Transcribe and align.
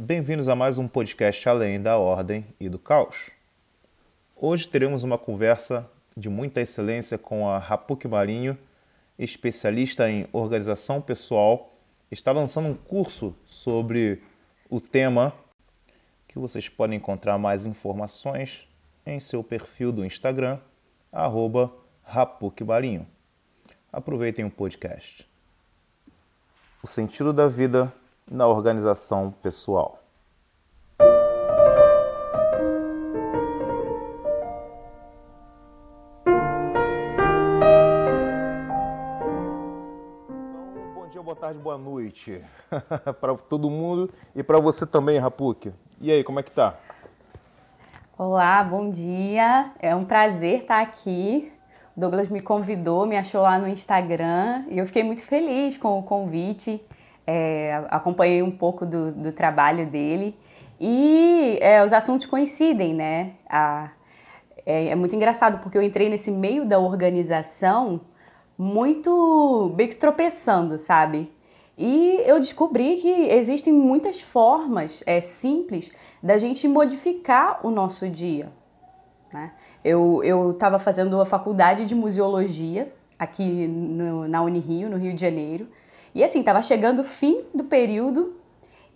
Bem-vindos 0.00 0.48
a 0.48 0.54
mais 0.54 0.78
um 0.78 0.86
podcast 0.86 1.48
Além 1.48 1.82
da 1.82 1.98
Ordem 1.98 2.46
e 2.60 2.68
do 2.68 2.78
Caos. 2.78 3.30
Hoje 4.36 4.68
teremos 4.68 5.02
uma 5.02 5.18
conversa 5.18 5.90
de 6.16 6.28
muita 6.28 6.60
excelência 6.60 7.18
com 7.18 7.48
a 7.48 7.58
Rapuk 7.58 8.06
Marinho, 8.06 8.56
especialista 9.18 10.08
em 10.08 10.28
organização 10.32 11.00
pessoal. 11.00 11.74
Está 12.12 12.30
lançando 12.30 12.68
um 12.68 12.74
curso 12.76 13.34
sobre 13.44 14.22
o 14.70 14.80
tema 14.80 15.34
que 16.28 16.38
vocês 16.38 16.68
podem 16.68 16.98
encontrar 16.98 17.36
mais 17.36 17.66
informações 17.66 18.68
em 19.04 19.18
seu 19.18 19.42
perfil 19.42 19.90
do 19.90 20.04
Instagram, 20.04 20.60
arroba. 21.10 21.72
Aproveitem 23.92 24.44
o 24.44 24.50
podcast. 24.50 25.28
O 26.84 26.86
sentido 26.86 27.32
da 27.32 27.48
vida 27.48 27.92
na 28.30 28.46
organização 28.46 29.30
pessoal. 29.42 29.98
Então, 41.18 41.24
boa 41.24 41.36
tarde, 41.36 41.58
boa 41.58 41.76
noite 41.76 42.40
para 43.20 43.34
todo 43.36 43.68
mundo 43.68 44.08
e 44.36 44.42
para 44.42 44.60
você 44.60 44.86
também, 44.86 45.18
Rapuk. 45.18 45.72
E 46.00 46.12
aí, 46.12 46.22
como 46.22 46.38
é 46.38 46.44
que 46.44 46.52
tá? 46.52 46.76
Olá, 48.16 48.62
bom 48.62 48.88
dia. 48.88 49.72
É 49.80 49.94
um 49.94 50.04
prazer 50.04 50.60
estar 50.60 50.80
aqui. 50.80 51.52
O 51.96 52.00
Douglas 52.00 52.28
me 52.28 52.40
convidou, 52.40 53.04
me 53.04 53.16
achou 53.16 53.42
lá 53.42 53.58
no 53.58 53.66
Instagram 53.66 54.64
e 54.68 54.78
eu 54.78 54.86
fiquei 54.86 55.02
muito 55.02 55.24
feliz 55.24 55.76
com 55.76 55.98
o 55.98 56.02
convite 56.04 56.80
é, 57.30 57.84
acompanhei 57.90 58.42
um 58.42 58.50
pouco 58.50 58.86
do, 58.86 59.12
do 59.12 59.32
trabalho 59.32 59.86
dele 59.86 60.34
e 60.80 61.58
é, 61.60 61.84
os 61.84 61.92
assuntos 61.92 62.24
coincidem, 62.24 62.94
né? 62.94 63.32
A, 63.46 63.90
é, 64.64 64.88
é, 64.88 64.94
muito 64.94 65.14
engraçado 65.14 65.58
porque 65.58 65.76
eu 65.76 65.82
entrei 65.82 66.08
nesse 66.08 66.30
meio 66.30 66.64
da 66.64 66.78
organização 66.78 68.00
muito 68.56 69.70
bem 69.76 69.88
que 69.88 69.96
tropeçando, 69.96 70.78
sabe? 70.78 71.30
E 71.76 72.18
eu 72.24 72.40
descobri 72.40 72.96
que 72.96 73.10
existem 73.10 73.74
muitas 73.74 74.22
formas 74.22 75.04
é, 75.06 75.20
simples 75.20 75.90
da 76.22 76.38
gente 76.38 76.66
modificar 76.66 77.60
o 77.62 77.70
nosso 77.70 78.08
dia. 78.08 78.50
Né? 79.30 79.52
Eu 79.84 80.22
estava 80.50 80.78
fazendo 80.78 81.20
a 81.20 81.26
faculdade 81.26 81.84
de 81.84 81.94
museologia 81.94 82.90
aqui 83.18 83.68
no, 83.68 84.26
na 84.26 84.40
Unirio, 84.40 84.88
no 84.88 84.96
Rio 84.96 85.12
de 85.12 85.20
Janeiro, 85.20 85.68
e 86.18 86.24
assim, 86.24 86.42
tava 86.42 86.60
chegando 86.64 86.98
o 86.98 87.04
fim 87.04 87.44
do 87.54 87.62
período 87.62 88.34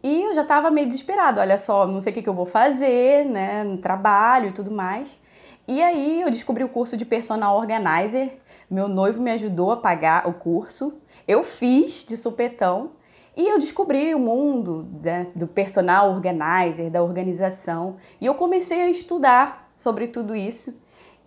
e 0.02 0.22
eu 0.24 0.34
já 0.34 0.42
tava 0.42 0.72
meio 0.72 0.88
desesperado. 0.88 1.40
Olha 1.40 1.56
só, 1.56 1.86
não 1.86 2.00
sei 2.00 2.10
o 2.10 2.14
que, 2.14 2.20
que 2.20 2.28
eu 2.28 2.34
vou 2.34 2.46
fazer, 2.46 3.24
né, 3.24 3.62
no 3.62 3.78
trabalho 3.78 4.48
e 4.48 4.52
tudo 4.52 4.72
mais. 4.72 5.20
E 5.68 5.80
aí 5.80 6.20
eu 6.20 6.28
descobri 6.32 6.64
o 6.64 6.68
curso 6.68 6.96
de 6.96 7.04
personal 7.04 7.56
organizer. 7.56 8.42
Meu 8.68 8.88
noivo 8.88 9.22
me 9.22 9.30
ajudou 9.30 9.70
a 9.70 9.76
pagar 9.76 10.26
o 10.26 10.32
curso. 10.32 11.00
Eu 11.28 11.44
fiz 11.44 12.02
de 12.02 12.16
supetão 12.16 12.90
e 13.36 13.46
eu 13.46 13.56
descobri 13.56 14.12
o 14.16 14.18
mundo 14.18 14.88
né, 15.00 15.28
do 15.36 15.46
personal 15.46 16.10
organizer, 16.10 16.90
da 16.90 17.04
organização. 17.04 17.98
E 18.20 18.26
eu 18.26 18.34
comecei 18.34 18.82
a 18.82 18.90
estudar 18.90 19.70
sobre 19.76 20.08
tudo 20.08 20.34
isso. 20.34 20.74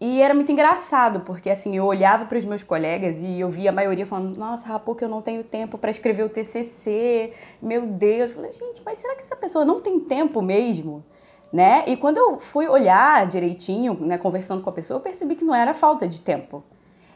E 0.08 0.22
era 0.22 0.36
muito 0.36 0.52
engraçado, 0.52 1.22
porque 1.22 1.50
assim, 1.50 1.75
eu 1.75 1.84
olhava 1.84 2.25
para 2.25 2.38
os 2.38 2.45
meus 2.45 2.61
colegas 2.61 3.23
e 3.23 3.39
eu 3.39 3.50
via 3.50 3.72
a 3.72 3.73
maioria 3.73 4.06
falando: 4.06 4.38
Nossa, 4.38 4.67
Rapo, 4.67 4.94
que 4.94 5.03
eu 5.03 5.09
não 5.09 5.20
tenho 5.20 5.44
tempo 5.44 5.80
para 5.80 5.89
escrever 5.89 6.22
o 6.22 6.30
TCC, 6.30 7.34
meu 7.59 7.88
Deus. 7.88 8.30
Eu 8.30 8.36
falei: 8.36 8.52
Gente, 8.52 8.84
mas 8.86 9.00
será 9.00 9.16
que 9.16 9.23
essa 9.23 9.36
pessoa 9.36 9.66
não 9.66 9.81
tem 9.81 10.00
tempo 10.00 10.44
mesmo? 10.44 11.03
Né? 11.52 11.86
E 11.88 11.97
quando 11.97 12.20
eu 12.20 12.38
fui 12.38 12.67
olhar 12.67 13.25
direitinho, 13.25 13.97
né, 14.00 14.16
conversando 14.20 14.62
com 14.62 14.70
a 14.70 14.73
pessoa, 14.73 14.97
eu 14.97 15.02
percebi 15.02 15.36
que 15.36 15.44
não 15.44 15.56
era 15.56 15.73
falta 15.73 16.08
de 16.08 16.22
tempo. 16.22 16.63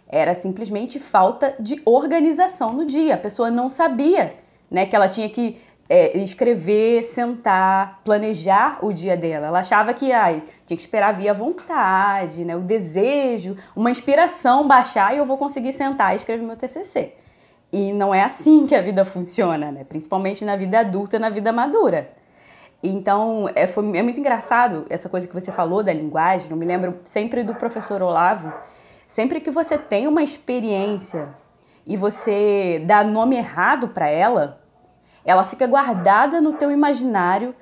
Era 0.07 0.33
simplesmente 0.33 0.97
falta 0.97 1.55
de 1.59 1.79
organização 1.85 2.73
no 2.73 2.85
dia. 2.87 3.13
A 3.13 3.19
pessoa 3.19 3.51
não 3.51 3.69
sabia 3.69 4.33
né, 4.71 4.87
que 4.87 4.95
ela 4.95 5.07
tinha 5.07 5.29
que 5.29 5.61
é, 5.89 6.15
escrever, 6.19 7.03
sentar, 7.03 7.99
planejar 8.05 8.77
o 8.81 8.93
dia 8.93 9.17
dela. 9.17 9.47
Ela 9.47 9.59
achava 9.59 9.93
que 9.93 10.13
ai, 10.13 10.43
tinha 10.65 10.77
que 10.77 10.83
esperar 10.83 11.13
vir 11.13 11.29
a 11.29 11.33
vontade, 11.33 12.45
né, 12.45 12.55
o 12.55 12.61
desejo, 12.61 13.57
uma 13.75 13.89
inspiração 13.89 14.67
baixar 14.67 15.15
e 15.15 15.17
eu 15.17 15.25
vou 15.25 15.37
conseguir 15.37 15.73
sentar 15.73 16.13
e 16.13 16.17
escrever 16.17 16.43
meu 16.43 16.55
TCC. 16.55 17.13
E 17.71 17.93
não 17.93 18.13
é 18.13 18.23
assim 18.23 18.65
que 18.65 18.75
a 18.75 18.81
vida 18.81 19.05
funciona, 19.05 19.71
né? 19.71 19.83
principalmente 19.83 20.43
na 20.43 20.55
vida 20.55 20.79
adulta 20.79 21.17
e 21.17 21.19
na 21.19 21.29
vida 21.29 21.51
madura. 21.51 22.09
Então, 22.81 23.49
é, 23.53 23.67
foi, 23.67 23.97
é 23.97 24.01
muito 24.01 24.19
engraçado 24.19 24.85
essa 24.89 25.07
coisa 25.07 25.27
que 25.27 25.33
você 25.33 25.51
falou 25.51 25.83
da 25.83 25.93
linguagem. 25.93 26.49
Eu 26.49 26.57
me 26.57 26.65
lembro 26.65 26.99
sempre 27.05 27.43
do 27.43 27.53
professor 27.53 28.01
Olavo. 28.01 28.51
Sempre 29.05 29.39
que 29.39 29.51
você 29.51 29.77
tem 29.77 30.07
uma 30.07 30.23
experiência 30.23 31.29
e 31.85 31.95
você 31.97 32.81
dá 32.85 33.03
nome 33.03 33.35
errado 33.35 33.89
para 33.89 34.07
ela, 34.07 34.61
ela 35.23 35.43
fica 35.43 35.67
guardada 35.67 36.41
no 36.41 36.53
teu 36.53 36.71
imaginário 36.71 37.55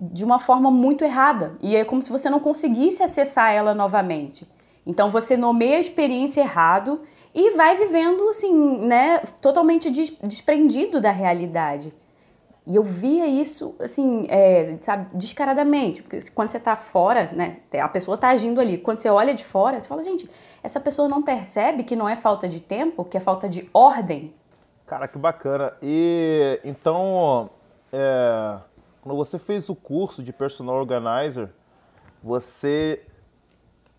de 0.00 0.24
uma 0.24 0.38
forma 0.38 0.70
muito 0.70 1.04
errada. 1.04 1.56
E 1.60 1.76
é 1.76 1.84
como 1.84 2.02
se 2.02 2.10
você 2.10 2.30
não 2.30 2.40
conseguisse 2.40 3.02
acessar 3.02 3.52
ela 3.52 3.74
novamente. 3.74 4.48
Então 4.86 5.10
você 5.10 5.36
nomeia 5.36 5.76
a 5.76 5.80
experiência 5.80 6.40
errado 6.40 7.02
e 7.34 7.50
vai 7.50 7.76
vivendo 7.76 8.28
assim, 8.28 8.78
né, 8.78 9.18
totalmente 9.40 9.90
des 9.90 10.10
desprendido 10.22 11.00
da 11.00 11.10
realidade. 11.10 11.92
E 12.66 12.76
eu 12.76 12.82
via 12.82 13.26
isso, 13.26 13.74
assim, 13.80 14.26
é, 14.28 14.76
sabe, 14.82 15.08
descaradamente. 15.16 16.02
Porque 16.02 16.18
quando 16.34 16.50
você 16.50 16.56
está 16.56 16.76
fora, 16.76 17.30
né, 17.32 17.56
a 17.80 17.88
pessoa 17.88 18.14
está 18.14 18.28
agindo 18.28 18.60
ali. 18.60 18.78
Quando 18.78 18.98
você 18.98 19.08
olha 19.08 19.34
de 19.34 19.44
fora, 19.44 19.80
você 19.80 19.88
fala, 19.88 20.02
gente, 20.02 20.28
essa 20.62 20.78
pessoa 20.78 21.08
não 21.08 21.22
percebe 21.22 21.82
que 21.82 21.96
não 21.96 22.08
é 22.08 22.16
falta 22.16 22.48
de 22.48 22.60
tempo, 22.60 23.04
que 23.04 23.16
é 23.16 23.20
falta 23.20 23.48
de 23.48 23.68
ordem. 23.72 24.32
Cara, 24.90 25.06
que 25.06 25.16
bacana. 25.16 25.72
E 25.80 26.58
então, 26.64 27.48
é, 27.92 28.58
quando 29.00 29.16
você 29.16 29.38
fez 29.38 29.68
o 29.68 29.76
curso 29.76 30.20
de 30.20 30.32
personal 30.32 30.74
organizer, 30.74 31.48
você 32.20 33.00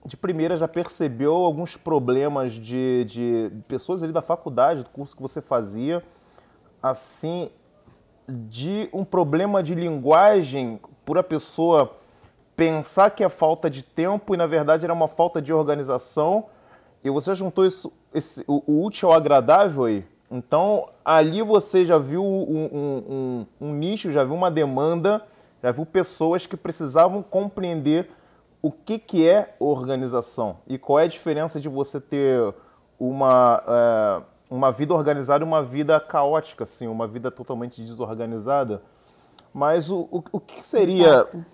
de 0.06 0.18
primeira 0.18 0.58
já 0.58 0.68
percebeu 0.68 1.34
alguns 1.34 1.78
problemas 1.78 2.52
de, 2.52 3.06
de 3.06 3.52
pessoas 3.70 4.04
ali 4.04 4.12
da 4.12 4.22
faculdade, 4.22 4.84
do 4.84 4.90
curso 4.90 5.16
que 5.16 5.22
você 5.22 5.42
fazia, 5.42 6.04
assim, 6.84 7.50
de 8.28 8.90
um 8.92 9.06
problema 9.06 9.64
de 9.64 9.74
linguagem 9.74 10.78
por 11.06 11.18
a 11.18 11.24
pessoa 11.24 11.96
pensar 12.54 13.12
que 13.12 13.24
é 13.24 13.30
falta 13.30 13.70
de 13.70 13.82
tempo 13.82 14.34
e 14.34 14.38
na 14.38 14.46
verdade 14.46 14.84
era 14.84 14.94
uma 14.94 15.08
falta 15.08 15.42
de 15.42 15.54
organização 15.54 16.48
e 17.02 17.10
você 17.10 17.34
juntou 17.34 17.66
isso, 17.66 17.94
esse, 18.14 18.44
o, 18.46 18.62
o 18.68 18.84
útil 18.84 19.10
ao 19.10 19.16
agradável 19.16 19.86
aí? 19.86 20.06
Então, 20.32 20.88
ali 21.04 21.42
você 21.42 21.84
já 21.84 21.98
viu 21.98 22.24
um, 22.24 22.70
um, 22.74 23.46
um, 23.60 23.68
um, 23.68 23.74
nicho, 23.74 24.12
já 24.14 24.24
viu 24.24 24.34
uma 24.34 24.50
demanda, 24.50 25.22
já 25.62 25.74
viu 25.74 25.86
pessoas 25.86 26.46
que 26.46 26.56
precisavam 26.56 27.22
compreender 27.22 28.10
o 28.62 28.72
que, 28.72 28.98
que 28.98 29.28
é 29.28 29.54
organização 29.60 30.60
e 30.66 30.78
qual 30.78 31.02
é 31.02 31.04
a 31.04 31.08
diferença 31.08 31.60
de 31.60 31.68
você 31.68 32.00
ter 32.00 32.54
uma, 32.98 33.62
é, 33.68 34.22
uma 34.50 34.72
vida 34.72 34.94
organizada 34.94 35.44
e 35.44 35.48
uma 35.48 35.62
vida 35.62 36.00
caótica, 36.00 36.64
assim, 36.64 36.88
uma 36.88 37.08
vida 37.08 37.30
totalmente 37.30 37.82
desorganizada. 37.82 38.82
Mas 39.54 39.90
o, 39.90 40.08
o, 40.10 40.24
o 40.32 40.40
que 40.40 40.66
seria, 40.66 41.08
Exato. 41.08 41.46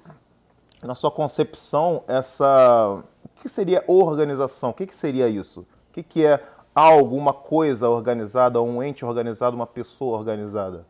na 0.83 0.93
sua 0.93 1.09
concepção, 1.09 2.03
essa. 2.07 3.01
O 3.23 3.41
que 3.41 3.49
seria 3.49 3.83
organização? 3.87 4.69
O 4.69 4.73
que, 4.73 4.85
que 4.85 4.95
seria 4.95 5.27
isso? 5.27 5.61
O 5.61 5.93
que, 5.93 6.03
que 6.03 6.23
é 6.23 6.43
algo, 6.77 7.15
uma 7.15 7.33
coisa 7.33 7.89
organizada, 7.89 8.61
um 8.61 8.83
ente 8.83 9.03
organizado, 9.03 9.55
uma 9.55 9.65
pessoa 9.65 10.15
organizada? 10.15 10.85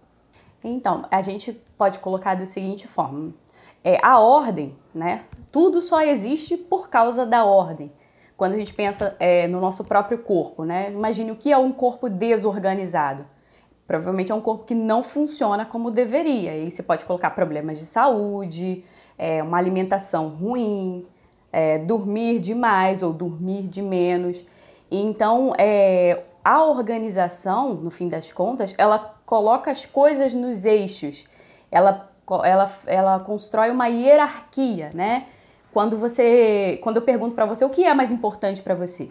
Então, 0.62 1.06
a 1.10 1.22
gente 1.22 1.54
pode 1.78 2.00
colocar 2.00 2.36
da 2.36 2.46
seguinte 2.46 2.88
forma: 2.88 3.34
é, 3.84 3.98
a 4.04 4.20
ordem, 4.20 4.76
né? 4.94 5.24
Tudo 5.50 5.82
só 5.82 6.02
existe 6.02 6.58
por 6.58 6.90
causa 6.90 7.26
da 7.26 7.46
ordem. 7.46 7.90
Quando 8.36 8.54
a 8.54 8.58
gente 8.58 8.74
pensa 8.74 9.16
é, 9.18 9.48
no 9.48 9.62
nosso 9.62 9.84
próprio 9.84 10.18
corpo, 10.20 10.66
né? 10.66 10.92
Imagine 10.92 11.32
o 11.32 11.36
que 11.36 11.52
é 11.52 11.58
um 11.58 11.72
corpo 11.72 12.10
desorganizado. 12.10 13.26
Provavelmente 13.88 14.32
é 14.32 14.36
um 14.36 14.42
corpo 14.42 14.66
que 14.66 14.76
não 14.76 15.02
funciona 15.02 15.66
como 15.66 15.90
deveria. 15.90 16.56
E 16.58 16.70
você 16.70 16.84
pode 16.84 17.06
colocar 17.06 17.30
problemas 17.30 17.80
de 17.80 17.86
saúde, 17.86 18.84
é, 19.18 19.42
uma 19.42 19.58
alimentação 19.58 20.28
ruim, 20.28 21.08
é, 21.52 21.78
dormir 21.78 22.40
demais 22.40 23.02
ou 23.02 23.14
dormir 23.14 23.64
de 23.64 23.82
menos. 23.82 24.44
Então, 24.90 25.54
é, 25.58 26.24
a 26.44 26.64
organização, 26.64 27.74
no 27.74 27.90
fim 27.90 28.08
das 28.08 28.32
contas, 28.32 28.74
ela 28.78 29.16
coloca 29.26 29.70
as 29.70 29.86
coisas 29.86 30.34
nos 30.34 30.64
eixos, 30.64 31.26
ela, 31.70 32.10
ela, 32.44 32.74
ela 32.86 33.20
constrói 33.20 33.70
uma 33.70 33.88
hierarquia, 33.88 34.92
né? 34.94 35.28
Quando 35.74 35.98
você, 35.98 36.80
quando 36.82 36.98
eu 36.98 37.02
pergunto 37.02 37.36
para 37.36 37.46
você 37.46 37.66
o 37.66 37.70
que 37.70 37.84
é 37.84 37.94
mais 37.94 38.12
importante 38.12 38.62
para 38.62 38.74
você, 38.74 39.10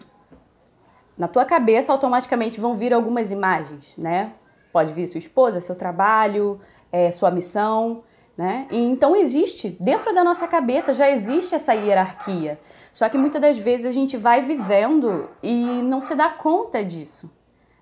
na 1.17 1.27
tua 1.27 1.45
cabeça 1.45 1.91
automaticamente 1.91 2.59
vão 2.59 2.75
vir 2.75 2.93
algumas 2.93 3.31
imagens, 3.31 3.93
né? 3.97 4.33
Pode 4.73 4.91
vir 4.93 5.07
sua 5.07 5.19
esposa, 5.19 5.61
seu 5.61 5.75
trabalho, 5.75 6.59
é, 6.91 7.11
sua 7.11 7.31
missão, 7.31 8.03
Né? 8.37 8.67
E 8.69 8.77
então 8.77 9.15
existe, 9.15 9.75
dentro 9.79 10.13
da 10.13 10.23
nossa 10.23 10.47
cabeça 10.47 10.93
já 10.93 11.09
existe 11.09 11.55
essa 11.55 11.73
hierarquia. 11.73 12.59
Só 12.93 13.09
que 13.09 13.17
muitas 13.17 13.41
das 13.41 13.57
vezes 13.57 13.87
a 13.87 13.91
gente 13.91 14.15
vai 14.15 14.41
vivendo 14.41 15.27
e 15.41 15.81
não 15.83 16.01
se 16.01 16.13
dá 16.13 16.29
conta 16.29 16.83
disso. 16.83 17.31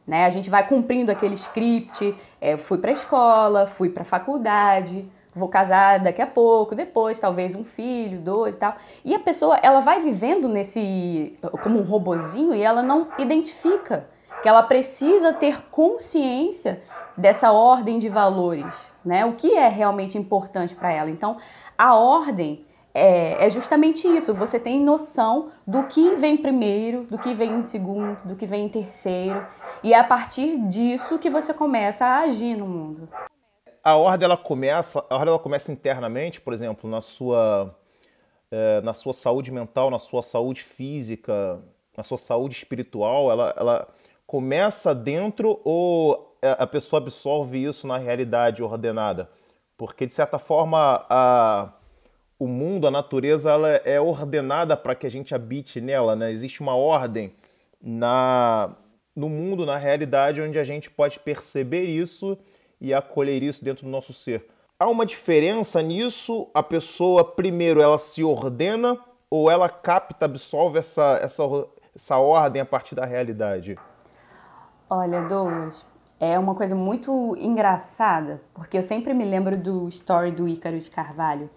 Né? 0.08 0.26
A 0.26 0.30
gente 0.30 0.50
vai 0.50 0.66
cumprindo 0.66 1.12
aquele 1.12 1.34
script, 1.34 2.16
é, 2.40 2.56
fui 2.56 2.78
para 2.78 2.92
a 2.92 2.94
escola, 2.94 3.68
fui 3.68 3.90
para 3.90 4.04
a 4.04 4.06
faculdade, 4.06 5.06
vou 5.36 5.50
casar 5.50 6.00
daqui 6.00 6.22
a 6.22 6.28
pouco, 6.28 6.74
depois 6.74 7.20
talvez 7.20 7.54
um 7.54 7.64
filho, 7.64 8.22
dois 8.22 8.56
e 8.56 8.60
tal. 8.60 8.78
E 9.04 9.14
a 9.14 9.20
pessoa, 9.20 9.58
ela 9.62 9.82
vai 9.82 10.02
vivendo 10.02 10.48
nesse 10.48 11.38
como 11.62 11.80
um 11.80 11.84
robozinho 11.84 12.56
e 12.56 12.62
ela 12.62 12.82
não 12.82 13.10
identifica 13.18 14.08
que 14.46 14.50
ela 14.50 14.62
precisa 14.62 15.34
ter 15.34 15.64
consciência 15.72 16.84
dessa 17.18 17.52
ordem 17.52 17.98
de 17.98 18.08
valores, 18.10 18.76
né? 19.04 19.26
O 19.26 19.34
que 19.34 19.58
é 19.58 19.68
realmente 19.68 20.20
importante 20.20 20.76
para 20.76 20.94
ela. 20.94 21.10
Então, 21.10 21.38
a 21.76 21.96
ordem 21.96 22.64
é, 22.94 23.44
é, 23.44 23.50
justamente 23.50 24.08
isso. 24.08 24.36
Você 24.36 24.60
tem 24.60 24.80
noção 24.80 25.50
do 25.66 25.88
que 25.88 26.14
vem 26.14 26.38
primeiro, 26.38 27.06
do 27.06 27.18
que 27.18 27.34
vem 27.34 27.56
em 27.56 27.64
segundo, 27.64 28.20
do 28.24 28.36
que 28.36 28.46
vem 28.46 28.66
em 28.66 28.70
terceiro, 28.70 29.44
e 29.84 29.96
é 29.96 29.98
a 29.98 30.04
partir 30.04 30.60
disso 30.68 31.18
que 31.18 31.28
você 31.28 31.52
começa 31.52 32.06
a 32.06 32.20
agir 32.20 32.56
no 32.56 32.68
mundo 32.68 33.10
a 33.84 33.96
ordem 33.96 34.26
ela 34.26 34.38
começa, 34.38 35.04
a 35.10 35.16
ordem 35.16 35.30
ela 35.30 35.40
começa 35.40 35.72
internamente, 35.72 36.42
por 36.42 36.54
exemplo, 36.54 36.90
na 36.90 37.02
sua, 37.02 37.76
é, 38.50 38.82
na 38.82 38.96
sua 38.96 39.14
saúde 39.14 39.52
mental, 39.52 39.92
na 39.92 40.00
sua 40.00 40.24
saúde 40.24 40.64
física, 40.64 41.64
na 41.96 42.04
sua 42.04 42.18
saúde 42.18 42.56
espiritual, 42.56 43.32
ela, 43.32 43.54
ela 43.56 43.88
começa 44.26 44.94
dentro 44.94 45.60
ou 45.64 46.38
a 46.42 46.68
pessoa 46.68 47.02
absorve 47.02 47.64
isso 47.64 47.88
na 47.88 47.98
realidade 47.98 48.62
ordenada? 48.64 49.30
Porque, 49.78 50.06
de 50.06 50.14
certa 50.14 50.40
forma, 50.40 51.06
a, 51.10 51.74
o 52.40 52.48
mundo, 52.48 52.88
a 52.88 52.92
natureza, 52.92 53.52
ela 53.52 53.70
é 53.70 54.00
ordenada 54.00 54.78
para 54.78 54.96
que 54.96 55.06
a 55.06 55.12
gente 55.12 55.36
habite 55.36 55.82
nela, 55.82 56.16
né? 56.16 56.32
Existe 56.32 56.62
uma 56.62 56.76
ordem 56.76 57.34
na, 57.82 58.76
no 59.16 59.30
mundo, 59.30 59.66
na 59.66 59.78
realidade, 59.78 60.42
onde 60.42 60.58
a 60.58 60.64
gente 60.64 60.90
pode 60.90 61.20
perceber 61.20 61.84
isso 61.84 62.38
e 62.80 62.94
acolher 62.94 63.44
isso 63.44 63.64
dentro 63.64 63.86
do 63.86 63.92
nosso 63.92 64.14
ser. 64.14 64.46
Há 64.80 64.90
uma 64.90 65.06
diferença 65.06 65.82
nisso? 65.82 66.50
A 66.54 66.62
pessoa, 66.62 67.24
primeiro, 67.24 67.82
ela 67.82 67.98
se 67.98 68.24
ordena 68.24 69.00
ou 69.30 69.50
ela 69.50 69.70
capta, 69.70 70.26
absorve 70.26 70.80
essa, 70.80 71.20
essa, 71.22 71.44
essa 71.96 72.18
ordem 72.18 72.62
a 72.62 72.66
partir 72.66 72.96
da 72.96 73.06
realidade? 73.06 73.78
Olha, 74.90 75.22
Douglas, 75.24 75.84
é 76.20 76.38
uma 76.38 76.54
coisa 76.54 76.76
muito 76.76 77.36
engraçada, 77.40 78.40
porque 78.54 78.78
eu 78.78 78.84
sempre 78.84 79.16
me 79.16 79.26
lembro 79.26 79.58
do 79.58 79.88
story 79.90 80.32
do 80.32 80.48
Ícaro 80.48 80.78
de 80.78 80.90
Carvalho. 80.92 81.50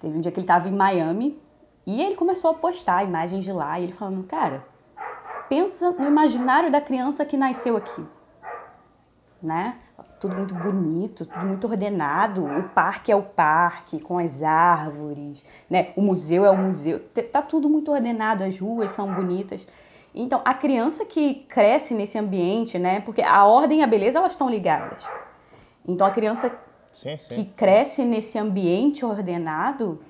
Teve 0.00 0.18
um 0.18 0.20
dia 0.20 0.32
que 0.32 0.38
ele 0.38 0.44
estava 0.44 0.68
em 0.68 0.72
Miami 0.72 1.40
e 1.86 2.02
ele 2.02 2.16
começou 2.16 2.50
a 2.50 2.54
postar 2.54 3.04
imagens 3.04 3.44
de 3.44 3.52
lá 3.52 3.78
e 3.78 3.84
ele 3.84 3.92
falando, 3.92 4.24
cara, 4.24 4.66
pensa 5.48 5.92
no 5.92 6.08
imaginário 6.08 6.72
da 6.72 6.80
criança 6.80 7.24
que 7.24 7.36
nasceu 7.36 7.76
aqui, 7.76 8.04
né? 9.40 9.76
tudo 10.22 10.36
muito 10.36 10.54
bonito, 10.54 11.26
tudo 11.26 11.44
muito 11.44 11.66
ordenado. 11.66 12.44
O 12.44 12.68
parque 12.68 13.10
é 13.10 13.16
o 13.16 13.22
parque, 13.22 13.98
com 13.98 14.18
as 14.18 14.40
árvores, 14.40 15.44
né? 15.68 15.92
O 15.96 16.00
museu 16.00 16.44
é 16.44 16.50
o 16.50 16.56
museu. 16.56 17.00
Tá 17.00 17.42
tudo 17.42 17.68
muito 17.68 17.90
ordenado, 17.90 18.44
as 18.44 18.56
ruas 18.56 18.92
são 18.92 19.12
bonitas. 19.12 19.66
Então, 20.14 20.42
a 20.44 20.52
criança 20.52 21.04
que 21.04 21.34
cresce 21.48 21.94
nesse 21.94 22.18
ambiente, 22.18 22.78
né? 22.78 23.00
Porque 23.00 23.22
a 23.22 23.44
ordem 23.44 23.80
e 23.80 23.82
a 23.82 23.86
beleza, 23.86 24.18
elas 24.18 24.32
estão 24.32 24.48
ligadas. 24.48 25.08
Então, 25.86 26.06
a 26.06 26.10
criança 26.10 26.52
sim, 26.92 27.16
sim, 27.16 27.34
que 27.34 27.44
cresce 27.44 28.04
nesse 28.04 28.38
ambiente 28.38 29.04
ordenado, 29.04 30.00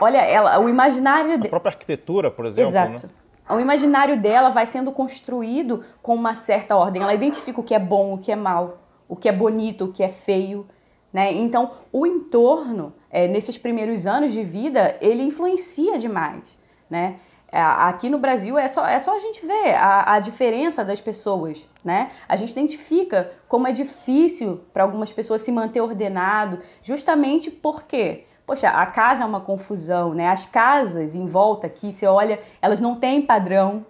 olha, 0.00 0.18
ela, 0.18 0.58
o 0.58 0.68
imaginário... 0.68 1.34
A 1.34 1.48
própria 1.48 1.70
arquitetura, 1.70 2.30
por 2.30 2.46
exemplo, 2.46 2.70
Exato. 2.70 3.06
Né? 3.06 3.12
O 3.48 3.60
imaginário 3.60 4.18
dela 4.20 4.48
vai 4.48 4.64
sendo 4.64 4.90
construído 4.90 5.84
com 6.02 6.14
uma 6.14 6.34
certa 6.34 6.74
ordem. 6.74 7.02
Ela 7.02 7.12
identifica 7.12 7.60
o 7.60 7.62
que 7.62 7.74
é 7.74 7.78
bom, 7.78 8.14
o 8.14 8.18
que 8.18 8.32
é 8.32 8.36
mal 8.36 8.78
o 9.08 9.16
que 9.16 9.28
é 9.28 9.32
bonito, 9.32 9.84
o 9.84 9.92
que 9.92 10.02
é 10.02 10.08
feio. 10.08 10.66
Né? 11.12 11.32
Então, 11.32 11.72
o 11.92 12.06
entorno, 12.06 12.92
é, 13.10 13.28
nesses 13.28 13.56
primeiros 13.56 14.06
anos 14.06 14.32
de 14.32 14.42
vida, 14.42 14.96
ele 15.00 15.22
influencia 15.22 15.98
demais. 15.98 16.58
Né? 16.90 17.16
É, 17.54 17.60
aqui 17.60 18.10
no 18.10 18.18
Brasil 18.18 18.58
é 18.58 18.66
só, 18.66 18.84
é 18.84 18.98
só 18.98 19.14
a 19.14 19.20
gente 19.20 19.46
ver 19.46 19.76
a, 19.76 20.14
a 20.14 20.18
diferença 20.18 20.84
das 20.84 21.00
pessoas. 21.00 21.64
Né? 21.84 22.10
A 22.28 22.34
gente 22.34 22.50
identifica 22.50 23.30
como 23.46 23.68
é 23.68 23.70
difícil 23.70 24.62
para 24.72 24.82
algumas 24.82 25.12
pessoas 25.12 25.40
se 25.40 25.52
manter 25.52 25.80
ordenado, 25.80 26.58
justamente 26.82 27.52
porque 27.52 28.24
Poxa, 28.44 28.68
a 28.68 28.84
casa 28.84 29.22
é 29.22 29.26
uma 29.26 29.40
confusão, 29.40 30.12
né? 30.12 30.28
As 30.28 30.44
casas 30.44 31.16
em 31.16 31.26
volta 31.26 31.66
aqui, 31.66 31.90
você 31.90 32.06
olha, 32.06 32.38
elas 32.60 32.78
não 32.78 32.94
têm 32.94 33.22
padrão, 33.22 33.86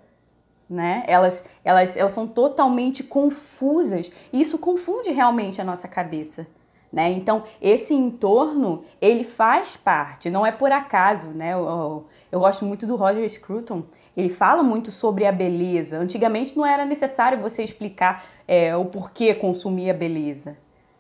né? 0.71 1.03
Elas, 1.09 1.43
elas, 1.65 1.97
elas 1.97 2.13
são 2.13 2.25
totalmente 2.25 3.03
confusas 3.03 4.13
e 4.33 4.41
isso 4.41 4.57
confunde 4.57 5.11
realmente 5.11 5.61
a 5.61 5.65
nossa 5.65 5.89
cabeça. 5.89 6.47
Né? 6.93 7.11
Então, 7.11 7.43
esse 7.61 7.93
entorno, 7.93 8.85
ele 9.01 9.25
faz 9.25 9.77
parte, 9.77 10.31
não 10.31 10.47
é 10.47 10.53
por 10.53 10.71
acaso, 10.71 11.27
né? 11.27 11.53
Eu, 11.53 12.07
eu 12.35 12.41
gosto 12.41 12.65
muito 12.65 12.85
do 12.85 12.97
Roger 12.97 13.29
Scruton, 13.31 13.85
ele 14.17 14.29
fala 14.29 14.61
muito 14.61 14.91
sobre 14.91 15.25
a 15.25 15.31
beleza. 15.31 16.01
Antigamente 16.01 16.57
não 16.57 16.67
era 16.67 16.85
necessário 16.85 17.41
você 17.41 17.63
explicar 17.63 18.25
é, 18.49 18.77
o 18.77 18.85
porquê 18.87 19.33
consumir 19.33 19.89
a 19.89 19.95
beleza, 19.95 20.57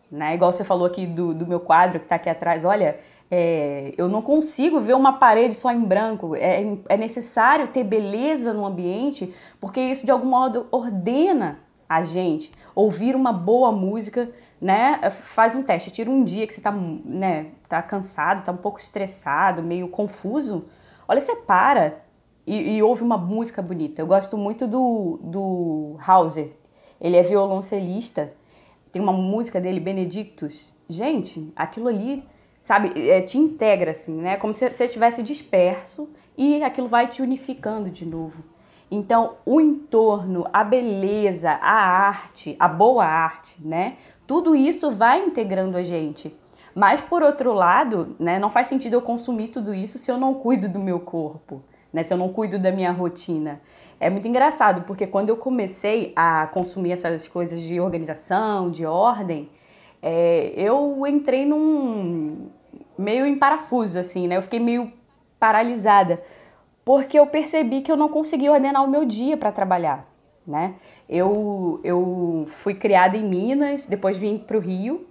né? 0.09 0.33
Igual 0.37 0.53
você 0.53 0.63
falou 0.63 0.87
aqui 0.87 1.09
do, 1.09 1.35
do 1.35 1.45
meu 1.45 1.59
quadro 1.59 1.99
que 1.99 2.07
está 2.07 2.15
aqui 2.15 2.31
atrás, 2.31 2.65
olha, 2.65 3.01
é, 3.29 3.93
eu 3.99 4.09
não 4.09 4.23
consigo 4.23 4.79
ver 4.79 4.95
uma 4.95 5.15
parede 5.15 5.55
só 5.55 5.73
em 5.73 5.83
branco. 5.83 6.37
É, 6.37 6.65
é 6.89 6.97
necessário 6.97 7.67
ter 7.67 7.83
beleza 7.83 8.55
no 8.55 8.65
ambiente, 8.65 9.35
porque 9.61 9.81
isso 9.81 10.07
de 10.07 10.13
algum 10.13 10.29
modo 10.29 10.69
ordena 10.71 11.59
a 11.89 12.05
gente. 12.05 12.53
Ouvir 12.77 13.17
uma 13.17 13.33
boa 13.33 13.73
música, 13.73 14.31
né? 14.61 15.11
Faz 15.11 15.53
um 15.57 15.65
teste, 15.65 15.91
tira 15.91 16.09
um 16.09 16.23
dia 16.23 16.47
que 16.47 16.55
você 16.55 16.61
tá, 16.61 16.71
né, 16.71 17.47
tá 17.69 17.83
cansado, 17.83 18.45
tá 18.45 18.53
um 18.53 18.57
pouco 18.57 18.79
estressado, 18.79 19.65
meio 19.65 19.89
confuso. 19.89 20.67
Olha, 21.06 21.21
você 21.21 21.37
para 21.37 22.05
e, 22.47 22.77
e 22.77 22.83
ouve 22.83 23.03
uma 23.03 23.17
música 23.17 23.61
bonita. 23.61 24.01
Eu 24.01 24.06
gosto 24.06 24.37
muito 24.37 24.67
do, 24.67 25.19
do 25.23 25.97
Hauser. 26.06 26.53
Ele 27.01 27.17
é 27.17 27.23
violoncelista. 27.23 28.33
Tem 28.93 29.01
uma 29.03 29.12
música 29.12 29.61
dele, 29.61 29.81
Benedictus. 29.81 30.75
Gente, 30.89 31.53
aquilo 31.56 31.89
ali 31.89 32.25
sabe, 32.62 32.93
é, 33.11 33.21
te 33.21 33.37
integra, 33.37 33.91
assim, 33.91 34.15
né? 34.15 34.37
Como 34.37 34.55
se 34.55 34.69
você 34.69 34.87
estivesse 34.87 35.23
disperso 35.23 36.08
e 36.37 36.63
aquilo 36.63 36.89
vai 36.89 37.06
te 37.08 37.20
unificando 37.20 37.91
de 37.91 38.06
novo. 38.06 38.43
Então, 38.91 39.37
o 39.44 39.61
entorno, 39.61 40.46
a 40.53 40.63
beleza, 40.63 41.51
a 41.51 41.75
arte, 41.75 42.56
a 42.58 42.69
boa 42.69 43.05
arte, 43.05 43.56
né? 43.61 43.96
Tudo 44.27 44.55
isso 44.55 44.91
vai 44.91 45.25
integrando 45.25 45.77
a 45.77 45.82
gente. 45.82 46.34
Mas, 46.75 47.01
por 47.01 47.23
outro 47.23 47.53
lado, 47.53 48.17
né, 48.19 48.39
não 48.39 48.51
faz 48.51 48.67
sentido 48.67 48.95
eu 48.95 49.03
consumir 49.03 49.49
tudo 49.49 49.73
isso 49.73 49.97
se 49.99 50.11
eu 50.11 50.19
não 50.19 50.35
cuido 50.35 50.69
do 50.69 50.81
meu 50.81 50.99
corpo, 50.99 51.63
né? 51.93 52.03
Se 52.03 52.13
eu 52.13 52.19
não 52.19 52.29
cuido 52.29 52.59
da 52.59 52.73
minha 52.73 52.91
rotina. 52.91 53.61
É 54.01 54.11
muito 54.11 54.27
engraçado, 54.27 54.83
porque 54.83 55.07
quando 55.07 55.29
eu 55.29 55.37
comecei 55.37 56.13
a 56.17 56.49
consumir 56.49 56.93
essas 56.93 57.29
coisas 57.29 57.61
de 57.61 57.79
organização, 57.81 58.71
de 58.71 58.85
ordem, 58.85 59.49
é, 60.03 60.53
eu 60.57 61.07
entrei 61.07 61.47
num 61.47 62.49
meio 62.99 63.25
em 63.25 63.39
parafuso, 63.39 63.99
assim, 63.99 64.27
né? 64.27 64.37
Eu 64.37 64.43
fiquei 64.43 64.59
meio 64.59 64.93
paralisada, 65.39 66.21
porque 66.85 67.19
eu 67.19 67.27
percebi 67.27 67.83
que 67.83 67.91
eu 67.91 67.97
não 67.97 68.09
conseguia 68.09 68.51
ordenar 68.51 68.85
o 68.85 68.89
meu 68.89 69.05
dia 69.05 69.37
para 69.37 69.53
trabalhar, 69.53 70.07
né? 70.45 70.75
Eu, 71.09 71.81
eu 71.85 72.45
fui 72.49 72.75
criada 72.75 73.17
em 73.17 73.23
Minas, 73.23 73.87
depois 73.87 74.19
vim 74.19 74.39
para 74.39 74.57
o 74.57 74.61
Rio, 74.61 75.07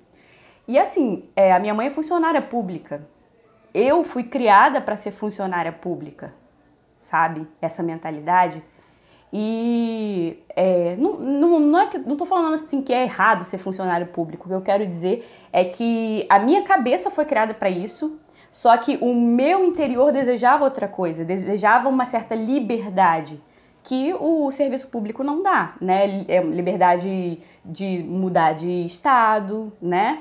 e 0.68 0.80
assim, 0.80 1.30
é, 1.36 1.52
a 1.52 1.60
minha 1.60 1.74
mãe 1.74 1.88
é 1.88 1.90
funcionária 1.90 2.42
pública. 2.42 3.06
Eu 3.74 4.04
fui 4.04 4.24
criada 4.24 4.80
para 4.80 4.96
ser 4.96 5.12
funcionária 5.12 5.72
pública, 5.72 6.34
sabe? 6.96 7.48
Essa 7.62 7.82
mentalidade. 7.82 8.64
E 9.36 10.44
é, 10.56 10.96
não, 10.98 11.14
não, 11.20 11.60
não, 11.60 11.80
é 11.80 11.88
que, 11.88 11.98
não 11.98 12.16
tô 12.16 12.26
falando 12.26 12.54
assim 12.54 12.84
que 12.84 12.94
é 12.94 13.04
errado 13.04 13.44
ser 13.44 13.58
funcionário 13.58 14.08
público. 14.08 14.46
O 14.46 14.48
que 14.48 14.54
eu 14.54 14.62
quero 14.62 14.86
dizer 14.86 15.28
é 15.52 15.66
que 15.66 16.26
a 16.30 16.38
minha 16.38 16.62
cabeça 16.62 17.10
foi 17.10 17.26
criada 17.26 17.54
para 17.54 17.70
isso, 17.70 18.20
só 18.52 18.78
que 18.78 18.98
o 19.02 19.14
meu 19.16 19.66
interior 19.66 20.12
desejava 20.12 20.64
outra 20.64 20.88
coisa, 20.88 21.26
desejava 21.26 21.90
uma 21.90 22.06
certa 22.06 22.36
liberdade 22.36 23.42
que 23.82 24.14
o 24.14 24.52
serviço 24.52 24.88
público 24.88 25.24
não 25.24 25.42
dá, 25.42 25.74
né? 25.82 26.26
É 26.28 26.42
liberdade 26.42 27.40
de 27.66 28.04
mudar 28.08 28.54
de 28.54 28.86
estado, 28.86 29.74
né? 29.82 30.20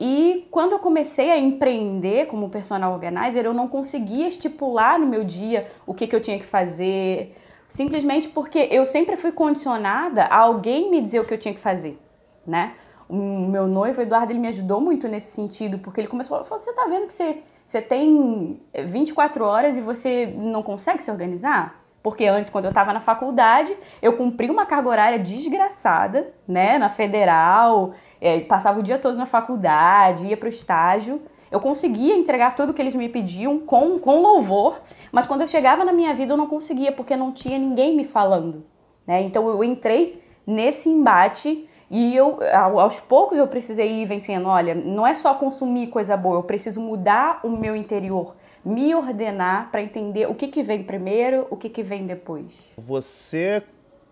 E 0.00 0.46
quando 0.50 0.72
eu 0.72 0.78
comecei 0.78 1.30
a 1.30 1.38
empreender 1.38 2.26
como 2.26 2.50
personal 2.50 2.92
organizer, 2.92 3.44
eu 3.44 3.54
não 3.54 3.68
conseguia 3.68 4.26
estipular 4.26 4.98
no 4.98 5.06
meu 5.06 5.24
dia 5.24 5.68
o 5.86 5.94
que, 5.94 6.06
que 6.06 6.14
eu 6.14 6.20
tinha 6.20 6.38
que 6.38 6.44
fazer, 6.44 7.36
simplesmente 7.68 8.28
porque 8.28 8.68
eu 8.70 8.84
sempre 8.84 9.16
fui 9.16 9.30
condicionada 9.30 10.24
a 10.24 10.38
alguém 10.38 10.90
me 10.90 11.00
dizer 11.00 11.20
o 11.20 11.24
que 11.24 11.32
eu 11.32 11.38
tinha 11.38 11.54
que 11.54 11.60
fazer, 11.60 11.98
né? 12.46 12.74
o 13.08 13.14
meu 13.48 13.66
noivo, 13.66 14.00
Eduardo, 14.00 14.32
ele 14.32 14.38
me 14.38 14.48
ajudou 14.48 14.80
muito 14.80 15.08
nesse 15.08 15.32
sentido, 15.32 15.78
porque 15.78 16.00
ele 16.00 16.08
começou 16.08 16.38
a 16.38 16.44
falar, 16.44 16.60
você 16.60 16.72
tá 16.72 16.86
vendo 16.86 17.06
que 17.06 17.12
você, 17.12 17.42
você 17.66 17.80
tem 17.80 18.60
24 18.74 19.44
horas 19.44 19.76
e 19.76 19.80
você 19.80 20.26
não 20.36 20.62
consegue 20.62 21.02
se 21.02 21.10
organizar? 21.10 21.82
Porque 22.02 22.26
antes, 22.26 22.50
quando 22.50 22.66
eu 22.66 22.70
estava 22.70 22.92
na 22.92 23.00
faculdade, 23.00 23.74
eu 24.02 24.14
cumpri 24.14 24.50
uma 24.50 24.66
carga 24.66 24.88
horária 24.88 25.18
desgraçada, 25.18 26.34
né, 26.46 26.76
na 26.76 26.90
federal, 26.90 27.94
é, 28.24 28.40
passava 28.40 28.80
o 28.80 28.82
dia 28.82 28.98
todo 28.98 29.18
na 29.18 29.26
faculdade, 29.26 30.26
ia 30.26 30.36
para 30.36 30.46
o 30.46 30.48
estágio. 30.48 31.20
Eu 31.50 31.60
conseguia 31.60 32.16
entregar 32.16 32.56
tudo 32.56 32.72
que 32.72 32.80
eles 32.80 32.94
me 32.94 33.06
pediam 33.06 33.60
com, 33.60 33.98
com 33.98 34.22
louvor, 34.22 34.80
mas 35.12 35.26
quando 35.26 35.42
eu 35.42 35.46
chegava 35.46 35.84
na 35.84 35.92
minha 35.92 36.14
vida 36.14 36.32
eu 36.32 36.36
não 36.36 36.46
conseguia, 36.46 36.90
porque 36.90 37.14
não 37.14 37.32
tinha 37.32 37.58
ninguém 37.58 37.94
me 37.94 38.02
falando. 38.02 38.64
Né? 39.06 39.20
Então 39.20 39.46
eu 39.46 39.62
entrei 39.62 40.22
nesse 40.46 40.88
embate 40.88 41.68
e 41.90 42.16
eu, 42.16 42.38
aos 42.80 42.98
poucos 42.98 43.36
eu 43.36 43.46
precisei 43.46 44.00
ir 44.00 44.06
vencendo. 44.06 44.48
Olha, 44.48 44.74
não 44.74 45.06
é 45.06 45.14
só 45.14 45.34
consumir 45.34 45.88
coisa 45.88 46.16
boa, 46.16 46.38
eu 46.38 46.42
preciso 46.42 46.80
mudar 46.80 47.40
o 47.44 47.50
meu 47.50 47.76
interior 47.76 48.34
me 48.64 48.94
ordenar 48.94 49.70
para 49.70 49.82
entender 49.82 50.26
o 50.26 50.34
que, 50.34 50.48
que 50.48 50.62
vem 50.62 50.82
primeiro, 50.82 51.46
o 51.50 51.56
que, 51.56 51.68
que 51.68 51.82
vem 51.82 52.06
depois. 52.06 52.46
Você 52.78 53.62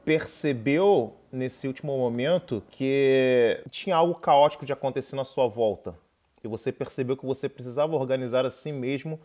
percebeu 0.04 1.14
nesse 1.32 1.66
último 1.66 1.96
momento 1.96 2.62
que 2.70 3.62
tinha 3.70 3.96
algo 3.96 4.14
caótico 4.14 4.66
de 4.66 4.72
acontecer 4.72 5.16
na 5.16 5.24
sua 5.24 5.48
volta 5.48 5.96
e 6.44 6.48
você 6.48 6.70
percebeu 6.70 7.16
que 7.16 7.24
você 7.24 7.48
precisava 7.48 7.96
organizar 7.96 8.44
a 8.44 8.50
si 8.50 8.70
mesmo 8.70 9.18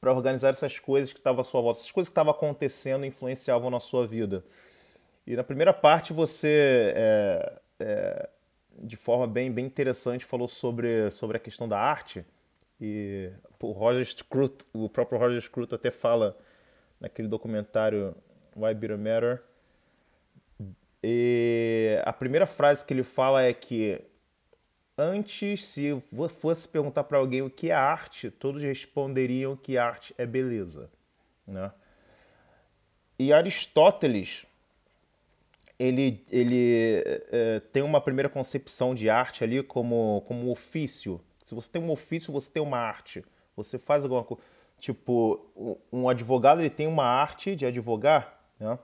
para 0.00 0.12
organizar 0.12 0.50
essas 0.50 0.78
coisas 0.78 1.12
que 1.12 1.20
estavam 1.20 1.40
à 1.40 1.44
sua 1.44 1.60
volta, 1.60 1.78
essas 1.78 1.92
coisas 1.92 2.08
que 2.08 2.12
estavam 2.12 2.32
acontecendo 2.32 3.06
influenciavam 3.06 3.70
na 3.70 3.78
sua 3.78 4.06
vida. 4.06 4.44
E 5.24 5.36
na 5.36 5.44
primeira 5.44 5.72
parte 5.72 6.12
você, 6.12 6.92
é, 6.96 7.52
é, 7.78 8.28
de 8.80 8.96
forma 8.96 9.26
bem, 9.28 9.52
bem 9.52 9.64
interessante, 9.64 10.24
falou 10.24 10.48
sobre, 10.48 11.10
sobre 11.10 11.36
a 11.36 11.40
questão 11.40 11.68
da 11.68 11.78
arte 11.78 12.24
e 12.80 13.30
o 13.60 13.70
Roger 13.70 14.04
Scruton, 14.04 14.64
o 14.72 14.88
próprio 14.88 15.20
Roger 15.20 15.40
Scruton 15.40 15.76
até 15.76 15.90
fala 15.92 16.36
naquele 17.00 17.28
documentário 17.28 18.16
Why 18.56 18.74
Bitter 18.74 18.98
Matter. 18.98 19.42
E 21.02 22.00
a 22.04 22.12
primeira 22.12 22.46
frase 22.46 22.84
que 22.84 22.94
ele 22.94 23.02
fala 23.02 23.42
é 23.42 23.52
que 23.52 24.00
antes, 24.96 25.64
se 25.64 26.00
fosse 26.38 26.68
perguntar 26.68 27.04
para 27.04 27.18
alguém 27.18 27.42
o 27.42 27.50
que 27.50 27.70
é 27.70 27.74
arte, 27.74 28.30
todos 28.30 28.62
responderiam 28.62 29.56
que 29.56 29.76
arte 29.76 30.14
é 30.16 30.24
beleza. 30.24 30.90
Né? 31.46 31.72
E 33.18 33.32
Aristóteles, 33.32 34.46
ele, 35.78 36.24
ele 36.30 37.02
é, 37.32 37.60
tem 37.72 37.82
uma 37.82 38.00
primeira 38.00 38.28
concepção 38.28 38.94
de 38.94 39.10
arte 39.10 39.42
ali 39.42 39.62
como, 39.62 40.22
como 40.26 40.50
ofício, 40.50 41.20
se 41.44 41.54
você 41.54 41.70
tem 41.70 41.82
um 41.82 41.90
ofício, 41.90 42.32
você 42.32 42.50
tem 42.50 42.62
uma 42.62 42.78
arte. 42.78 43.24
Você 43.56 43.78
faz 43.78 44.04
alguma 44.04 44.24
coisa. 44.24 44.42
Tipo, 44.78 45.84
um 45.92 46.08
advogado 46.08 46.60
ele 46.60 46.70
tem 46.70 46.86
uma 46.86 47.04
arte 47.04 47.54
de 47.54 47.66
advogar, 47.66 48.40
né? 48.58 48.78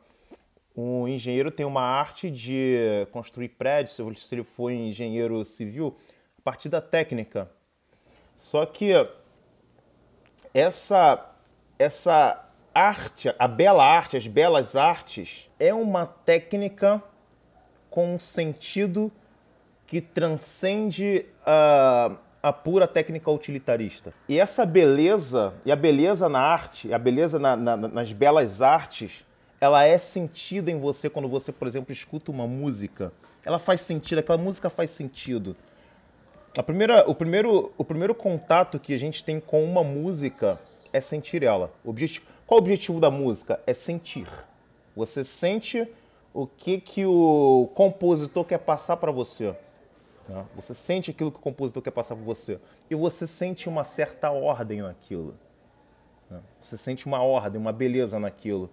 Um 0.81 1.09
engenheiro 1.09 1.51
tem 1.51 1.67
uma 1.67 1.83
arte 1.83 2.31
de 2.31 3.05
construir 3.11 3.49
prédios, 3.49 3.97
se 3.97 4.33
ele 4.33 4.45
for 4.45 4.71
engenheiro 4.71 5.45
civil, 5.45 5.97
a 6.39 6.43
partir 6.43 6.69
da 6.69 6.81
técnica. 6.81 7.51
Só 8.37 8.65
que 8.65 8.93
essa 10.55 11.35
essa 11.77 12.49
arte, 12.73 13.35
a 13.37 13.49
bela 13.49 13.85
arte, 13.85 14.17
as 14.17 14.29
belas 14.29 14.77
artes, 14.77 15.51
é 15.59 15.75
uma 15.75 16.07
técnica 16.07 17.03
com 17.91 18.15
um 18.15 18.19
sentido 18.19 19.11
que 19.85 20.01
transcende 20.01 21.27
uh, 21.41 22.21
a 22.41 22.53
pura 22.53 22.87
técnica 22.87 23.29
utilitarista. 23.33 24.15
E 24.29 24.39
essa 24.39 24.65
beleza, 24.65 25.55
e 25.65 25.73
a 25.73 25.77
beleza 25.77 26.29
na 26.29 26.39
arte, 26.39 26.95
a 26.95 26.99
beleza 27.01 27.37
na, 27.37 27.57
na, 27.57 27.77
nas 27.77 28.13
belas 28.13 28.63
artes, 28.63 29.27
ela 29.61 29.85
é 29.85 29.99
sentida 29.99 30.71
em 30.71 30.79
você 30.79 31.11
quando 31.11 31.29
você, 31.29 31.51
por 31.53 31.67
exemplo, 31.67 31.93
escuta 31.93 32.31
uma 32.31 32.47
música. 32.47 33.13
Ela 33.45 33.59
faz 33.59 33.81
sentido, 33.81 34.19
aquela 34.19 34.39
música 34.39 34.71
faz 34.71 34.91
sentido. 34.91 35.57
A 36.57 36.63
primeira, 36.63 37.09
o, 37.09 37.15
primeiro, 37.15 37.73
o 37.77 37.85
primeiro 37.85 38.15
contato 38.15 38.79
que 38.79 38.95
a 38.95 38.99
gente 38.99 39.23
tem 39.25 39.41
com 39.41 39.65
uma 39.65 39.83
música 39.83 40.61
é 40.93 41.01
sentir 41.01 41.43
ela. 41.43 41.73
Objetivo, 41.85 42.27
qual 42.47 42.61
o 42.61 42.63
objetivo 42.63 43.01
da 43.01 43.11
música? 43.11 43.61
É 43.67 43.75
sentir. 43.75 44.29
Você 44.97 45.23
sente 45.23 45.87
o 46.33 46.47
que, 46.47 46.81
que 46.81 47.05
o 47.05 47.69
compositor 47.75 48.45
quer 48.45 48.59
passar 48.59 48.97
para 48.97 49.13
você. 49.13 49.55
Né? 50.29 50.45
Você 50.55 50.75
sente 50.75 51.11
aquilo 51.11 51.31
que 51.31 51.39
o 51.39 51.43
compositor 51.43 51.83
quer 51.83 51.91
passar 51.91 52.15
por 52.17 52.25
você. 52.25 52.59
E 52.91 52.95
você 52.95 53.27
sente 53.27 53.69
uma 53.69 53.85
certa 53.85 54.31
ordem 54.31 54.83
naquilo. 54.83 55.35
Né? 56.31 56.41
Você 56.61 56.77
sente 56.77 57.07
uma 57.07 57.23
ordem, 57.23 57.61
uma 57.61 57.73
beleza 57.73 58.19
naquilo. 58.19 58.71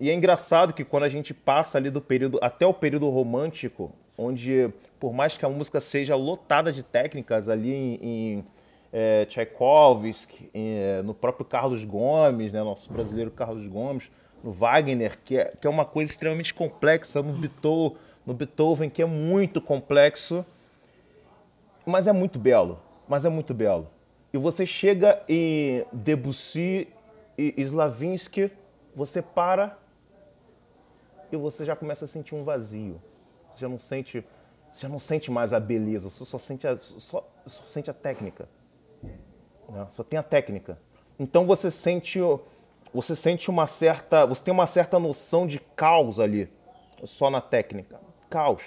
E 0.00 0.08
é 0.08 0.14
engraçado 0.14 0.72
que 0.72 0.82
quando 0.82 1.02
a 1.02 1.08
gente 1.10 1.34
passa 1.34 1.76
ali 1.76 1.90
do 1.90 2.00
período, 2.00 2.38
até 2.40 2.66
o 2.66 2.72
período 2.72 3.10
romântico, 3.10 3.92
onde 4.16 4.72
por 4.98 5.12
mais 5.12 5.36
que 5.36 5.44
a 5.44 5.48
música 5.50 5.78
seja 5.78 6.16
lotada 6.16 6.72
de 6.72 6.82
técnicas 6.82 7.50
ali 7.50 7.74
em, 7.74 7.98
em 8.02 8.44
é, 8.90 9.26
Tchaikovsky, 9.26 10.50
em, 10.54 10.78
é, 10.78 11.02
no 11.02 11.12
próprio 11.12 11.44
Carlos 11.44 11.84
Gomes, 11.84 12.50
né, 12.50 12.62
nosso 12.62 12.90
brasileiro 12.90 13.30
Carlos 13.30 13.66
Gomes, 13.66 14.10
no 14.42 14.52
Wagner, 14.52 15.18
que 15.22 15.36
é, 15.36 15.52
que 15.60 15.66
é 15.66 15.70
uma 15.70 15.84
coisa 15.84 16.10
extremamente 16.10 16.54
complexa, 16.54 17.20
no 17.20 17.34
Beethoven, 17.34 17.98
no 18.24 18.32
Beethoven 18.32 18.88
que 18.88 19.02
é 19.02 19.06
muito 19.06 19.60
complexo, 19.60 20.46
mas 21.84 22.06
é 22.06 22.12
muito 22.12 22.38
belo, 22.38 22.80
mas 23.06 23.26
é 23.26 23.28
muito 23.28 23.52
belo. 23.52 23.86
E 24.32 24.38
você 24.38 24.64
chega 24.64 25.22
em 25.28 25.84
Debussy 25.92 26.88
e 27.36 27.54
Slavinsky, 27.58 28.50
você 28.96 29.20
para 29.20 29.76
e 31.30 31.36
você 31.36 31.64
já 31.64 31.76
começa 31.76 32.04
a 32.04 32.08
sentir 32.08 32.34
um 32.34 32.44
vazio. 32.44 33.00
Você 33.52 33.60
já 33.60 33.68
não 33.68 33.78
sente, 33.78 34.24
já 34.72 34.88
não 34.88 34.98
sente 34.98 35.30
mais 35.30 35.52
a 35.52 35.60
beleza, 35.60 36.08
você 36.08 36.24
só 36.24 36.38
sente 36.38 36.66
a, 36.66 36.76
só, 36.76 37.28
só 37.44 37.62
sente 37.64 37.90
a 37.90 37.94
técnica. 37.94 38.48
Né? 39.68 39.86
Só 39.88 40.02
tem 40.02 40.18
a 40.18 40.22
técnica. 40.22 40.78
Então 41.18 41.46
você 41.46 41.70
sente, 41.70 42.18
você 42.92 43.14
sente 43.14 43.50
uma 43.50 43.66
certa, 43.66 44.26
você 44.26 44.42
tem 44.42 44.52
uma 44.52 44.66
certa 44.66 44.98
noção 44.98 45.46
de 45.46 45.58
caos 45.76 46.18
ali, 46.18 46.50
só 47.04 47.30
na 47.30 47.40
técnica. 47.40 48.00
Caos 48.28 48.62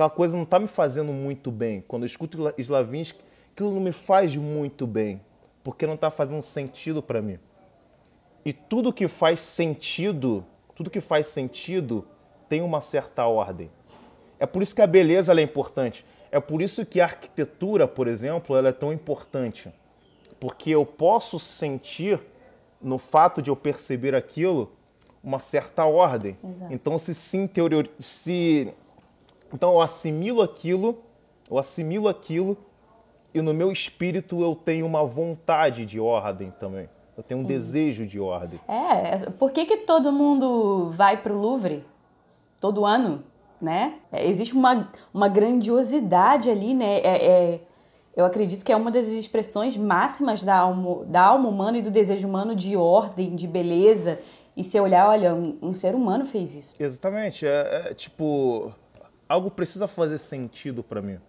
aquela 0.00 0.10
coisa 0.10 0.34
não 0.34 0.44
está 0.44 0.58
me 0.58 0.66
fazendo 0.66 1.12
muito 1.12 1.50
bem. 1.50 1.84
Quando 1.86 2.04
eu 2.04 2.06
escuto 2.06 2.54
Slavinsky, 2.56 3.20
aquilo 3.52 3.72
não 3.72 3.80
me 3.80 3.92
faz 3.92 4.34
muito 4.34 4.86
bem, 4.86 5.20
porque 5.62 5.86
não 5.86 5.94
está 5.94 6.10
fazendo 6.10 6.40
sentido 6.40 7.02
para 7.02 7.20
mim. 7.20 7.38
E 8.44 8.52
tudo 8.52 8.92
que 8.92 9.06
faz 9.06 9.40
sentido, 9.40 10.46
tudo 10.80 10.88
que 10.88 11.02
faz 11.02 11.26
sentido 11.26 12.06
tem 12.48 12.62
uma 12.62 12.80
certa 12.80 13.26
ordem. 13.26 13.70
É 14.38 14.46
por 14.46 14.62
isso 14.62 14.74
que 14.74 14.80
a 14.80 14.86
beleza 14.86 15.38
é 15.38 15.42
importante. 15.42 16.06
É 16.32 16.40
por 16.40 16.62
isso 16.62 16.86
que 16.86 17.02
a 17.02 17.04
arquitetura, 17.04 17.86
por 17.86 18.08
exemplo, 18.08 18.56
ela 18.56 18.70
é 18.70 18.72
tão 18.72 18.90
importante. 18.90 19.70
Porque 20.40 20.70
eu 20.70 20.86
posso 20.86 21.38
sentir, 21.38 22.18
no 22.80 22.96
fato 22.96 23.42
de 23.42 23.50
eu 23.50 23.56
perceber 23.56 24.14
aquilo, 24.14 24.72
uma 25.22 25.38
certa 25.38 25.84
ordem. 25.84 26.38
Exato. 26.42 26.72
Então, 26.72 26.96
se, 26.96 27.14
sim, 27.14 27.46
se 27.98 28.74
então 29.52 29.72
eu 29.72 29.82
assimilo 29.82 30.40
aquilo, 30.40 31.02
eu 31.50 31.58
assimilo 31.58 32.08
aquilo 32.08 32.56
e 33.34 33.42
no 33.42 33.52
meu 33.52 33.70
espírito 33.70 34.40
eu 34.40 34.56
tenho 34.56 34.86
uma 34.86 35.04
vontade 35.04 35.84
de 35.84 36.00
ordem 36.00 36.50
também. 36.58 36.88
Eu 37.20 37.22
tenho 37.22 37.40
Sim. 37.40 37.44
um 37.44 37.46
desejo 37.46 38.06
de 38.06 38.18
ordem. 38.18 38.58
É, 38.66 39.28
por 39.32 39.50
que, 39.50 39.66
que 39.66 39.76
todo 39.78 40.10
mundo 40.10 40.90
vai 40.90 41.18
para 41.18 41.34
o 41.34 41.38
Louvre 41.38 41.84
todo 42.58 42.86
ano, 42.86 43.22
né? 43.60 43.98
É, 44.10 44.26
existe 44.26 44.54
uma, 44.54 44.90
uma 45.12 45.28
grandiosidade 45.28 46.48
ali, 46.48 46.72
né? 46.72 47.00
É, 47.00 47.26
é, 47.26 47.60
eu 48.16 48.24
acredito 48.24 48.64
que 48.64 48.72
é 48.72 48.76
uma 48.76 48.90
das 48.90 49.06
expressões 49.06 49.76
máximas 49.76 50.42
da 50.42 50.56
alma, 50.56 51.04
da 51.04 51.20
alma 51.20 51.46
humana 51.46 51.76
e 51.76 51.82
do 51.82 51.90
desejo 51.90 52.26
humano 52.26 52.56
de 52.56 52.74
ordem, 52.74 53.36
de 53.36 53.46
beleza. 53.46 54.18
E 54.56 54.64
se 54.64 54.80
olhar, 54.80 55.06
olha, 55.06 55.34
um, 55.34 55.58
um 55.60 55.74
ser 55.74 55.94
humano 55.94 56.24
fez 56.24 56.54
isso. 56.54 56.74
Exatamente. 56.80 57.46
É, 57.46 57.88
é 57.90 57.94
tipo, 57.94 58.72
algo 59.28 59.50
precisa 59.50 59.86
fazer 59.86 60.16
sentido 60.16 60.82
para 60.82 61.02
mim. 61.02 61.20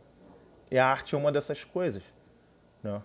E 0.72 0.80
a 0.80 0.88
arte 0.88 1.16
é 1.16 1.18
uma 1.18 1.34
dessas 1.34 1.66
coisas. 1.66 2.02
Né? 2.82 3.02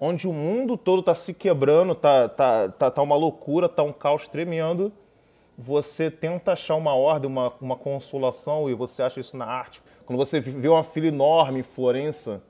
Onde 0.00 0.26
o 0.26 0.32
mundo 0.32 0.78
todo 0.78 1.00
está 1.00 1.14
se 1.14 1.34
quebrando, 1.34 1.94
tá, 1.94 2.26
tá, 2.26 2.68
tá, 2.70 2.90
tá 2.90 3.02
uma 3.02 3.16
loucura, 3.16 3.68
tá 3.68 3.82
um 3.82 3.92
caos 3.92 4.26
tremendo, 4.26 4.90
você 5.58 6.10
tenta 6.10 6.54
achar 6.54 6.74
uma 6.76 6.94
ordem, 6.94 7.30
uma, 7.30 7.52
uma 7.60 7.76
consolação 7.76 8.70
e 8.70 8.74
você 8.74 9.02
acha 9.02 9.20
isso 9.20 9.36
na 9.36 9.44
arte. 9.44 9.82
Quando 10.06 10.16
você 10.16 10.40
vê 10.40 10.68
uma 10.68 10.82
fila 10.82 11.08
enorme 11.08 11.60
em 11.60 11.62
Florença, 11.62 12.42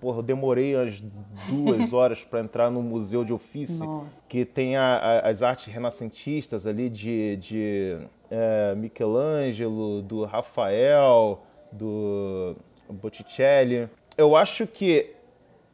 porra, 0.00 0.20
eu 0.20 0.22
demorei 0.22 0.74
umas 0.74 1.02
duas 1.48 1.92
horas 1.92 2.24
para 2.24 2.40
entrar 2.40 2.70
no 2.70 2.80
Museu 2.80 3.24
de 3.24 3.32
Ofício, 3.32 4.06
que 4.26 4.46
tem 4.46 4.76
a, 4.76 4.96
a, 4.96 5.28
as 5.28 5.42
artes 5.42 5.66
renascentistas 5.66 6.66
ali 6.66 6.88
de, 6.88 7.36
de 7.36 7.98
é, 8.30 8.74
Michelangelo, 8.74 10.00
do 10.00 10.24
Rafael, 10.24 11.42
do 11.70 12.56
Botticelli. 12.88 13.86
Eu 14.16 14.34
acho 14.34 14.66
que 14.66 15.15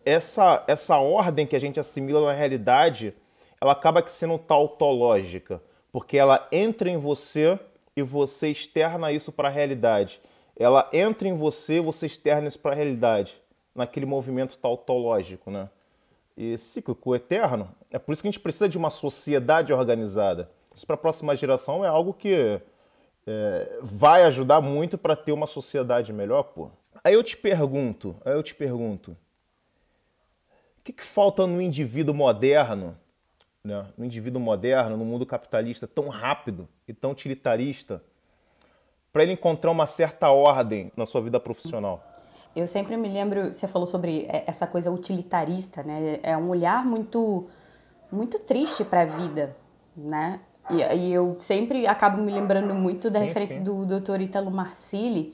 essa, 0.05 0.65
essa 0.67 0.99
ordem 0.99 1.47
que 1.47 1.57
a 1.57 1.61
gente 1.61 1.79
assimila 1.79 2.27
na 2.27 2.33
realidade, 2.33 3.15
ela 3.61 3.73
acaba 3.73 4.07
sendo 4.07 4.39
tautológica, 4.39 5.63
porque 5.91 6.17
ela 6.17 6.47
entra 6.51 6.91
em 6.91 6.97
você 6.97 7.59
e 7.97 8.03
você 8.03 8.49
externa 8.49 9.13
isso 9.13 9.31
para 9.33 9.49
a 9.49 9.51
realidade. 9.51 10.21
Ela 10.57 10.89
entra 10.93 11.29
em 11.29 11.35
você, 11.35 11.81
você 11.81 12.07
externa 12.07 12.49
isso 12.49 12.59
para 12.59 12.73
a 12.73 12.75
realidade, 12.75 13.41
naquele 13.75 14.07
movimento 14.07 14.59
tautológico, 14.59 15.51
né? 15.51 15.69
E 16.37 16.57
cíclico, 16.57 17.15
eterno. 17.15 17.71
É 17.91 17.99
por 17.99 18.13
isso 18.13 18.23
que 18.23 18.29
a 18.29 18.31
gente 18.31 18.41
precisa 18.41 18.69
de 18.69 18.79
uma 18.79 18.91
sociedade 18.91 19.73
organizada. 19.73 20.51
Isso 20.75 20.87
para 20.87 20.95
a 20.95 20.99
próxima 20.99 21.37
geração 21.37 21.85
é 21.85 21.89
algo 21.89 22.15
que 22.15 22.61
é, 23.27 23.79
vai 23.83 24.25
ajudar 24.25 24.61
muito 24.61 24.97
para 24.97 25.15
ter 25.15 25.33
uma 25.33 25.47
sociedade 25.47 26.13
melhor, 26.13 26.43
pô. 26.45 26.71
Aí 27.05 27.15
eu 27.15 27.23
te 27.23 27.37
pergunto, 27.37 28.17
aí 28.25 28.33
eu 28.33 28.43
te 28.43 28.55
pergunto, 28.55 29.17
o 30.83 30.85
que, 30.85 30.93
que 30.93 31.05
falta 31.05 31.47
no 31.47 31.62
indivíduo 31.62 32.12
moderno, 32.12 32.99
né? 33.62 33.87
no 33.97 34.05
indivíduo 34.05 34.43
moderno, 34.43 34.97
no 34.97 35.05
mundo 35.05 35.25
capitalista 35.25 35.87
tão 35.87 36.09
rápido 36.09 36.69
e 36.89 36.93
tão 36.93 37.12
utilitarista, 37.12 38.03
para 39.12 39.23
ele 39.23 39.31
encontrar 39.31 39.71
uma 39.71 39.87
certa 39.87 40.33
ordem 40.33 40.91
na 40.97 41.07
sua 41.07 41.21
vida 41.21 41.39
profissional? 41.39 42.03
Eu 42.57 42.67
sempre 42.67 42.97
me 42.97 43.09
lembro, 43.09 43.53
você 43.53 43.69
falou 43.69 43.87
sobre 43.87 44.27
é, 44.29 44.43
essa 44.45 44.67
coisa 44.67 44.91
utilitarista, 44.91 45.85
né? 45.85 46.19
É 46.21 46.37
um 46.37 46.49
olhar 46.49 46.85
muito, 46.85 47.47
muito 48.11 48.41
triste 48.41 48.85
para 48.85 49.03
a 49.03 49.05
vida, 49.05 49.57
né? 49.97 50.41
E, 50.69 50.83
e, 50.97 51.12
eu 51.12 51.37
sempre 51.39 51.87
acabo 51.87 52.21
me 52.21 52.33
lembrando 52.33 52.75
muito 52.75 53.09
da 53.09 53.21
sim, 53.21 53.27
referência 53.27 53.59
sim. 53.59 53.62
do 53.62 53.87
Dr. 53.87 54.21
Italo 54.21 54.51
Marcilli, 54.51 55.33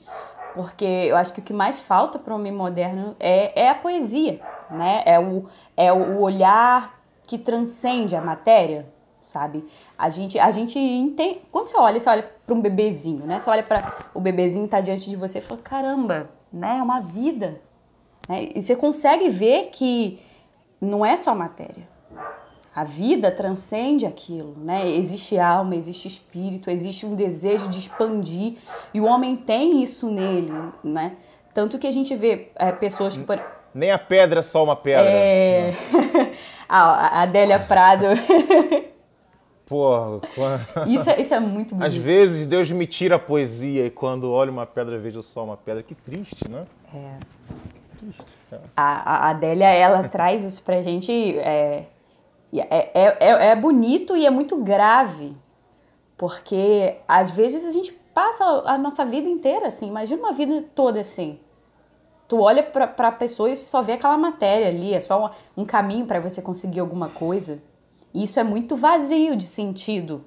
porque 0.53 0.85
eu 0.85 1.17
acho 1.17 1.33
que 1.33 1.39
o 1.39 1.43
que 1.43 1.53
mais 1.53 1.79
falta 1.79 2.19
para 2.19 2.33
o 2.33 2.37
homem 2.37 2.51
moderno 2.51 3.15
é, 3.19 3.63
é 3.63 3.69
a 3.69 3.75
poesia, 3.75 4.39
né? 4.69 5.03
É 5.05 5.19
o, 5.19 5.45
é 5.75 5.91
o 5.91 6.19
olhar 6.19 6.99
que 7.25 7.37
transcende 7.37 8.15
a 8.15 8.21
matéria, 8.21 8.87
sabe? 9.21 9.65
A 9.97 10.09
gente, 10.09 10.39
a 10.39 10.51
gente 10.51 10.79
entende. 10.79 11.41
Quando 11.51 11.67
você 11.67 11.77
olha, 11.77 11.99
você 11.99 12.09
olha 12.09 12.31
para 12.45 12.55
um 12.55 12.61
bebezinho, 12.61 13.25
né? 13.25 13.39
Você 13.39 13.49
olha 13.49 13.63
para 13.63 14.09
o 14.13 14.19
bebezinho 14.19 14.67
tá 14.67 14.81
diante 14.81 15.09
de 15.09 15.15
você 15.15 15.39
e 15.39 15.41
fala: 15.41 15.61
caramba, 15.61 16.29
né? 16.51 16.77
É 16.79 16.83
uma 16.83 16.99
vida. 16.99 17.61
Né? 18.27 18.49
E 18.55 18.61
você 18.61 18.75
consegue 18.75 19.29
ver 19.29 19.69
que 19.71 20.19
não 20.81 21.05
é 21.05 21.17
só 21.17 21.35
matéria. 21.35 21.87
A 22.75 22.83
vida 22.83 23.29
transcende 23.31 24.05
aquilo, 24.05 24.55
né? 24.57 24.87
Existe 24.87 25.37
alma, 25.37 25.75
existe 25.75 26.07
espírito, 26.07 26.69
existe 26.69 27.05
um 27.05 27.15
desejo 27.15 27.67
de 27.67 27.79
expandir 27.79 28.57
e 28.93 29.01
o 29.01 29.05
homem 29.05 29.35
tem 29.35 29.83
isso 29.83 30.09
nele, 30.09 30.51
né? 30.83 31.17
Tanto 31.53 31.77
que 31.77 31.87
a 31.87 31.91
gente 31.91 32.15
vê 32.15 32.51
é, 32.55 32.71
pessoas 32.71 33.17
que. 33.17 33.25
Nem 33.73 33.91
a 33.91 33.99
pedra 33.99 34.39
é 34.39 34.43
só 34.43 34.63
uma 34.63 34.75
pedra. 34.75 35.09
É. 35.09 35.73
a 36.67 37.21
Adélia 37.21 37.59
Prado. 37.59 38.05
Porra, 39.69 40.19
isso, 40.87 41.07
é, 41.07 41.21
isso 41.21 41.31
é 41.31 41.39
muito 41.39 41.75
bonito. 41.75 41.87
Às 41.87 41.95
vezes 41.95 42.47
Deus 42.47 42.71
me 42.71 42.87
tira 42.87 43.17
a 43.17 43.19
poesia 43.19 43.85
e 43.85 43.91
quando 43.91 44.31
olho 44.31 44.51
uma 44.51 44.65
pedra 44.65 44.97
vejo 44.97 45.21
só 45.21 45.43
uma 45.43 45.55
pedra. 45.55 45.83
Que 45.83 45.93
triste, 45.93 46.49
né? 46.49 46.65
É. 46.91 47.19
Que 47.71 47.97
triste. 47.99 48.25
A, 48.75 49.27
a 49.27 49.29
Adélia, 49.29 49.67
ela 49.67 50.01
traz 50.09 50.43
isso 50.43 50.63
pra 50.63 50.81
gente. 50.81 51.37
É, 51.37 51.85
é, 52.51 52.91
é, 52.95 53.17
é, 53.19 53.47
é 53.51 53.55
bonito 53.55 54.17
e 54.17 54.25
é 54.25 54.31
muito 54.31 54.57
grave. 54.57 55.37
Porque 56.17 56.95
às 57.07 57.29
vezes 57.29 57.63
a 57.63 57.71
gente 57.71 57.91
passa 58.11 58.43
a 58.65 58.75
nossa 58.75 59.05
vida 59.05 59.29
inteira 59.29 59.67
assim. 59.67 59.87
Imagina 59.87 60.19
uma 60.19 60.33
vida 60.33 60.65
toda 60.73 60.99
assim. 60.99 61.39
Tu 62.29 62.39
olha 62.39 62.63
pra, 62.63 62.87
pra 62.87 63.11
pessoa 63.11 63.49
e 63.49 63.55
você 63.57 63.65
só 63.65 63.81
vê 63.81 63.93
aquela 63.93 64.17
matéria 64.17 64.67
ali. 64.67 64.93
É 64.93 65.01
só 65.01 65.31
um 65.57 65.65
caminho 65.65 66.05
para 66.05 66.21
você 66.21 66.41
conseguir 66.41 66.79
alguma 66.79 67.09
coisa. 67.09 67.61
E 68.13 68.23
isso 68.23 68.39
é 68.39 68.43
muito 68.43 68.77
vazio 68.77 69.35
de 69.35 69.47
sentido. 69.47 70.23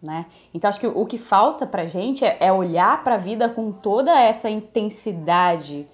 Né? 0.00 0.26
Então 0.52 0.68
acho 0.68 0.78
que 0.78 0.86
o 0.86 1.04
que 1.06 1.18
falta 1.18 1.66
pra 1.66 1.86
gente 1.86 2.24
é, 2.24 2.36
é 2.38 2.52
olhar 2.52 3.02
para 3.02 3.16
a 3.16 3.18
vida 3.18 3.48
com 3.48 3.72
toda 3.72 4.18
essa 4.18 4.48
intensidade, 4.48 5.88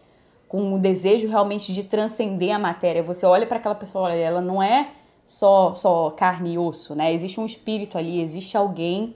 com 0.46 0.74
o 0.74 0.78
desejo 0.78 1.28
realmente 1.28 1.72
de 1.72 1.84
transcender 1.84 2.54
a 2.54 2.58
matéria. 2.58 3.02
Você 3.02 3.24
olha 3.24 3.46
para 3.46 3.56
aquela 3.56 3.74
pessoa, 3.74 4.10
olha, 4.10 4.14
ela 4.14 4.40
não 4.40 4.62
é 4.62 4.88
só, 5.24 5.74
só 5.74 6.10
carne 6.10 6.54
e 6.54 6.58
osso, 6.58 6.94
né? 6.94 7.14
Existe 7.14 7.40
um 7.40 7.46
espírito 7.46 7.96
ali, 7.96 8.20
existe 8.20 8.56
alguém 8.56 9.14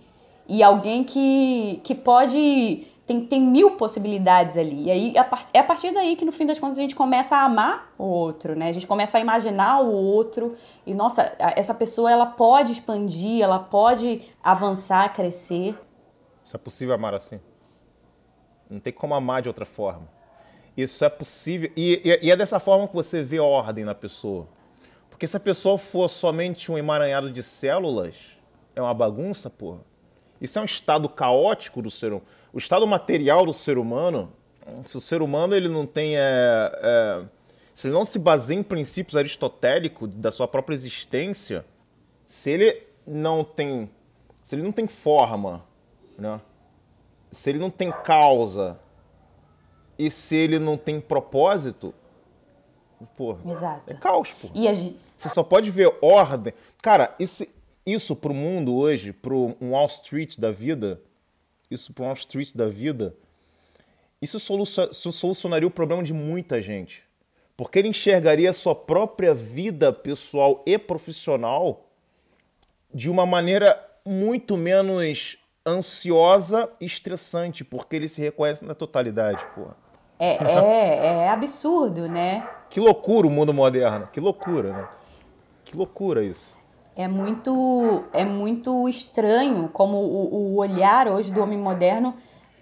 e 0.49 0.63
alguém 0.63 1.05
que, 1.05 1.81
que 1.83 1.95
pode. 1.95 2.87
Tem, 3.07 3.27
tem 3.27 3.41
mil 3.41 3.73
possibilidades 3.73 4.57
ali. 4.57 4.85
E 4.85 4.91
aí 4.91 5.13
é 5.53 5.59
a 5.59 5.65
partir 5.65 5.93
daí 5.93 6.17
que, 6.17 6.25
no 6.25 6.33
fim 6.33 6.47
das 6.47 6.59
contas, 6.59 6.79
a 6.79 6.81
gente 6.81 6.95
começa 6.95 7.37
a 7.37 7.43
amar 7.43 7.93
o 7.99 8.05
outro, 8.05 8.57
né? 8.57 8.69
A 8.71 8.73
gente 8.73 8.87
começa 8.87 9.19
a 9.19 9.21
imaginar 9.21 9.81
o 9.81 9.93
outro. 9.93 10.57
E, 10.87 10.95
nossa, 10.95 11.35
essa 11.39 11.75
pessoa 11.75 12.11
ela 12.11 12.25
pode 12.25 12.73
expandir, 12.73 13.43
ela 13.43 13.59
pode 13.59 14.23
avançar, 14.43 15.13
crescer. 15.13 15.79
Isso 16.43 16.57
é 16.57 16.59
possível 16.59 16.95
amar 16.95 17.13
assim. 17.15 17.39
Não 18.71 18.81
tem 18.81 18.93
como 18.93 19.15
amar 19.15 19.43
de 19.43 19.49
outra 19.49 19.67
forma. 19.67 20.09
Isso 20.75 21.05
é 21.05 21.09
possível. 21.11 21.71
E, 21.77 22.01
e, 22.03 22.27
e 22.27 22.31
é 22.31 22.37
dessa 22.37 22.59
forma 22.59 22.89
que 22.89 22.95
você 22.95 23.23
vê 23.23 23.39
ordem 23.39 23.85
na 23.85 23.95
pessoa. 23.95 24.49
Porque 25.11 25.27
se 25.27 25.37
a 25.37 25.41
pessoa 25.41 25.77
for 25.77 26.09
somente 26.09 26.73
um 26.73 26.79
emaranhado 26.79 27.31
de 27.31 27.43
células, 27.43 28.17
é 28.75 28.81
uma 28.81 28.95
bagunça, 28.95 29.49
porra. 29.51 29.81
Isso 30.41 30.59
é 30.59 30.63
um 30.63 30.65
estado 30.65 31.09
caótico 31.09 31.81
do 31.81 31.91
ser 31.91 32.09
humano. 32.09 32.27
O 32.55 32.59
estado 32.59 32.87
material 32.87 33.45
do 33.45 33.53
ser 33.53 33.79
humano, 33.79 34.33
se 34.85 34.97
o 34.97 35.01
ser 35.01 35.21
humano 35.23 35.57
ele 35.57 35.69
não 35.69 35.85
tem. 35.85 36.17
É, 36.17 36.71
é, 36.81 37.25
se 37.75 37.89
ele 37.89 37.95
não 37.95 38.05
se 38.05 38.17
baseia 38.17 38.57
em 38.57 38.63
princípios 38.63 39.17
aristotélicos 39.17 40.09
da 40.15 40.31
sua 40.31 40.47
própria 40.47 40.77
existência, 40.77 41.67
se 42.25 42.51
ele 42.51 42.83
não 43.05 43.43
tem. 43.43 43.91
Se 44.41 44.55
ele 44.55 44.63
não 44.63 44.71
tem 44.71 44.87
forma, 44.87 45.65
né? 46.17 46.41
se 47.35 47.51
ele 47.51 47.59
não 47.59 47.71
tem 47.71 47.91
causa 47.91 48.79
e 49.99 50.09
se 50.09 50.37
ele 50.37 50.61
não 50.61 50.77
tem 50.77 51.01
propósito, 51.01 51.93
Exato. 53.45 53.93
é 53.93 53.95
caos, 53.95 54.31
a, 54.69 54.95
você 55.17 55.29
só 55.29 55.43
pode 55.43 55.71
ver 55.71 55.93
ordem. 56.01 56.55
Cara, 56.81 57.15
isso, 57.19 57.45
isso 57.85 58.15
pro 58.15 58.33
mundo 58.33 58.77
hoje, 58.77 59.13
pro 59.13 59.57
um 59.61 59.73
Wall 59.73 59.87
Street 59.87 60.39
da 60.39 60.53
vida, 60.53 61.01
isso 61.75 61.93
pro 61.93 62.05
Wall 62.05 62.15
Street 62.15 62.53
da 62.55 62.69
vida, 62.69 63.15
isso 64.21 64.39
solucionaria 64.39 65.69
o 65.69 65.71
problema 65.71 66.03
de 66.03 66.13
muita 66.13 66.63
gente. 66.63 67.05
Porque 67.57 67.79
ele 67.79 67.89
enxergaria 67.89 68.51
a 68.51 68.55
sua 68.55 68.75
própria 68.75 69.35
vida 69.35 69.93
pessoal 69.93 70.63
e 70.67 70.79
profissional 70.79 71.87
de 72.93 73.11
uma 73.11 73.27
maneira 73.27 73.79
muito 74.05 74.57
menos 74.57 75.39
ansiosa 75.67 76.71
e 76.81 76.85
estressante, 76.85 77.65
porque 77.65 77.97
ele 77.97 78.09
se 78.09 78.21
reconhece 78.21 78.65
na 78.65 78.75
totalidade, 78.75 79.45
porra. 79.55 79.77
É, 80.19 80.37
é, 80.45 81.07
é 81.25 81.29
absurdo, 81.29 82.09
né? 82.09 82.49
Que 82.71 82.81
loucura 82.81 83.27
o 83.27 83.31
mundo 83.31 83.53
moderno, 83.53 84.09
que 84.13 84.21
loucura, 84.21 84.73
né? 84.73 84.89
Que 85.65 85.77
loucura 85.77 86.23
isso. 86.23 86.57
É 86.97 87.09
muito, 87.09 88.05
é 88.13 88.25
muito 88.25 88.89
estranho 88.89 89.69
como 89.73 89.97
o, 89.97 90.35
o 90.35 90.57
olhar 90.57 91.09
hoje 91.09 91.33
do 91.33 91.41
homem 91.43 91.59
moderno 91.59 92.15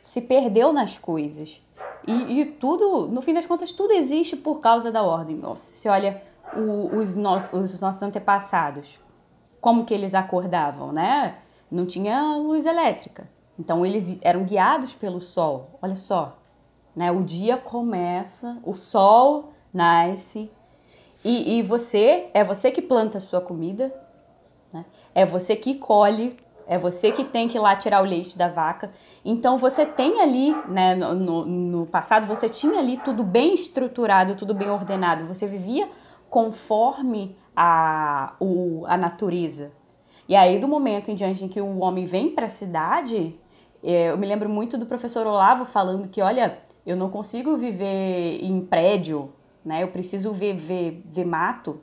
se 0.02 0.20
perdeu 0.20 0.72
nas 0.72 0.96
coisas. 0.98 1.62
E, 2.06 2.40
e, 2.40 2.44
tudo, 2.44 3.08
no 3.08 3.20
fim 3.22 3.34
das 3.34 3.46
contas, 3.46 3.72
tudo 3.72 3.92
existe 3.92 4.36
por 4.36 4.60
causa 4.60 4.90
da 4.90 5.02
ordem. 5.02 5.40
Se 5.56 5.88
olha 5.88 6.22
o, 6.56 6.96
os, 6.96 7.14
nossos, 7.16 7.72
os 7.72 7.80
nossos 7.80 8.02
antepassados, 8.02 8.98
como 9.60 9.84
que 9.84 9.94
eles 9.94 10.14
acordavam, 10.14 10.92
né? 10.92 11.36
Não 11.70 11.86
tinha 11.86 12.36
luz 12.36 12.66
elétrica. 12.66 13.28
Então 13.58 13.84
eles 13.84 14.18
eram 14.22 14.44
guiados 14.44 14.94
pelo 14.94 15.20
sol. 15.20 15.78
Olha 15.80 15.96
só, 15.96 16.38
né? 16.96 17.12
O 17.12 17.22
dia 17.22 17.56
começa, 17.56 18.58
o 18.64 18.74
sol 18.74 19.52
nasce, 19.72 20.50
e, 21.24 21.58
e 21.58 21.62
você, 21.62 22.28
é 22.34 22.42
você 22.42 22.70
que 22.70 22.82
planta 22.82 23.18
a 23.18 23.20
sua 23.20 23.40
comida? 23.40 23.94
É 25.14 25.24
você 25.24 25.56
que 25.56 25.74
colhe, 25.74 26.36
é 26.66 26.78
você 26.78 27.12
que 27.12 27.24
tem 27.24 27.48
que 27.48 27.58
ir 27.58 27.60
lá 27.60 27.76
tirar 27.76 28.02
o 28.02 28.06
leite 28.06 28.36
da 28.36 28.48
vaca. 28.48 28.92
Então 29.24 29.58
você 29.58 29.84
tem 29.84 30.20
ali, 30.20 30.54
né, 30.68 30.94
no, 30.94 31.44
no, 31.44 31.86
passado, 31.86 32.26
você 32.26 32.48
tinha 32.48 32.78
ali 32.78 32.96
tudo 32.98 33.22
bem 33.22 33.54
estruturado, 33.54 34.34
tudo 34.34 34.54
bem 34.54 34.70
ordenado. 34.70 35.26
Você 35.26 35.46
vivia 35.46 35.88
conforme 36.30 37.36
a, 37.54 38.34
o, 38.40 38.84
a 38.86 38.96
natureza. 38.96 39.72
E 40.28 40.34
aí, 40.34 40.58
do 40.58 40.68
momento 40.68 41.10
em 41.10 41.14
diante 41.14 41.44
em 41.44 41.48
que 41.48 41.60
o 41.60 41.80
homem 41.80 42.04
vem 42.04 42.30
para 42.30 42.46
a 42.46 42.50
cidade, 42.50 43.38
é, 43.82 44.10
eu 44.10 44.16
me 44.16 44.26
lembro 44.26 44.48
muito 44.48 44.78
do 44.78 44.86
professor 44.86 45.26
Olavo 45.26 45.64
falando 45.64 46.08
que, 46.08 46.22
olha, 46.22 46.58
eu 46.86 46.96
não 46.96 47.10
consigo 47.10 47.56
viver 47.56 48.38
em 48.42 48.60
prédio, 48.64 49.32
né? 49.64 49.82
Eu 49.82 49.88
preciso 49.88 50.32
ver, 50.32 50.54
ver, 50.54 51.02
ver 51.04 51.24
mato, 51.24 51.80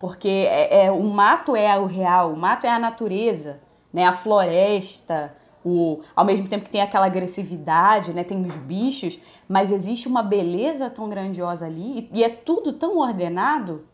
porque 0.00 0.28
é, 0.28 0.86
é, 0.86 0.90
o 0.90 1.02
mato 1.02 1.54
é 1.54 1.78
o 1.78 1.84
real, 1.84 2.32
o 2.32 2.36
mato 2.36 2.66
é 2.66 2.70
a 2.70 2.78
natureza, 2.78 3.60
né? 3.92 4.06
A 4.06 4.14
floresta, 4.14 5.36
o, 5.62 6.00
ao 6.16 6.24
mesmo 6.24 6.48
tempo 6.48 6.64
que 6.64 6.70
tem 6.70 6.80
aquela 6.80 7.04
agressividade, 7.04 8.14
né, 8.14 8.24
tem 8.24 8.40
os 8.40 8.56
bichos, 8.56 9.20
mas 9.46 9.70
existe 9.70 10.08
uma 10.08 10.22
beleza 10.22 10.88
tão 10.88 11.06
grandiosa 11.06 11.66
ali 11.66 12.08
e, 12.12 12.20
e 12.20 12.24
é 12.24 12.30
tudo 12.30 12.72
tão 12.72 12.96
ordenado, 12.96 13.84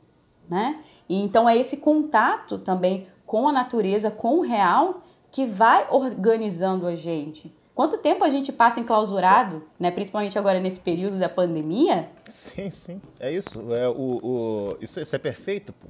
né? 0.49 0.79
E 1.09 1.21
então 1.21 1.49
é 1.49 1.57
esse 1.57 1.79
contato 1.79 2.57
também 2.57 3.09
com 3.27 3.49
a 3.49 3.53
natureza, 3.53 4.09
com 4.09 4.39
o 4.39 4.43
real, 4.43 5.03
que 5.33 5.45
vai 5.45 5.89
organizando 5.91 6.87
a 6.87 6.95
gente. 6.95 7.53
Quanto 7.77 7.99
tempo 7.99 8.25
a 8.25 8.31
gente 8.31 8.51
passa 8.51 8.81
enclausurado, 8.81 9.63
né? 9.79 9.91
Principalmente 9.91 10.39
agora 10.39 10.59
nesse 10.59 10.81
período 10.81 11.19
da 11.19 11.29
pandemia? 11.29 12.09
Sim, 12.25 12.71
sim. 12.71 13.03
É 13.21 13.31
isso. 13.31 13.71
É, 13.75 13.87
o, 13.87 13.93
o, 13.93 14.79
isso, 14.81 14.99
isso 14.99 15.15
é 15.15 15.19
perfeito, 15.19 15.75
pô. 15.75 15.89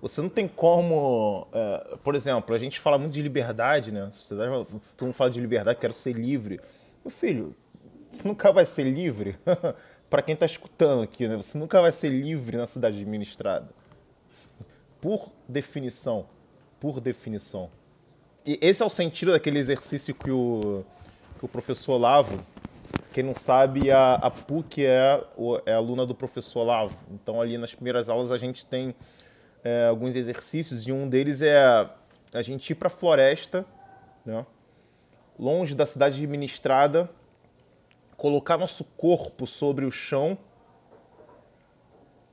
Você 0.00 0.22
não 0.22 0.28
tem 0.28 0.46
como. 0.46 1.48
É, 1.52 1.96
por 2.04 2.14
exemplo, 2.14 2.54
a 2.54 2.58
gente 2.58 2.78
fala 2.78 2.96
muito 2.96 3.12
de 3.12 3.20
liberdade, 3.20 3.90
né? 3.90 4.08
Todo 4.96 5.06
mundo 5.06 5.14
fala 5.14 5.28
de 5.28 5.40
liberdade, 5.40 5.80
quero 5.80 5.92
ser 5.92 6.12
livre. 6.12 6.60
Meu 7.04 7.10
filho, 7.10 7.56
você 8.08 8.28
nunca 8.28 8.52
vai 8.52 8.64
ser 8.64 8.84
livre. 8.84 9.36
Para 10.08 10.22
quem 10.22 10.34
está 10.34 10.46
escutando 10.46 11.02
aqui, 11.02 11.26
né? 11.26 11.34
Você 11.34 11.58
nunca 11.58 11.82
vai 11.82 11.90
ser 11.90 12.08
livre 12.08 12.56
na 12.56 12.68
cidade 12.68 12.98
administrada. 12.98 13.68
Por 15.00 15.32
definição. 15.48 16.28
Por 16.78 17.00
definição. 17.00 17.68
E 18.46 18.60
esse 18.62 18.80
é 18.80 18.86
o 18.86 18.88
sentido 18.88 19.32
daquele 19.32 19.58
exercício 19.58 20.14
que 20.14 20.30
o, 20.30 20.84
o 21.42 21.48
professor 21.48 21.94
Olavo. 21.94 22.38
Quem 23.12 23.22
não 23.22 23.34
sabe, 23.34 23.90
a, 23.90 24.14
a 24.14 24.30
PUC 24.30 24.84
é, 24.84 25.22
é 25.64 25.72
aluna 25.72 26.04
do 26.06 26.14
professor 26.14 26.60
Olavo. 26.60 26.96
Então, 27.10 27.40
ali 27.40 27.58
nas 27.58 27.74
primeiras 27.74 28.08
aulas, 28.08 28.30
a 28.30 28.38
gente 28.38 28.64
tem 28.64 28.94
é, 29.64 29.86
alguns 29.88 30.14
exercícios 30.14 30.86
e 30.86 30.92
um 30.92 31.08
deles 31.08 31.42
é 31.42 31.88
a 32.34 32.42
gente 32.42 32.70
ir 32.70 32.74
para 32.74 32.88
a 32.88 32.90
floresta, 32.90 33.64
né? 34.24 34.44
longe 35.38 35.74
da 35.74 35.86
cidade 35.86 36.22
administrada, 36.22 37.10
colocar 38.16 38.56
nosso 38.56 38.84
corpo 38.84 39.46
sobre 39.46 39.84
o 39.84 39.90
chão 39.90 40.36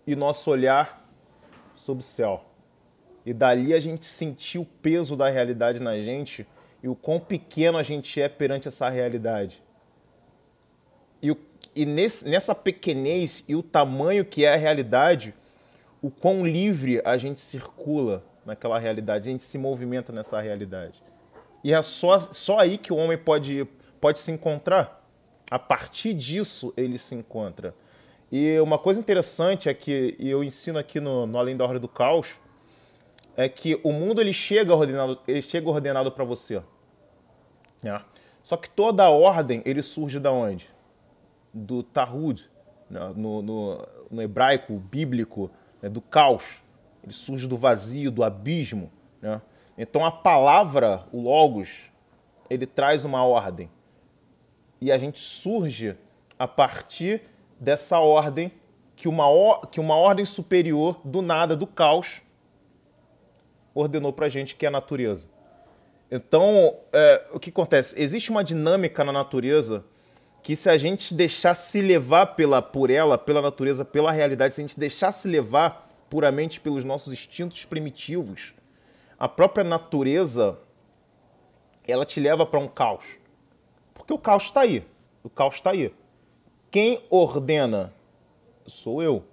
e 0.05 0.15
nosso 0.15 0.49
olhar 0.49 1.09
sobre 1.75 2.01
o 2.01 2.05
céu. 2.05 2.45
E 3.25 3.33
dali 3.33 3.73
a 3.73 3.79
gente 3.79 4.05
sentir 4.05 4.57
o 4.57 4.65
peso 4.65 5.15
da 5.15 5.29
realidade 5.29 5.79
na 5.79 6.01
gente 6.01 6.45
e 6.83 6.87
o 6.89 6.95
quão 6.95 7.17
pequeno 7.17 7.77
a 7.77 7.83
gente 7.83 8.21
é 8.21 8.27
perante 8.27 8.67
essa 8.67 8.89
realidade. 8.89 9.63
E, 11.21 11.31
o, 11.31 11.37
e 11.73 11.85
nesse, 11.85 12.27
nessa 12.27 12.53
pequenez 12.53 13.45
e 13.47 13.55
o 13.55 13.63
tamanho 13.63 14.25
que 14.25 14.43
é 14.43 14.53
a 14.53 14.57
realidade, 14.57 15.33
o 16.01 16.11
quão 16.11 16.45
livre 16.45 17.01
a 17.05 17.17
gente 17.17 17.39
circula 17.39 18.21
naquela 18.45 18.77
realidade, 18.77 19.29
a 19.29 19.31
gente 19.31 19.43
se 19.43 19.57
movimenta 19.57 20.11
nessa 20.11 20.41
realidade. 20.41 21.01
E 21.63 21.73
é 21.73 21.81
só, 21.81 22.19
só 22.19 22.59
aí 22.59 22.77
que 22.77 22.91
o 22.91 22.97
homem 22.97 23.17
pode, 23.17 23.65
pode 24.01 24.19
se 24.19 24.29
encontrar. 24.29 25.01
A 25.49 25.57
partir 25.57 26.13
disso, 26.13 26.73
ele 26.75 26.97
se 26.97 27.15
encontra. 27.15 27.73
E 28.29 28.59
uma 28.59 28.77
coisa 28.77 28.99
interessante 28.99 29.69
é 29.69 29.73
que, 29.73 30.17
eu 30.19 30.43
ensino 30.43 30.77
aqui 30.77 30.99
no, 30.99 31.25
no 31.25 31.37
Além 31.37 31.55
da 31.55 31.63
Ordem 31.63 31.79
do 31.79 31.87
Caos, 31.87 32.39
é 33.35 33.49
que 33.49 33.79
o 33.83 33.91
mundo 33.91 34.21
ele 34.21 34.33
chega 34.33 34.73
ordenado, 34.75 35.19
ele 35.27 35.41
chega 35.41 35.69
ordenado 35.69 36.11
para 36.11 36.23
você. 36.23 36.61
Né? 37.81 38.01
Só 38.43 38.57
que 38.57 38.69
toda 38.69 39.03
a 39.03 39.09
ordem 39.09 39.61
ele 39.65 39.81
surge 39.81 40.19
da 40.19 40.31
onde? 40.31 40.69
Do 41.53 41.83
Tahud, 41.83 42.49
né? 42.89 43.13
no, 43.15 43.41
no, 43.41 43.87
no 44.09 44.21
hebraico 44.21 44.73
bíblico, 44.77 45.49
né, 45.81 45.89
do 45.89 46.01
caos, 46.01 46.61
ele 47.03 47.13
surge 47.13 47.47
do 47.47 47.57
vazio, 47.57 48.11
do 48.11 48.23
abismo. 48.23 48.91
Né? 49.21 49.41
Então 49.77 50.05
a 50.05 50.11
palavra, 50.11 51.05
o 51.11 51.21
Logos, 51.21 51.69
ele 52.49 52.65
traz 52.65 53.03
uma 53.03 53.25
ordem. 53.25 53.69
E 54.79 54.91
a 54.91 54.97
gente 54.97 55.19
surge 55.19 55.95
a 56.37 56.47
partir 56.47 57.21
dessa 57.59 57.99
ordem 57.99 58.51
que 58.95 59.07
uma, 59.07 59.25
que 59.67 59.79
uma 59.79 59.95
ordem 59.95 60.25
superior, 60.25 60.99
do 61.03 61.21
nada, 61.21 61.55
do 61.55 61.65
caos, 61.65 62.21
ordenou 63.73 64.13
para 64.13 64.27
a 64.27 64.29
gente, 64.29 64.55
que 64.55 64.65
é 64.65 64.69
a 64.69 64.71
natureza. 64.71 65.27
Então, 66.11 66.77
é, 66.91 67.25
o 67.31 67.39
que 67.39 67.49
acontece? 67.49 67.99
Existe 67.99 68.29
uma 68.29 68.43
dinâmica 68.43 69.03
na 69.03 69.11
natureza 69.11 69.83
que 70.43 70.55
se 70.55 70.69
a 70.69 70.77
gente 70.77 71.13
deixasse 71.13 71.81
levar 71.81 72.35
pela, 72.35 72.61
por 72.61 72.89
ela, 72.89 73.17
pela 73.17 73.41
natureza, 73.41 73.85
pela 73.85 74.11
realidade, 74.11 74.53
se 74.53 74.61
a 74.61 74.67
gente 74.67 74.79
deixasse 74.79 75.27
levar 75.27 75.89
puramente 76.09 76.59
pelos 76.59 76.83
nossos 76.83 77.13
instintos 77.13 77.65
primitivos, 77.65 78.53
a 79.17 79.27
própria 79.27 79.63
natureza 79.63 80.59
ela 81.87 82.05
te 82.05 82.19
leva 82.19 82.45
para 82.45 82.59
um 82.59 82.67
caos. 82.67 83.05
Porque 83.93 84.13
o 84.13 84.17
caos 84.17 84.43
está 84.43 84.61
aí. 84.61 84.85
O 85.23 85.29
caos 85.29 85.55
está 85.55 85.71
aí. 85.71 85.93
Quem 86.69 87.01
ordena 87.09 87.93
sou 88.67 89.01
eu. 89.01 89.23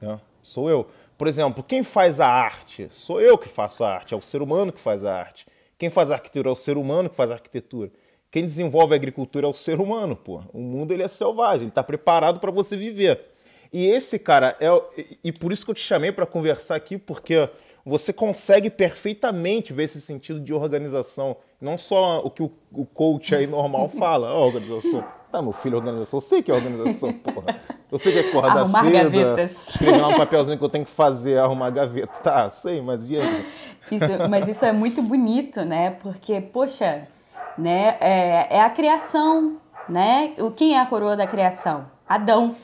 Né? 0.00 0.18
Sou 0.42 0.70
eu. 0.70 0.88
Por 1.16 1.28
exemplo, 1.28 1.62
quem 1.62 1.82
faz 1.82 2.20
a 2.20 2.26
arte? 2.26 2.88
Sou 2.90 3.20
eu 3.20 3.38
que 3.38 3.48
faço 3.48 3.84
a 3.84 3.90
arte. 3.94 4.14
É 4.14 4.16
o 4.16 4.22
ser 4.22 4.42
humano 4.42 4.72
que 4.72 4.80
faz 4.80 5.04
a 5.04 5.14
arte. 5.14 5.46
Quem 5.78 5.90
faz 5.90 6.10
a 6.10 6.14
arquitetura 6.14 6.48
é 6.48 6.52
o 6.52 6.56
ser 6.56 6.76
humano 6.76 7.10
que 7.10 7.16
faz 7.16 7.30
a 7.30 7.34
arquitetura. 7.34 7.90
Quem 8.30 8.44
desenvolve 8.44 8.94
a 8.94 8.96
agricultura 8.96 9.46
é 9.46 9.48
o 9.48 9.54
ser 9.54 9.80
humano, 9.80 10.16
pô. 10.16 10.42
O 10.52 10.58
mundo 10.58 10.92
ele 10.92 11.02
é 11.02 11.08
selvagem, 11.08 11.62
ele 11.62 11.68
está 11.68 11.82
preparado 11.82 12.40
para 12.40 12.50
você 12.50 12.76
viver. 12.76 13.20
E 13.72 13.86
esse 13.86 14.18
cara 14.18 14.56
é 14.60 14.68
e 15.22 15.32
por 15.32 15.52
isso 15.52 15.64
que 15.64 15.70
eu 15.70 15.74
te 15.74 15.80
chamei 15.80 16.10
para 16.10 16.26
conversar 16.26 16.76
aqui, 16.76 16.98
porque 16.98 17.48
você 17.84 18.12
consegue 18.12 18.70
perfeitamente 18.70 19.72
ver 19.72 19.84
esse 19.84 20.00
sentido 20.00 20.40
de 20.40 20.54
organização, 20.54 21.36
não 21.60 21.76
só 21.76 22.20
o 22.20 22.30
que 22.30 22.42
o, 22.42 22.86
coach 22.86 23.34
aí 23.34 23.46
normal 23.46 23.88
fala, 23.88 24.34
oh, 24.34 24.46
organização. 24.46 25.04
Tá, 25.34 25.42
meu 25.42 25.50
filho, 25.50 25.78
organização, 25.78 26.18
eu 26.18 26.20
sei 26.20 26.44
que 26.44 26.50
é 26.52 26.54
organização, 26.54 27.10
porra. 27.18 27.60
Eu 27.90 27.98
sei 27.98 28.12
que 28.12 28.18
é 28.20 28.28
acordar 28.28 28.58
arrumar 28.58 28.84
cedo, 28.84 28.92
gavetas. 28.92 29.68
escrever 29.68 30.04
um 30.04 30.16
papelzinho 30.16 30.56
que 30.56 30.62
eu 30.64 30.68
tenho 30.68 30.84
que 30.84 30.92
fazer, 30.92 31.40
arrumar 31.40 31.70
gaveta. 31.70 32.12
Tá, 32.22 32.48
sei, 32.48 32.80
mas 32.80 33.10
e 33.10 33.16
aí? 33.16 33.44
Isso, 33.90 34.30
mas 34.30 34.46
isso 34.46 34.64
é 34.64 34.70
muito 34.70 35.02
bonito, 35.02 35.64
né? 35.64 35.90
Porque, 36.00 36.40
poxa, 36.40 37.08
né? 37.58 37.96
É, 38.00 38.58
é 38.58 38.62
a 38.62 38.70
criação, 38.70 39.56
né? 39.88 40.34
O 40.38 40.52
quem 40.52 40.76
é 40.76 40.80
a 40.80 40.86
coroa 40.86 41.16
da 41.16 41.26
criação? 41.26 41.86
Adão. 42.08 42.54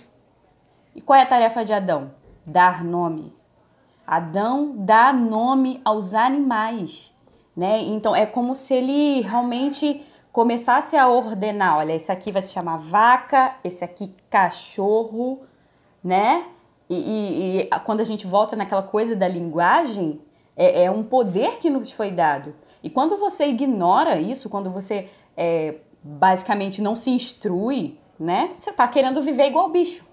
E 0.94 1.00
qual 1.00 1.18
é 1.18 1.22
a 1.22 1.26
tarefa 1.26 1.64
de 1.64 1.72
Adão? 1.72 2.12
Dar 2.46 2.84
nome. 2.84 3.34
Adão 4.06 4.74
dá 4.76 5.12
nome 5.12 5.80
aos 5.84 6.14
animais, 6.14 7.12
né? 7.56 7.80
Então 7.80 8.14
é 8.14 8.26
como 8.26 8.54
se 8.54 8.74
ele 8.74 9.22
realmente 9.22 10.06
começasse 10.32 10.96
a 10.96 11.08
ordenar, 11.08 11.78
olha, 11.78 11.94
esse 11.94 12.10
aqui 12.10 12.30
vai 12.30 12.42
se 12.42 12.52
chamar 12.52 12.78
vaca, 12.78 13.56
esse 13.64 13.84
aqui 13.84 14.14
cachorro, 14.28 15.40
né? 16.02 16.46
E, 16.88 16.94
e, 16.94 17.60
e 17.60 17.68
quando 17.84 18.00
a 18.00 18.04
gente 18.04 18.26
volta 18.26 18.56
naquela 18.56 18.82
coisa 18.82 19.14
da 19.14 19.28
linguagem, 19.28 20.20
é, 20.56 20.84
é 20.84 20.90
um 20.90 21.02
poder 21.02 21.58
que 21.58 21.70
nos 21.70 21.90
foi 21.90 22.10
dado. 22.10 22.54
E 22.82 22.90
quando 22.90 23.16
você 23.16 23.46
ignora 23.46 24.20
isso, 24.20 24.48
quando 24.48 24.70
você 24.70 25.08
é, 25.36 25.76
basicamente 26.02 26.80
não 26.80 26.96
se 26.96 27.10
instrui, 27.10 27.98
né? 28.18 28.50
Você 28.56 28.70
está 28.70 28.86
querendo 28.86 29.20
viver 29.22 29.46
igual 29.46 29.68
bicho. 29.68 30.04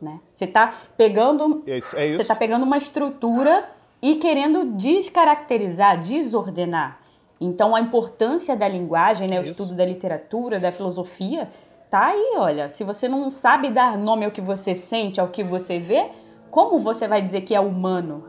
Né? 0.00 0.20
Você 0.30 0.44
está 0.44 0.74
pegando, 0.96 1.62
é 1.66 1.76
isso, 1.76 1.96
é 1.96 2.06
isso. 2.06 2.22
Você 2.22 2.28
tá 2.28 2.36
pegando 2.36 2.64
uma 2.64 2.78
estrutura 2.78 3.68
e 4.00 4.16
querendo 4.16 4.64
descaracterizar, 4.76 5.98
desordenar. 5.98 7.00
Então 7.40 7.74
a 7.74 7.80
importância 7.80 8.56
da 8.56 8.66
linguagem, 8.66 9.28
né, 9.28 9.38
o 9.40 9.44
estudo 9.44 9.74
da 9.74 9.84
literatura, 9.84 10.58
da 10.58 10.72
filosofia, 10.72 11.48
tá 11.88 12.06
aí, 12.06 12.34
olha. 12.36 12.68
Se 12.68 12.82
você 12.82 13.08
não 13.08 13.30
sabe 13.30 13.70
dar 13.70 13.96
nome 13.96 14.24
ao 14.24 14.30
que 14.30 14.40
você 14.40 14.74
sente, 14.74 15.20
ao 15.20 15.28
que 15.28 15.44
você 15.44 15.78
vê, 15.78 16.10
como 16.50 16.78
você 16.78 17.06
vai 17.06 17.22
dizer 17.22 17.42
que 17.42 17.54
é 17.54 17.60
humano? 17.60 18.24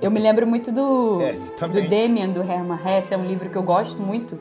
Eu 0.00 0.10
me 0.10 0.18
lembro 0.18 0.44
muito 0.48 0.72
do, 0.72 1.20
é, 1.22 1.34
do 1.34 1.88
Demian, 1.88 2.30
do 2.30 2.40
Hermann 2.40 2.80
Hesse, 2.84 3.14
é 3.14 3.16
um 3.16 3.24
livro 3.24 3.48
que 3.48 3.56
eu 3.56 3.62
gosto 3.62 4.02
muito. 4.02 4.36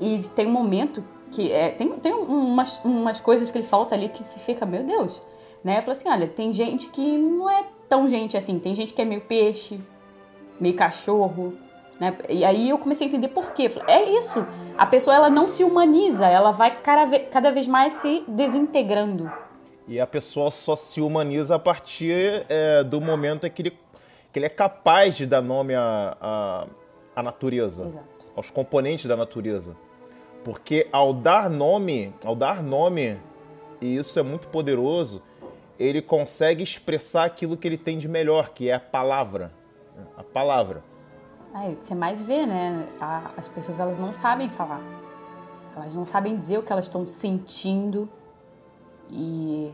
E 0.00 0.18
tem 0.34 0.48
um 0.48 0.50
momento 0.50 1.04
que 1.30 1.52
é, 1.52 1.70
tem, 1.70 1.88
tem 1.98 2.12
umas, 2.12 2.84
umas 2.84 3.20
coisas 3.20 3.50
que 3.50 3.58
ele 3.58 3.64
solta 3.64 3.94
ali 3.94 4.08
que 4.08 4.22
se 4.22 4.38
fica, 4.40 4.66
meu 4.66 4.82
Deus. 4.82 5.22
Né? 5.62 5.78
Eu 5.78 5.82
falo 5.82 5.92
assim, 5.92 6.08
olha, 6.08 6.26
tem 6.26 6.52
gente 6.52 6.88
que 6.88 7.18
não 7.18 7.48
é 7.48 7.64
tão 7.88 8.08
gente 8.08 8.36
assim, 8.36 8.58
tem 8.58 8.74
gente 8.74 8.92
que 8.92 9.02
é 9.02 9.04
meio 9.04 9.20
peixe, 9.20 9.80
meio 10.58 10.74
cachorro, 10.74 11.54
né? 11.98 12.16
E 12.28 12.44
aí 12.44 12.70
eu 12.70 12.78
comecei 12.78 13.06
a 13.06 13.10
entender 13.10 13.28
por 13.28 13.52
quê. 13.52 13.68
Falei, 13.68 13.94
é 13.94 14.18
isso, 14.18 14.46
a 14.78 14.86
pessoa 14.86 15.14
ela 15.14 15.28
não 15.28 15.46
se 15.46 15.62
humaniza, 15.62 16.26
ela 16.26 16.50
vai 16.50 16.80
cada 16.80 17.50
vez 17.50 17.68
mais 17.68 17.94
se 17.94 18.24
desintegrando. 18.26 19.30
E 19.86 20.00
a 20.00 20.06
pessoa 20.06 20.50
só 20.50 20.76
se 20.76 21.00
humaniza 21.00 21.56
a 21.56 21.58
partir 21.58 22.46
é, 22.48 22.82
do 22.84 23.00
momento 23.00 23.46
em 23.46 23.50
que 23.50 23.62
ele 23.62 23.76
que 24.32 24.38
ele 24.38 24.46
é 24.46 24.50
capaz 24.50 25.16
de 25.16 25.26
dar 25.26 25.42
nome 25.42 25.74
à, 25.74 26.16
à, 26.20 26.66
à 27.16 27.22
natureza, 27.22 27.86
Exato. 27.86 28.06
aos 28.34 28.50
componentes 28.50 29.06
da 29.06 29.16
natureza. 29.16 29.76
Porque 30.44 30.88
ao 30.90 31.12
dar 31.12 31.50
nome, 31.50 32.14
ao 32.24 32.34
dar 32.34 32.62
nome, 32.62 33.18
e 33.80 33.96
isso 33.96 34.18
é 34.18 34.22
muito 34.22 34.48
poderoso, 34.48 35.22
ele 35.78 36.02
consegue 36.02 36.62
expressar 36.62 37.24
aquilo 37.24 37.56
que 37.56 37.66
ele 37.66 37.78
tem 37.78 37.98
de 37.98 38.08
melhor, 38.08 38.50
que 38.50 38.68
é 38.68 38.74
a 38.74 38.80
palavra. 38.80 39.52
A 40.16 40.22
palavra. 40.22 40.82
É, 41.54 41.74
você 41.74 41.94
mais 41.94 42.20
vê, 42.20 42.46
né? 42.46 42.86
As 43.36 43.48
pessoas 43.48 43.80
elas 43.80 43.98
não 43.98 44.12
sabem 44.12 44.48
falar. 44.48 44.82
Elas 45.74 45.94
não 45.94 46.06
sabem 46.06 46.36
dizer 46.36 46.58
o 46.58 46.62
que 46.62 46.72
elas 46.72 46.84
estão 46.84 47.06
sentindo. 47.06 48.08
E 49.10 49.72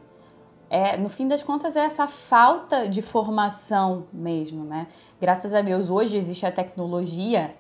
é, 0.71 0.97
no 0.97 1.09
fim 1.09 1.29
das 1.29 1.43
contas 1.43 1.77
é 1.77 1.81
essa 1.81 2.09
falta 2.09 2.89
de 2.89 3.03
formação 3.03 4.07
mesmo, 4.13 4.65
né? 4.65 4.89
Graças 5.21 5.53
a 5.53 5.61
Deus 5.61 5.91
hoje 5.91 6.17
existe 6.17 6.47
a 6.47 6.53
tecnologia 6.53 7.55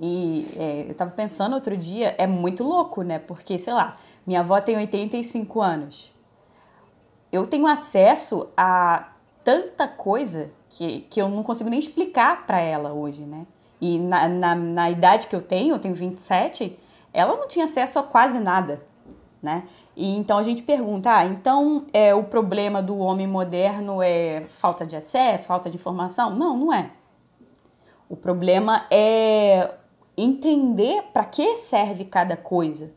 e 0.00 0.46
é, 0.58 0.82
eu 0.82 0.92
estava 0.92 1.10
pensando 1.10 1.54
outro 1.54 1.76
dia, 1.76 2.14
é 2.18 2.26
muito 2.26 2.62
louco, 2.62 3.02
né? 3.02 3.18
Porque, 3.18 3.58
sei 3.58 3.72
lá, 3.72 3.94
minha 4.26 4.40
avó 4.40 4.60
tem 4.60 4.76
85 4.76 5.62
anos. 5.62 6.12
Eu 7.32 7.46
tenho 7.46 7.66
acesso 7.66 8.48
a 8.56 9.12
tanta 9.42 9.88
coisa 9.88 10.50
que, 10.68 11.02
que 11.02 11.20
eu 11.20 11.28
não 11.28 11.42
consigo 11.42 11.70
nem 11.70 11.78
explicar 11.78 12.46
para 12.46 12.60
ela 12.60 12.92
hoje, 12.92 13.22
né? 13.22 13.46
E 13.80 13.98
na, 13.98 14.28
na, 14.28 14.54
na, 14.54 14.90
idade 14.90 15.26
que 15.26 15.36
eu 15.36 15.42
tenho, 15.42 15.74
eu 15.74 15.78
tenho 15.78 15.94
27, 15.94 16.78
ela 17.12 17.36
não 17.36 17.46
tinha 17.46 17.64
acesso 17.64 17.98
a 17.98 18.02
quase 18.02 18.38
nada, 18.38 18.82
né? 19.42 19.64
E 19.94 20.16
então 20.16 20.38
a 20.38 20.42
gente 20.42 20.62
pergunta, 20.62 21.14
ah, 21.14 21.24
então 21.24 21.86
é, 21.92 22.14
o 22.14 22.24
problema 22.24 22.82
do 22.82 22.98
homem 22.98 23.26
moderno 23.26 24.02
é 24.02 24.42
falta 24.48 24.84
de 24.84 24.96
acesso, 24.96 25.46
falta 25.46 25.70
de 25.70 25.76
informação? 25.76 26.34
Não, 26.34 26.56
não 26.56 26.72
é. 26.72 26.90
O 28.08 28.16
problema 28.16 28.86
é 28.90 29.74
entender 30.16 31.02
para 31.12 31.24
que 31.24 31.56
serve 31.58 32.04
cada 32.04 32.36
coisa. 32.36 32.92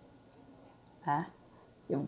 Tá? 1.03 1.27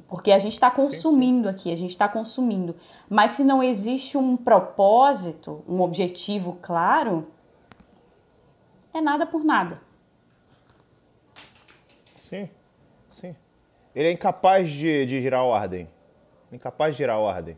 Porque 0.07 0.31
a 0.31 0.37
gente 0.37 0.53
está 0.53 0.69
consumindo 0.69 1.47
sim, 1.47 1.53
sim. 1.53 1.59
aqui, 1.59 1.73
a 1.73 1.75
gente 1.75 1.89
está 1.89 2.07
consumindo. 2.07 2.75
Mas 3.09 3.31
se 3.31 3.43
não 3.43 3.63
existe 3.63 4.17
um 4.17 4.37
propósito, 4.37 5.63
um 5.67 5.81
objetivo 5.81 6.59
claro, 6.61 7.27
é 8.93 9.01
nada 9.01 9.25
por 9.25 9.43
nada. 9.43 9.81
Sim, 12.15 12.47
sim. 13.09 13.35
Ele 13.95 14.07
é 14.07 14.11
incapaz 14.11 14.69
de, 14.69 15.05
de 15.05 15.19
girar 15.19 15.43
ordem. 15.43 15.89
Incapaz 16.51 16.95
de 16.95 16.99
girar 16.99 17.19
ordem. 17.19 17.57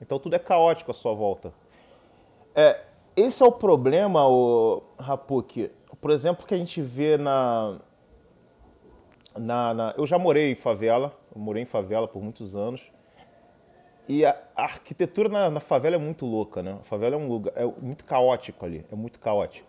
Então 0.00 0.18
tudo 0.18 0.36
é 0.36 0.38
caótico 0.38 0.90
à 0.90 0.94
sua 0.94 1.14
volta. 1.14 1.54
É, 2.54 2.84
esse 3.16 3.42
é 3.42 3.46
o 3.46 3.52
problema, 3.52 4.26
o 4.28 4.82
Rapuk 4.98 5.70
por 6.00 6.10
exemplo, 6.10 6.46
que 6.46 6.54
a 6.54 6.58
gente 6.58 6.80
vê 6.80 7.16
na, 7.16 7.78
na, 9.36 9.74
na, 9.74 9.94
Eu 9.96 10.06
já 10.06 10.18
morei 10.18 10.52
em 10.52 10.54
favela, 10.54 11.16
eu 11.34 11.40
morei 11.40 11.62
em 11.62 11.66
favela 11.66 12.06
por 12.08 12.22
muitos 12.22 12.56
anos. 12.56 12.90
E 14.08 14.24
a, 14.24 14.36
a 14.54 14.62
arquitetura 14.62 15.28
na, 15.28 15.50
na, 15.50 15.60
favela 15.60 15.96
é 15.96 15.98
muito 15.98 16.24
louca, 16.24 16.62
né? 16.62 16.78
A 16.80 16.84
favela 16.84 17.16
é 17.16 17.18
um 17.18 17.28
lugar. 17.28 17.52
É 17.56 17.64
muito 17.64 18.04
caótico 18.04 18.64
ali, 18.64 18.84
é 18.90 18.94
muito 18.94 19.18
caótico. 19.18 19.68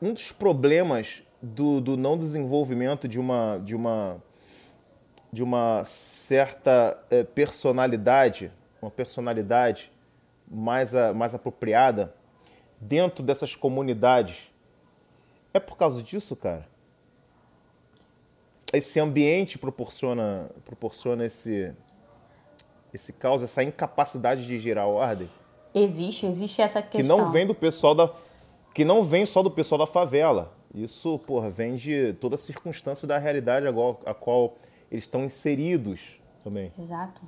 Um 0.00 0.12
dos 0.12 0.32
problemas 0.32 1.22
do, 1.40 1.80
do 1.80 1.96
não 1.96 2.18
desenvolvimento 2.18 3.06
de 3.06 3.20
uma, 3.20 3.60
de 3.64 3.74
uma, 3.74 4.22
de 5.32 5.42
uma 5.42 5.84
certa 5.84 7.00
é, 7.08 7.22
personalidade, 7.22 8.50
uma 8.80 8.90
personalidade 8.90 9.92
mais, 10.50 10.94
a, 10.94 11.14
mais 11.14 11.34
apropriada 11.34 12.14
dentro 12.80 13.22
dessas 13.22 13.54
comunidades 13.54 14.51
é 15.54 15.60
por 15.60 15.76
causa 15.76 16.02
disso, 16.02 16.34
cara? 16.36 16.66
Esse 18.72 18.98
ambiente 18.98 19.58
proporciona, 19.58 20.50
proporciona 20.64 21.26
esse, 21.26 21.74
esse 22.92 23.12
caos, 23.12 23.42
essa 23.42 23.62
incapacidade 23.62 24.46
de 24.46 24.58
gerar 24.58 24.86
ordem? 24.86 25.28
Existe, 25.74 26.26
existe 26.26 26.62
essa 26.62 26.80
questão. 26.80 27.00
Que 27.00 27.06
não 27.06 27.30
vem 27.30 27.46
do 27.46 27.54
pessoal 27.54 27.94
da. 27.94 28.10
Que 28.74 28.84
não 28.84 29.04
vem 29.04 29.26
só 29.26 29.42
do 29.42 29.50
pessoal 29.50 29.80
da 29.80 29.86
favela. 29.86 30.54
Isso, 30.74 31.18
porra, 31.26 31.50
vem 31.50 31.76
de 31.76 32.14
toda 32.14 32.36
a 32.36 32.38
circunstância 32.38 33.06
da 33.06 33.18
realidade 33.18 33.66
a 33.66 33.72
qual, 33.72 34.00
a 34.06 34.14
qual 34.14 34.56
eles 34.90 35.04
estão 35.04 35.24
inseridos 35.24 36.18
também. 36.42 36.72
Exato. 36.78 37.20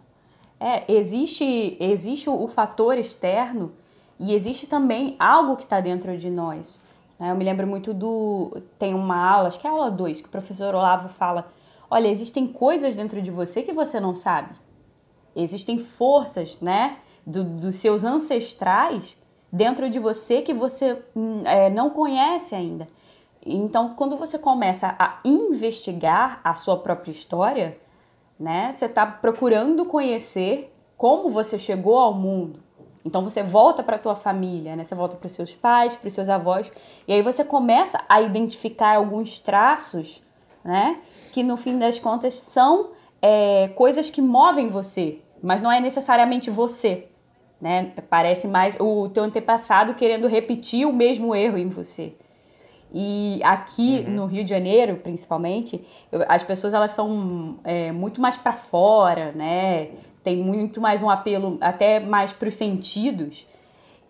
É, 0.59 0.91
existe, 0.91 1.77
existe 1.79 2.31
o 2.31 2.49
fator 2.49 2.97
externo 2.97 3.73
e 4.19 4.35
existe 4.35 4.67
também 4.67 5.15
algo 5.19 5.57
que 5.57 5.65
está 5.65 5.81
dentro 5.81 6.17
de 6.17 6.31
nós. 6.31 6.79
Né? 7.18 7.31
Eu 7.31 7.37
me 7.37 7.44
lembro 7.44 7.66
muito 7.66 7.92
do. 7.92 8.62
Tem 8.79 8.94
uma 8.94 9.16
aula, 9.16 9.48
acho 9.48 9.59
que 9.59 9.66
é 9.66 9.70
a 9.70 9.72
aula 9.72 9.90
2, 9.90 10.20
que 10.20 10.29
o 10.29 10.31
professor 10.31 10.74
Olavo 10.74 11.09
fala: 11.09 11.53
olha, 11.90 12.09
existem 12.09 12.46
coisas 12.46 12.96
dentro 12.96 13.20
de 13.22 13.31
você 13.31 13.62
que 13.62 13.72
você 13.72 14.00
não 14.00 14.14
sabe. 14.14 14.55
Existem 15.37 15.79
forças, 15.79 16.61
né, 16.61 16.98
do, 17.27 17.42
dos 17.42 17.77
seus 17.77 18.05
ancestrais 18.05 19.16
dentro 19.53 19.88
de 19.88 20.00
você 20.00 20.42
que 20.42 20.53
você 20.53 21.00
hum, 21.14 21.40
é, 21.44 21.70
não 21.70 21.90
conhece 21.90 22.55
ainda. 22.55 22.88
Então, 23.46 23.94
quando 23.94 24.16
você 24.16 24.38
começa 24.38 24.96
a 24.98 25.20
investigar 25.24 26.40
a 26.42 26.55
sua 26.55 26.79
própria 26.79 27.12
história, 27.12 27.79
né, 28.38 28.72
você 28.72 28.87
está 28.87 29.07
procurando 29.07 29.85
conhecer 29.85 30.74
como 30.96 31.29
você 31.29 31.59
chegou 31.59 31.98
ao 31.98 32.14
mundo, 32.14 32.63
então 33.05 33.23
você 33.23 33.43
volta 33.43 33.83
para 33.83 33.97
a 33.97 33.99
tua 33.99 34.17
família, 34.17 34.75
né? 34.75 34.85
Você 34.85 34.95
volta 34.95 35.17
para 35.17 35.27
os 35.27 35.33
seus 35.33 35.55
pais, 35.55 35.95
para 35.95 36.09
os 36.09 36.14
seus 36.14 36.29
avós, 36.29 36.73
e 37.07 37.12
aí 37.12 37.21
você 37.21 37.45
começa 37.45 38.01
a 38.09 38.23
identificar 38.23 38.97
alguns 38.97 39.38
traços, 39.38 40.23
né? 40.64 40.99
Que 41.33 41.43
no 41.43 41.57
fim 41.57 41.79
das 41.79 41.99
contas 41.99 42.35
são 42.35 42.93
é, 43.21 43.69
coisas 43.69 44.09
que 44.09 44.23
movem 44.23 44.69
você, 44.69 45.19
mas 45.43 45.61
não 45.61 45.71
é 45.71 45.81
necessariamente 45.81 46.51
você, 46.51 47.09
né? 47.61 47.93
Parece 48.09 48.49
mais 48.49 48.79
o 48.81 49.09
teu 49.11 49.25
antepassado 49.25 49.95
querendo 49.95 50.27
repetir 50.27 50.87
o 50.87 50.93
mesmo 50.93 51.35
erro 51.35 51.59
em 51.59 51.69
você. 51.69 52.14
E 52.97 53.40
aqui 53.43 54.05
uhum. 54.07 54.14
no 54.14 54.27
Rio 54.27 54.45
de 54.45 54.51
Janeiro, 54.51 54.97
principalmente, 54.97 55.85
as 56.29 56.45
pessoas 56.45 56.73
elas 56.73 56.93
são 56.93 57.59
é, 57.64 57.90
muito 57.90 58.21
mais 58.21 58.37
para 58.37 58.53
fora, 58.53 59.33
né? 59.33 59.90
Tem 60.25 60.37
muito 60.39 60.81
mais 60.81 61.03
um 61.03 61.11
apelo 61.11 61.59
até 61.61 62.01
mais 62.01 62.33
para 62.33 62.49
os 62.49 62.57
sentidos. 62.57 63.47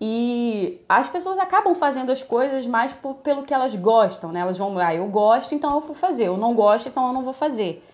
E 0.01 0.81
as 0.89 1.09
pessoas 1.09 1.39
acabam 1.39 1.75
fazendo 1.75 2.13
as 2.13 2.23
coisas 2.23 2.67
mais 2.67 2.93
por, 2.93 3.17
pelo 3.17 3.43
que 3.43 3.53
elas 3.53 3.75
gostam, 3.75 4.31
né? 4.31 4.41
Elas 4.41 4.57
vão, 4.57 4.79
ah, 4.79 4.95
eu 4.95 5.07
gosto, 5.07 5.55
então 5.55 5.75
eu 5.75 5.81
vou 5.81 5.95
fazer. 5.95 6.29
Eu 6.29 6.37
não 6.37 6.55
gosto, 6.55 6.89
então 6.89 7.07
eu 7.09 7.13
não 7.13 7.23
vou 7.23 7.33
fazer. 7.33 7.85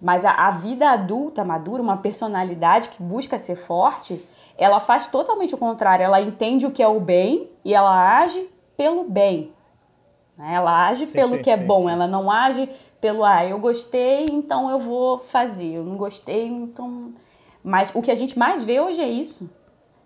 Mas 0.00 0.24
a, 0.24 0.32
a 0.32 0.50
vida 0.50 0.90
adulta, 0.90 1.44
madura, 1.44 1.82
uma 1.82 1.96
personalidade 1.98 2.88
que 2.88 3.02
busca 3.02 3.38
ser 3.38 3.56
forte, 3.56 4.20
ela 4.58 4.80
faz 4.80 5.06
totalmente 5.06 5.54
o 5.54 5.58
contrário. 5.58 6.02
Ela 6.02 6.20
entende 6.20 6.66
o 6.66 6.70
que 6.70 6.82
é 6.82 6.88
o 6.88 6.98
bem 6.98 7.48
e 7.64 7.72
ela 7.72 8.18
age 8.20 8.48
pelo 8.76 9.04
bem. 9.04 9.52
Né? 10.36 10.54
Ela 10.54 10.88
age 10.88 11.06
sim, 11.06 11.18
pelo 11.18 11.36
sim, 11.36 11.42
que 11.42 11.50
é 11.50 11.56
sim, 11.56 11.64
bom. 11.64 11.88
Ela 11.88 12.08
não 12.08 12.30
age 12.30 12.68
pelo, 13.00 13.24
ah, 13.24 13.44
eu 13.44 13.58
gostei, 13.58 14.26
então 14.26 14.70
eu 14.70 14.78
vou 14.78 15.18
fazer. 15.18 15.74
Eu 15.74 15.84
não 15.84 15.96
gostei, 15.96 16.46
então 16.46 17.12
mas 17.62 17.90
o 17.94 18.02
que 18.02 18.10
a 18.10 18.14
gente 18.14 18.38
mais 18.38 18.64
vê 18.64 18.80
hoje 18.80 19.00
é 19.00 19.08
isso. 19.08 19.50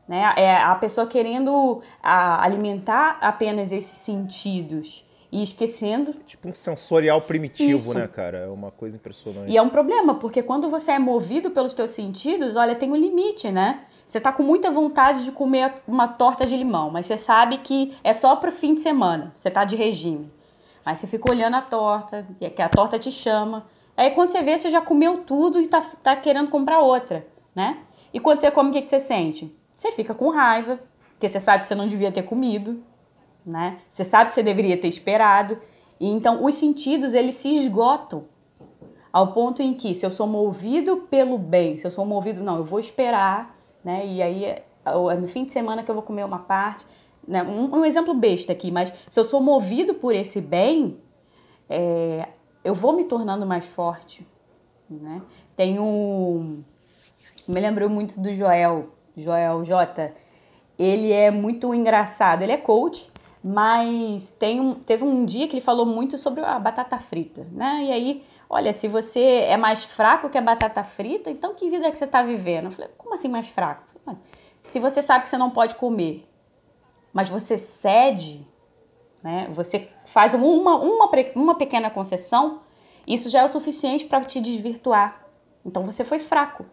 Né? 0.07 0.33
É 0.37 0.57
a 0.57 0.75
pessoa 0.75 1.07
querendo 1.07 1.81
a, 2.03 2.45
alimentar 2.45 3.19
apenas 3.21 3.73
esses 3.73 3.97
sentidos 3.99 5.05
e 5.33 5.43
esquecendo. 5.43 6.15
Tipo 6.27 6.49
um 6.49 6.55
sensorial 6.55 7.23
primitivo, 7.23 7.91
isso. 7.91 7.95
né, 7.95 8.07
cara? 8.07 8.39
É 8.39 8.49
uma 8.49 8.71
coisa 8.71 8.97
impressionante. 8.97 9.51
E 9.51 9.57
é 9.57 9.63
um 9.63 9.71
problema, 9.71 10.15
porque 10.15 10.43
quando 10.43 10.69
você 10.69 10.93
é 10.93 10.99
movido 10.99 11.51
pelos 11.51 11.73
teus 11.73 11.91
sentidos, 11.91 12.55
olha, 12.55 12.75
tem 12.75 12.91
um 12.91 12.97
limite, 12.97 13.51
né? 13.51 13.85
Você 14.07 14.21
tá 14.21 14.31
com 14.31 14.43
muita 14.43 14.71
vontade 14.71 15.25
de 15.25 15.33
comer 15.33 15.73
uma 15.89 16.07
torta 16.07 16.45
de 16.45 16.55
limão, 16.55 16.91
mas 16.91 17.07
você 17.07 17.17
sabe 17.17 17.59
que 17.59 17.97
é 18.05 18.13
só 18.13 18.37
pro 18.37 18.53
fim 18.53 18.75
de 18.75 18.81
semana. 18.81 19.33
Você 19.35 19.51
tá 19.51 19.65
de 19.65 19.75
regime. 19.75 20.31
Aí 20.85 20.95
você 20.95 21.07
fica 21.07 21.33
olhando 21.33 21.57
a 21.57 21.63
torta, 21.63 22.27
que 22.39 22.61
a 22.61 22.69
torta 22.69 22.99
te 22.99 23.11
chama. 23.11 23.65
Aí 23.97 24.11
quando 24.11 24.29
você 24.29 24.43
vê, 24.43 24.59
você 24.59 24.69
já 24.69 24.83
comeu 24.83 25.23
tudo 25.23 25.59
e 25.59 25.67
tá, 25.67 25.81
tá 26.03 26.15
querendo 26.15 26.51
comprar 26.51 26.81
outra 26.81 27.27
né? 27.55 27.79
E 28.13 28.21
quando 28.21 28.41
você 28.41 28.51
come, 28.51 28.71
o 28.71 28.73
que, 28.73 28.89
você 28.89 29.01
sente? 29.01 29.55
Você 29.77 29.93
fica 29.93 30.15
com 30.15 30.31
raiva, 30.31 30.81
porque 31.11 31.29
você 31.29 31.41
sabe 31.41 31.63
que 31.63 31.67
você 31.67 31.75
não 31.75 31.89
devia 31.89 32.13
ter 32.13 32.23
comido, 32.23 32.83
né? 33.45 33.79
Você 33.91 34.05
sabe 34.05 34.29
que 34.29 34.35
você 34.35 34.43
deveria 34.43 34.77
ter 34.77 34.89
esperado. 34.89 35.59
E 36.01 36.11
então 36.11 36.45
os 36.45 36.55
sentidos, 36.55 37.15
eles 37.15 37.35
se 37.35 37.57
esgotam 37.57 38.25
ao 39.13 39.33
ponto 39.33 39.63
em 39.63 39.75
que 39.75 39.95
se 39.95 40.05
eu 40.05 40.11
sou 40.11 40.27
movido 40.27 40.97
pelo 41.09 41.39
bem, 41.39 41.77
se 41.77 41.87
eu 41.87 41.91
sou 41.91 42.05
movido, 42.05 42.43
não, 42.43 42.57
eu 42.57 42.65
vou 42.65 42.81
esperar, 42.81 43.57
né? 43.85 44.07
E 44.07 44.23
aí 44.23 44.45
é 44.45 44.65
no 45.19 45.27
fim 45.27 45.45
de 45.45 45.53
semana 45.53 45.83
que 45.83 45.91
eu 45.91 45.95
vou 45.95 46.03
comer 46.03 46.25
uma 46.25 46.41
parte, 46.41 46.85
né? 47.27 47.43
Um, 47.43 47.79
um 47.79 47.85
exemplo 47.85 48.13
besta 48.15 48.53
aqui, 48.53 48.71
mas 48.71 48.93
se 49.09 49.19
eu 49.19 49.25
sou 49.25 49.41
movido 49.41 49.95
por 49.95 50.15
esse 50.15 50.41
bem, 50.41 50.99
é, 51.69 52.29
eu 52.63 52.75
vou 52.75 52.93
me 52.93 53.05
tornando 53.05 53.47
mais 53.47 53.67
forte, 53.67 54.27
né? 54.91 55.23
Tem 55.57 55.79
um 55.79 56.63
me 57.47 57.61
lembrou 57.61 57.89
muito 57.89 58.19
do 58.21 58.35
Joel, 58.35 58.89
Joel 59.17 59.65
J. 59.65 60.13
Ele 60.79 61.13
é 61.13 61.31
muito 61.31 61.75
engraçado, 61.75 62.43
ele 62.43 62.53
é 62.53 62.57
coach, 62.57 63.11
mas 63.43 64.31
tem 64.31 64.61
um, 64.61 64.75
teve 64.75 65.05
um 65.05 65.25
dia 65.25 65.47
que 65.47 65.55
ele 65.55 65.61
falou 65.61 65.87
muito 65.87 66.17
sobre 66.19 66.41
a 66.41 66.59
batata 66.59 66.99
frita, 66.99 67.47
né? 67.53 67.85
E 67.85 67.93
aí, 67.93 68.25
olha, 68.49 68.73
se 68.73 68.89
você 68.89 69.21
é 69.21 69.57
mais 69.57 69.85
fraco 69.85 70.29
que 70.29 70.39
a 70.39 70.43
batata 70.43 70.83
frita, 70.83 71.31
então 71.31 71.55
que 71.55 71.71
vida 71.71 71.87
é 71.87 71.91
que 71.91 71.99
você 71.99 72.07
está 72.07 72.23
vivendo? 72.23 72.67
Eu 72.67 72.71
falei, 72.73 72.91
como 72.97 73.15
assim 73.15 73.29
mais 73.29 73.49
fraco? 73.49 73.85
Falei, 74.05 74.19
se 74.65 74.81
você 74.81 75.03
sabe 75.03 75.25
que 75.25 75.31
você 75.31 75.39
não 75.39 75.51
pode 75.51 75.75
comer, 75.75 76.29
mas 77.13 77.29
você 77.29 77.59
cede, 77.59 78.47
né? 79.23 79.49
Você 79.53 79.89
faz 80.05 80.35
uma, 80.35 80.77
uma, 80.77 81.11
uma 81.35 81.55
pequena 81.55 81.91
concessão, 81.91 82.61
isso 83.07 83.29
já 83.29 83.41
é 83.41 83.45
o 83.45 83.49
suficiente 83.49 84.07
para 84.07 84.25
te 84.25 84.41
desvirtuar. 84.41 85.27
Então 85.65 85.85
você 85.85 86.05
foi 86.05 86.19
fraco. 86.19 86.65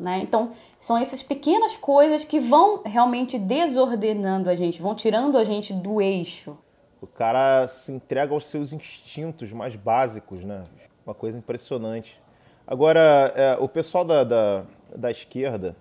Né? 0.00 0.20
Então, 0.20 0.52
são 0.80 0.96
essas 0.96 1.22
pequenas 1.22 1.76
coisas 1.76 2.24
que 2.24 2.40
vão 2.40 2.82
realmente 2.82 3.38
desordenando 3.38 4.48
a 4.48 4.56
gente, 4.56 4.80
vão 4.80 4.94
tirando 4.94 5.36
a 5.36 5.44
gente 5.44 5.74
do 5.74 6.00
eixo. 6.00 6.56
O 7.02 7.06
cara 7.06 7.68
se 7.68 7.92
entrega 7.92 8.32
aos 8.32 8.46
seus 8.46 8.72
instintos 8.72 9.52
mais 9.52 9.76
básicos, 9.76 10.42
né? 10.42 10.64
Uma 11.04 11.14
coisa 11.14 11.36
impressionante. 11.36 12.18
Agora, 12.66 13.30
é, 13.36 13.58
o 13.60 13.68
pessoal 13.68 14.02
da, 14.02 14.24
da, 14.24 14.64
da 14.96 15.10
esquerda, 15.10 15.76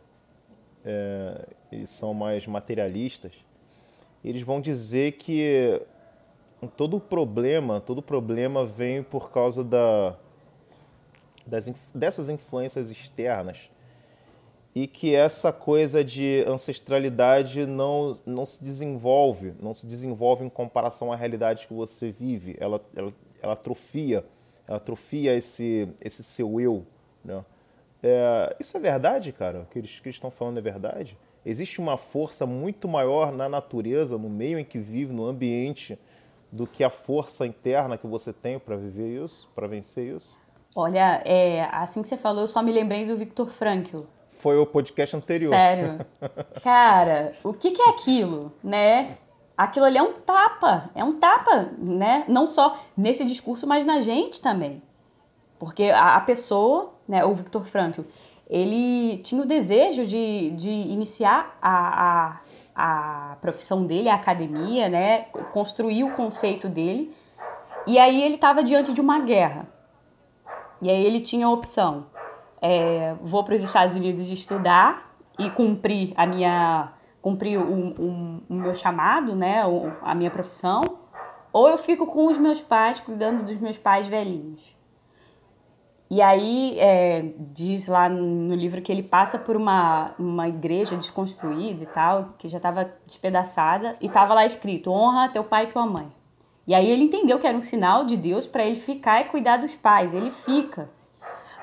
é, 0.83 1.45
eles 1.71 1.89
são 1.89 2.13
mais 2.13 2.45
materialistas, 2.45 3.31
eles 4.21 4.41
vão 4.41 4.59
dizer 4.59 5.13
que 5.13 5.81
todo 6.75 6.99
problema, 6.99 7.79
todo 7.79 8.01
problema 8.01 8.65
vem 8.65 9.01
por 9.01 9.29
causa 9.29 9.63
da, 9.63 10.15
das, 11.47 11.69
dessas 11.95 12.29
influências 12.29 12.91
externas 12.91 13.69
e 14.75 14.85
que 14.87 15.15
essa 15.15 15.51
coisa 15.51 16.03
de 16.03 16.43
ancestralidade 16.47 17.65
não, 17.65 18.13
não 18.25 18.45
se 18.45 18.63
desenvolve, 18.63 19.53
não 19.59 19.73
se 19.73 19.87
desenvolve 19.87 20.45
em 20.45 20.49
comparação 20.49 21.11
à 21.11 21.15
realidade 21.15 21.67
que 21.67 21.73
você 21.73 22.11
vive, 22.11 22.55
ela, 22.59 22.81
ela, 22.95 23.13
ela 23.41 23.53
atrofia, 23.53 24.23
ela 24.67 24.77
atrofia 24.77 25.35
esse, 25.35 25.89
esse 25.99 26.23
seu 26.23 26.59
eu, 26.61 26.85
né? 27.23 27.43
É, 28.01 28.55
isso 28.59 28.77
é 28.77 28.79
verdade, 28.79 29.33
cara? 29.33 29.61
O 29.61 29.65
que 29.65 29.79
eles, 29.79 29.99
que 29.99 30.07
eles 30.07 30.15
estão 30.15 30.31
falando 30.31 30.57
é 30.57 30.61
verdade? 30.61 31.17
Existe 31.45 31.81
uma 31.81 31.97
força 31.97 32.45
muito 32.45 32.87
maior 32.87 33.31
na 33.33 33.49
natureza, 33.49 34.17
no 34.17 34.29
meio 34.29 34.57
em 34.57 34.63
que 34.63 34.77
vive, 34.77 35.11
no 35.11 35.25
ambiente, 35.25 35.99
do 36.51 36.65
que 36.65 36.83
a 36.83 36.89
força 36.89 37.45
interna 37.45 37.97
que 37.97 38.07
você 38.07 38.31
tem 38.31 38.57
para 38.57 38.77
viver 38.77 39.21
isso, 39.21 39.49
para 39.53 39.67
vencer 39.67 40.15
isso? 40.15 40.37
Olha, 40.75 41.21
é, 41.25 41.63
assim 41.71 42.01
que 42.01 42.07
você 42.07 42.15
falou, 42.15 42.41
eu 42.41 42.47
só 42.47 42.61
me 42.61 42.71
lembrei 42.71 43.05
do 43.05 43.17
Viktor 43.17 43.49
Frankl 43.49 44.03
foi 44.39 44.57
o 44.57 44.65
podcast 44.65 45.15
anterior. 45.15 45.53
Sério. 45.53 45.99
Cara, 46.63 47.33
o 47.43 47.53
que, 47.53 47.71
que 47.71 47.81
é 47.81 47.89
aquilo, 47.89 48.51
né? 48.63 49.17
Aquilo 49.55 49.85
ali 49.85 49.97
é 49.97 50.01
um 50.01 50.13
tapa, 50.13 50.89
é 50.95 51.03
um 51.03 51.19
tapa, 51.19 51.69
né? 51.77 52.23
Não 52.27 52.47
só 52.47 52.79
nesse 52.95 53.25
discurso, 53.25 53.67
mas 53.67 53.85
na 53.85 54.01
gente 54.01 54.41
também. 54.41 54.81
Porque 55.59 55.83
a, 55.83 56.15
a 56.15 56.21
pessoa, 56.21 56.93
né, 57.05 57.25
o 57.25 57.33
Victor 57.33 57.65
Frankl, 57.65 58.01
ele 58.49 59.17
tinha 59.17 59.41
o 59.41 59.45
desejo 59.45 60.05
de, 60.05 60.51
de 60.51 60.71
iniciar 60.71 61.57
a, 61.61 62.39
a, 62.75 63.31
a 63.31 63.35
profissão 63.41 63.85
dele, 63.85 64.07
a 64.07 64.15
academia, 64.15 64.87
né? 64.87 65.23
Construir 65.51 66.05
o 66.05 66.15
conceito 66.15 66.69
dele. 66.69 67.13
E 67.85 67.99
aí 67.99 68.23
ele 68.23 68.35
estava 68.35 68.63
diante 68.63 68.93
de 68.93 69.01
uma 69.01 69.19
guerra. 69.19 69.67
E 70.81 70.89
aí 70.89 71.05
ele 71.05 71.19
tinha 71.19 71.45
a 71.45 71.51
opção 71.51 72.05
é, 72.61 73.15
vou 73.21 73.43
para 73.43 73.55
os 73.55 73.63
Estados 73.63 73.95
Unidos 73.95 74.27
estudar 74.27 75.15
e 75.37 75.49
cumprir 75.49 76.13
a 76.15 76.25
minha 76.25 76.93
cumprir 77.21 77.59
o, 77.59 77.63
o, 77.63 78.41
o 78.49 78.53
meu 78.53 78.73
chamado, 78.73 79.35
né, 79.35 79.61
a 80.01 80.15
minha 80.15 80.31
profissão, 80.31 80.81
ou 81.51 81.67
eu 81.67 81.77
fico 81.77 82.07
com 82.07 82.27
os 82.27 82.37
meus 82.37 82.61
pais, 82.61 83.01
cuidando 83.01 83.43
dos 83.43 83.59
meus 83.59 83.77
pais 83.77 84.07
velhinhos. 84.07 84.79
E 86.11 86.23
aí 86.23 86.79
é, 86.79 87.33
diz 87.37 87.87
lá 87.87 88.09
no 88.09 88.55
livro 88.55 88.81
que 88.81 88.91
ele 88.91 89.03
passa 89.03 89.37
por 89.37 89.55
uma, 89.55 90.15
uma 90.17 90.47
igreja 90.47 90.95
desconstruída 90.95 91.83
e 91.83 91.85
tal, 91.85 92.33
que 92.37 92.47
já 92.47 92.57
estava 92.57 92.91
despedaçada, 93.05 93.95
e 94.01 94.07
estava 94.07 94.33
lá 94.33 94.43
escrito: 94.43 94.91
honra 94.91 95.29
teu 95.29 95.43
pai 95.43 95.65
e 95.65 95.67
tua 95.67 95.85
mãe. 95.85 96.11
E 96.65 96.73
aí 96.73 96.89
ele 96.89 97.03
entendeu 97.03 97.37
que 97.37 97.45
era 97.45 97.57
um 97.57 97.61
sinal 97.61 98.05
de 98.05 98.17
Deus 98.17 98.47
para 98.47 98.63
ele 98.63 98.75
ficar 98.75 99.21
e 99.21 99.25
cuidar 99.25 99.57
dos 99.57 99.75
pais. 99.75 100.13
Ele 100.13 100.31
fica. 100.31 100.89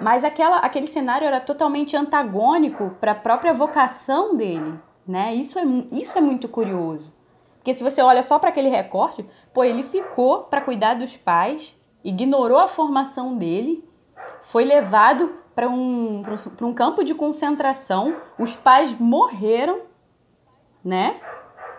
Mas 0.00 0.24
aquela, 0.24 0.58
aquele 0.58 0.86
cenário 0.86 1.26
era 1.26 1.40
totalmente 1.40 1.96
antagônico 1.96 2.96
para 3.00 3.12
a 3.12 3.14
própria 3.14 3.52
vocação 3.52 4.36
dele, 4.36 4.78
né? 5.06 5.34
Isso 5.34 5.58
é, 5.58 5.62
isso 5.92 6.18
é 6.18 6.20
muito 6.20 6.48
curioso. 6.48 7.12
Porque 7.56 7.74
se 7.74 7.82
você 7.82 8.02
olha 8.02 8.22
só 8.22 8.38
para 8.38 8.50
aquele 8.50 8.68
recorte, 8.68 9.26
pô, 9.52 9.64
ele 9.64 9.82
ficou 9.82 10.44
para 10.44 10.60
cuidar 10.60 10.94
dos 10.94 11.16
pais, 11.16 11.74
ignorou 12.04 12.58
a 12.58 12.68
formação 12.68 13.36
dele, 13.36 13.84
foi 14.42 14.64
levado 14.64 15.34
para 15.54 15.68
um, 15.68 16.22
um 16.60 16.74
campo 16.74 17.02
de 17.02 17.14
concentração, 17.14 18.14
os 18.38 18.54
pais 18.54 18.94
morreram, 19.00 19.80
né? 20.84 21.18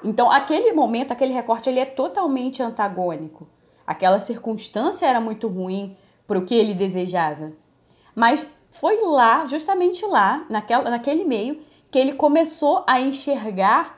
Então, 0.04 0.30
aquele 0.32 0.74
momento, 0.74 1.12
aquele 1.12 1.34
recorte, 1.34 1.70
ele 1.70 1.80
é 1.80 1.86
totalmente 1.86 2.62
antagônico. 2.62 3.48
Aquela 3.86 4.20
circunstância 4.20 5.06
era 5.06 5.22
muito 5.22 5.48
ruim 5.48 5.96
para 6.26 6.38
o 6.38 6.46
que 6.46 6.56
ele 6.56 6.74
desejava. 6.74 7.54
Mas 8.18 8.50
foi 8.72 9.00
lá, 9.04 9.46
justamente 9.46 10.04
lá, 10.04 10.44
naquela, 10.50 10.90
naquele 10.90 11.24
meio, 11.24 11.62
que 11.92 12.00
ele 12.00 12.14
começou 12.14 12.84
a 12.88 13.00
enxergar 13.00 13.96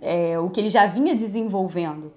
é, 0.00 0.38
o 0.38 0.48
que 0.48 0.58
ele 0.58 0.70
já 0.70 0.86
vinha 0.86 1.14
desenvolvendo. 1.14 2.10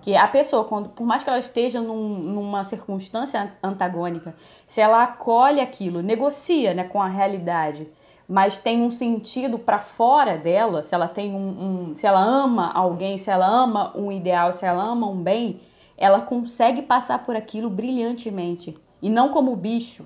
Que 0.00 0.16
a 0.16 0.26
pessoa, 0.26 0.64
quando, 0.64 0.88
por 0.88 1.06
mais 1.06 1.22
que 1.22 1.30
ela 1.30 1.38
esteja 1.38 1.80
num, 1.80 2.18
numa 2.18 2.64
circunstância 2.64 3.52
antagônica, 3.62 4.34
se 4.66 4.80
ela 4.80 5.04
acolhe 5.04 5.60
aquilo, 5.60 6.02
negocia 6.02 6.74
né, 6.74 6.82
com 6.82 7.00
a 7.00 7.06
realidade, 7.06 7.88
mas 8.28 8.56
tem 8.56 8.82
um 8.82 8.90
sentido 8.90 9.56
para 9.56 9.78
fora 9.78 10.36
dela, 10.36 10.82
se 10.82 10.96
ela 10.96 11.06
tem 11.06 11.32
um, 11.32 11.90
um, 11.90 11.94
se 11.94 12.08
ela 12.08 12.20
ama 12.20 12.72
alguém, 12.74 13.18
se 13.18 13.30
ela 13.30 13.46
ama 13.46 13.92
um 13.96 14.10
ideal, 14.10 14.52
se 14.52 14.66
ela 14.66 14.82
ama 14.82 15.08
um 15.08 15.22
bem, 15.22 15.60
ela 15.96 16.22
consegue 16.22 16.82
passar 16.82 17.24
por 17.24 17.36
aquilo 17.36 17.70
brilhantemente 17.70 18.76
e 19.00 19.08
não 19.08 19.28
como 19.28 19.54
bicho, 19.54 20.04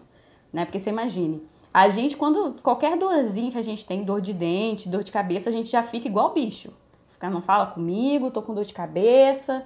né? 0.53 0.65
Porque 0.65 0.79
você 0.79 0.91
imagine, 0.91 1.43
a 1.73 1.89
gente, 1.89 2.17
quando 2.17 2.57
qualquer 2.63 2.99
dorzinha 2.99 3.51
que 3.51 3.59
a 3.59 3.63
gente 3.63 3.87
tem, 3.87 4.05
dor 4.05 4.21
de 4.21 4.35
dente, 4.35 4.89
dor 4.89 5.03
de 5.03 5.11
cabeça, 5.11 5.49
a 5.49 5.53
gente 5.53 5.71
já 5.71 5.83
fica 5.83 6.07
igual 6.07 6.35
bicho. 6.35 6.71
Fica, 7.09 7.31
não 7.31 7.41
fala 7.41 7.67
comigo, 7.67 8.31
tô 8.31 8.43
com 8.43 8.53
dor 8.53 8.65
de 8.65 8.75
cabeça. 8.75 9.65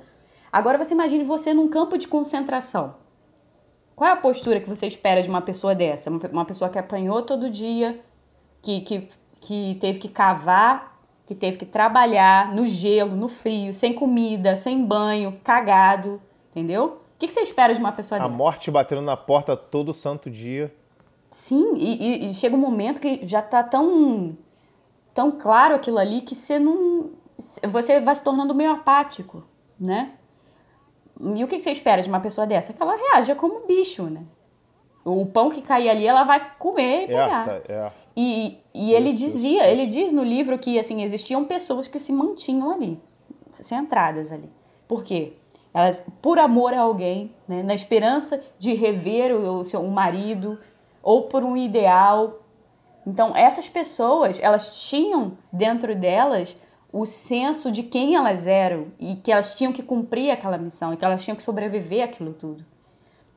Agora 0.52 0.78
você 0.78 0.94
imagine 0.94 1.24
você 1.24 1.52
num 1.52 1.68
campo 1.68 1.98
de 1.98 2.06
concentração. 2.06 2.94
Qual 3.96 4.08
é 4.08 4.12
a 4.12 4.16
postura 4.16 4.60
que 4.60 4.68
você 4.68 4.86
espera 4.86 5.22
de 5.22 5.28
uma 5.28 5.40
pessoa 5.40 5.74
dessa? 5.74 6.10
Uma 6.10 6.44
pessoa 6.44 6.70
que 6.70 6.78
apanhou 6.78 7.22
todo 7.22 7.50
dia, 7.50 8.00
que, 8.62 8.82
que, 8.82 9.08
que 9.40 9.78
teve 9.80 9.98
que 9.98 10.08
cavar, 10.08 11.00
que 11.26 11.34
teve 11.34 11.56
que 11.56 11.66
trabalhar 11.66 12.54
no 12.54 12.66
gelo, 12.66 13.16
no 13.16 13.28
frio, 13.28 13.74
sem 13.74 13.92
comida, 13.92 14.54
sem 14.54 14.84
banho, 14.84 15.40
cagado, 15.42 16.20
entendeu? 16.50 17.00
O 17.16 17.18
que, 17.18 17.28
que 17.28 17.32
você 17.32 17.40
espera 17.40 17.72
de 17.72 17.80
uma 17.80 17.92
pessoa 17.92 18.20
A 18.20 18.24
dessa? 18.24 18.36
morte 18.36 18.70
batendo 18.70 19.00
na 19.00 19.16
porta 19.16 19.56
todo 19.56 19.92
santo 19.94 20.30
dia. 20.30 20.72
Sim, 21.30 21.74
e, 21.76 22.26
e, 22.26 22.34
chega 22.34 22.54
um 22.54 22.58
momento 22.58 23.00
que 23.00 23.26
já 23.26 23.40
tá 23.40 23.62
tão, 23.62 24.36
tão 25.14 25.32
claro 25.32 25.74
aquilo 25.74 25.98
ali 25.98 26.20
que 26.20 26.34
você 26.34 26.58
não. 26.58 27.10
Você 27.64 28.00
vai 28.00 28.14
se 28.14 28.22
tornando 28.22 28.54
meio 28.54 28.70
apático, 28.70 29.44
né? 29.80 30.12
E 31.18 31.42
o 31.42 31.48
que, 31.48 31.56
que 31.56 31.62
você 31.62 31.70
espera 31.70 32.02
de 32.02 32.08
uma 32.08 32.20
pessoa 32.20 32.46
dessa? 32.46 32.74
Que 32.74 32.82
ela 32.82 32.94
reaja 32.94 33.34
como 33.34 33.66
bicho, 33.66 34.04
né? 34.04 34.22
O 35.02 35.24
pão 35.24 35.48
que 35.48 35.62
cair 35.62 35.88
ali, 35.88 36.06
ela 36.06 36.22
vai 36.22 36.54
comer 36.58 37.04
e 37.04 37.06
pegar. 37.06 37.48
É, 37.48 37.72
é. 37.72 37.92
E, 38.14 38.58
e 38.74 38.92
ele 38.92 39.08
isso, 39.08 39.18
dizia, 39.18 39.62
isso. 39.62 39.70
ele 39.70 39.86
diz 39.86 40.12
no 40.12 40.22
livro 40.22 40.58
que 40.58 40.78
assim 40.78 41.02
existiam 41.02 41.44
pessoas 41.44 41.88
que 41.88 41.98
se 41.98 42.12
mantinham 42.12 42.70
ali, 42.70 43.00
centradas 43.50 44.30
ali. 44.30 44.50
Por 44.86 45.02
quê? 45.02 45.34
Elas 45.76 46.02
por 46.22 46.38
amor 46.38 46.72
a 46.72 46.80
alguém, 46.80 47.34
né, 47.46 47.62
na 47.62 47.74
esperança 47.74 48.40
de 48.58 48.72
rever 48.72 49.36
o, 49.36 49.62
seu 49.62 49.80
um 49.80 49.90
marido 49.90 50.58
ou 51.02 51.24
por 51.24 51.44
um 51.44 51.54
ideal. 51.54 52.40
Então 53.06 53.36
essas 53.36 53.68
pessoas, 53.68 54.38
elas 54.40 54.88
tinham 54.88 55.36
dentro 55.52 55.94
delas 55.94 56.56
o 56.90 57.04
senso 57.04 57.70
de 57.70 57.82
quem 57.82 58.14
elas 58.14 58.46
eram 58.46 58.86
e 58.98 59.16
que 59.16 59.30
elas 59.30 59.54
tinham 59.54 59.70
que 59.70 59.82
cumprir 59.82 60.30
aquela 60.30 60.56
missão 60.56 60.94
e 60.94 60.96
que 60.96 61.04
elas 61.04 61.22
tinham 61.22 61.36
que 61.36 61.42
sobreviver 61.42 62.02
aquilo 62.02 62.32
tudo. 62.32 62.64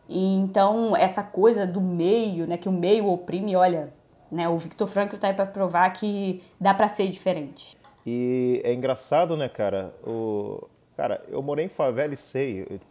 E 0.08 0.38
então 0.38 0.96
essa 0.96 1.22
coisa 1.22 1.68
do 1.68 1.82
meio, 1.82 2.48
né, 2.48 2.56
que 2.56 2.70
o 2.70 2.72
meio 2.72 3.08
oprime, 3.08 3.54
olha, 3.54 3.94
né, 4.32 4.48
o 4.48 4.58
Victor 4.58 4.88
Frankl 4.88 5.16
está 5.16 5.28
aí 5.28 5.34
para 5.34 5.46
provar 5.46 5.90
que 5.92 6.42
dá 6.58 6.74
para 6.74 6.88
ser 6.88 7.10
diferente. 7.10 7.76
E 8.06 8.62
é 8.64 8.74
engraçado, 8.74 9.36
né, 9.36 9.50
cara? 9.50 9.94
O, 10.08 10.70
Cara, 11.00 11.24
eu 11.30 11.42
morei 11.42 11.64
em 11.64 11.70
favela 11.70 12.14
e 12.14 12.18
sei. 12.18 12.82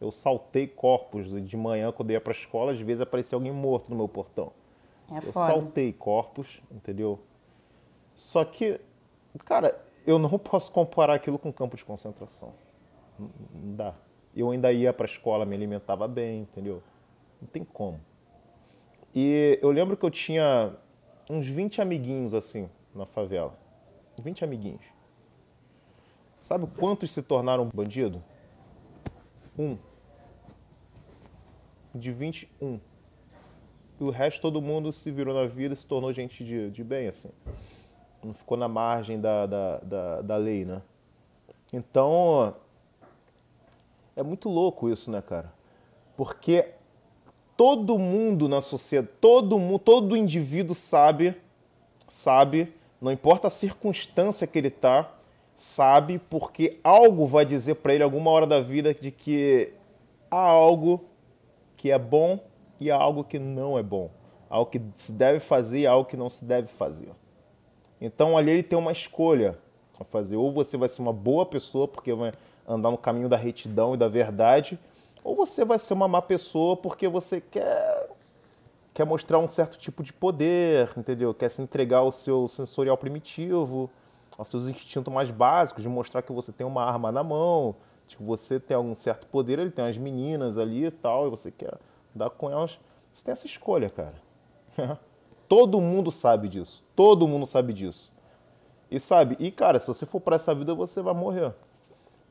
Eu 0.00 0.12
saltei 0.12 0.64
corpos 0.64 1.28
de 1.44 1.56
manhã 1.56 1.90
quando 1.90 2.12
ia 2.12 2.20
pra 2.20 2.32
escola, 2.32 2.70
às 2.70 2.78
vezes 2.78 3.00
aparecia 3.00 3.34
alguém 3.34 3.50
morto 3.50 3.90
no 3.90 3.96
meu 3.96 4.06
portão. 4.06 4.52
É 5.10 5.16
eu 5.16 5.32
foda. 5.32 5.46
saltei 5.46 5.92
corpos, 5.92 6.62
entendeu? 6.70 7.18
Só 8.14 8.44
que, 8.44 8.80
cara, 9.44 9.76
eu 10.06 10.20
não 10.20 10.38
posso 10.38 10.70
comparar 10.70 11.14
aquilo 11.14 11.36
com 11.36 11.52
campo 11.52 11.76
de 11.76 11.84
concentração. 11.84 12.52
Não 13.18 13.74
dá. 13.74 13.92
Eu 14.32 14.52
ainda 14.52 14.70
ia 14.70 14.92
pra 14.92 15.06
escola, 15.06 15.44
me 15.44 15.56
alimentava 15.56 16.06
bem, 16.06 16.42
entendeu? 16.42 16.80
Não 17.42 17.48
tem 17.48 17.64
como. 17.64 18.00
E 19.12 19.58
eu 19.60 19.72
lembro 19.72 19.96
que 19.96 20.06
eu 20.06 20.12
tinha 20.12 20.76
uns 21.28 21.48
20 21.48 21.82
amiguinhos 21.82 22.34
assim 22.34 22.70
na 22.94 23.04
favela. 23.04 23.58
20 24.16 24.44
amiguinhos. 24.44 24.95
Sabe 26.46 26.68
quantos 26.78 27.10
se 27.10 27.22
tornaram 27.24 27.68
bandido? 27.74 28.22
Um. 29.58 29.76
De 31.92 32.12
21. 32.12 32.78
E 33.98 34.04
o 34.04 34.10
resto 34.10 34.42
todo 34.42 34.62
mundo 34.62 34.92
se 34.92 35.10
virou 35.10 35.34
na 35.34 35.48
vida 35.48 35.74
e 35.74 35.76
se 35.76 35.84
tornou 35.84 36.12
gente 36.12 36.44
de, 36.44 36.70
de 36.70 36.84
bem, 36.84 37.08
assim. 37.08 37.30
Não 38.22 38.32
ficou 38.32 38.56
na 38.56 38.68
margem 38.68 39.20
da, 39.20 39.44
da, 39.44 39.78
da, 39.78 40.22
da 40.22 40.36
lei, 40.36 40.64
né? 40.64 40.82
Então, 41.72 42.54
é 44.14 44.22
muito 44.22 44.48
louco 44.48 44.88
isso, 44.88 45.10
né, 45.10 45.20
cara? 45.20 45.52
Porque 46.16 46.74
todo 47.56 47.98
mundo 47.98 48.48
na 48.48 48.60
sociedade, 48.60 49.12
todo 49.20 49.58
mundo, 49.58 49.80
todo 49.80 50.16
indivíduo 50.16 50.76
sabe, 50.76 51.34
sabe, 52.06 52.72
não 53.00 53.10
importa 53.10 53.48
a 53.48 53.50
circunstância 53.50 54.46
que 54.46 54.56
ele 54.56 54.70
tá, 54.70 55.15
sabe 55.56 56.18
porque 56.30 56.78
algo 56.84 57.26
vai 57.26 57.44
dizer 57.46 57.76
para 57.76 57.94
ele 57.94 58.02
alguma 58.02 58.30
hora 58.30 58.46
da 58.46 58.60
vida 58.60 58.92
de 58.94 59.10
que 59.10 59.72
há 60.30 60.38
algo 60.38 61.04
que 61.76 61.90
é 61.90 61.98
bom 61.98 62.38
e 62.78 62.90
há 62.90 62.96
algo 62.96 63.24
que 63.24 63.38
não 63.38 63.78
é 63.78 63.82
bom, 63.82 64.10
algo 64.50 64.70
que 64.70 64.80
se 64.96 65.12
deve 65.12 65.40
fazer 65.40 65.80
e 65.80 65.86
algo 65.86 66.08
que 66.08 66.16
não 66.16 66.28
se 66.28 66.44
deve 66.44 66.68
fazer. 66.68 67.10
Então 68.00 68.36
ali 68.36 68.50
ele 68.50 68.62
tem 68.62 68.78
uma 68.78 68.92
escolha 68.92 69.58
a 69.98 70.04
fazer, 70.04 70.36
ou 70.36 70.52
você 70.52 70.76
vai 70.76 70.88
ser 70.88 71.00
uma 71.00 71.12
boa 71.12 71.46
pessoa 71.46 71.88
porque 71.88 72.12
vai 72.12 72.32
andar 72.68 72.90
no 72.90 72.98
caminho 72.98 73.28
da 73.28 73.36
retidão 73.36 73.94
e 73.94 73.96
da 73.96 74.08
verdade, 74.08 74.78
ou 75.24 75.34
você 75.34 75.64
vai 75.64 75.78
ser 75.78 75.94
uma 75.94 76.06
má 76.06 76.20
pessoa 76.20 76.76
porque 76.76 77.08
você 77.08 77.40
quer 77.40 78.10
quer 78.92 79.04
mostrar 79.04 79.38
um 79.38 79.48
certo 79.48 79.76
tipo 79.76 80.02
de 80.02 80.10
poder, 80.10 80.90
entendeu? 80.96 81.34
Quer 81.34 81.50
se 81.50 81.60
entregar 81.60 81.98
ao 81.98 82.10
seu 82.10 82.48
sensorial 82.48 82.96
primitivo, 82.96 83.90
aos 84.36 84.48
seus 84.48 84.68
instintos 84.68 85.12
mais 85.12 85.30
básicos, 85.30 85.82
de 85.82 85.88
mostrar 85.88 86.22
que 86.22 86.32
você 86.32 86.52
tem 86.52 86.66
uma 86.66 86.84
arma 86.84 87.10
na 87.10 87.22
mão, 87.22 87.76
que 88.06 88.22
você 88.22 88.60
tem 88.60 88.76
algum 88.76 88.94
certo 88.94 89.26
poder, 89.26 89.58
ele 89.58 89.70
tem 89.70 89.86
as 89.86 89.96
meninas 89.98 90.58
ali 90.58 90.86
e 90.86 90.90
tal, 90.90 91.26
e 91.26 91.30
você 91.30 91.50
quer 91.50 91.74
dar 92.14 92.30
com 92.30 92.50
elas. 92.50 92.78
Você 93.12 93.24
tem 93.24 93.32
essa 93.32 93.46
escolha, 93.46 93.90
cara. 93.90 94.14
todo 95.48 95.80
mundo 95.80 96.10
sabe 96.10 96.48
disso. 96.48 96.84
Todo 96.94 97.26
mundo 97.26 97.46
sabe 97.46 97.72
disso. 97.72 98.12
E 98.90 99.00
sabe, 99.00 99.36
e 99.40 99.50
cara, 99.50 99.78
se 99.80 99.86
você 99.88 100.06
for 100.06 100.20
para 100.20 100.36
essa 100.36 100.54
vida, 100.54 100.74
você 100.74 101.02
vai 101.02 101.14
morrer. 101.14 101.52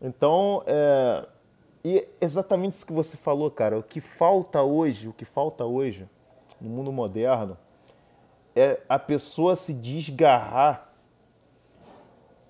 Então, 0.01 0.63
é, 0.65 1.27
e 1.83 2.07
exatamente 2.21 2.73
isso 2.73 2.85
que 2.85 2.93
você 2.93 3.17
falou, 3.17 3.51
cara. 3.51 3.77
O 3.77 3.83
que 3.83 3.99
falta 3.99 4.63
hoje, 4.63 5.07
o 5.07 5.13
que 5.13 5.25
falta 5.25 5.65
hoje 5.65 6.07
no 6.59 6.69
mundo 6.69 6.91
moderno 6.91 7.57
é 8.55 8.79
a 8.87 8.97
pessoa 8.97 9.55
se 9.55 9.73
desgarrar 9.73 10.84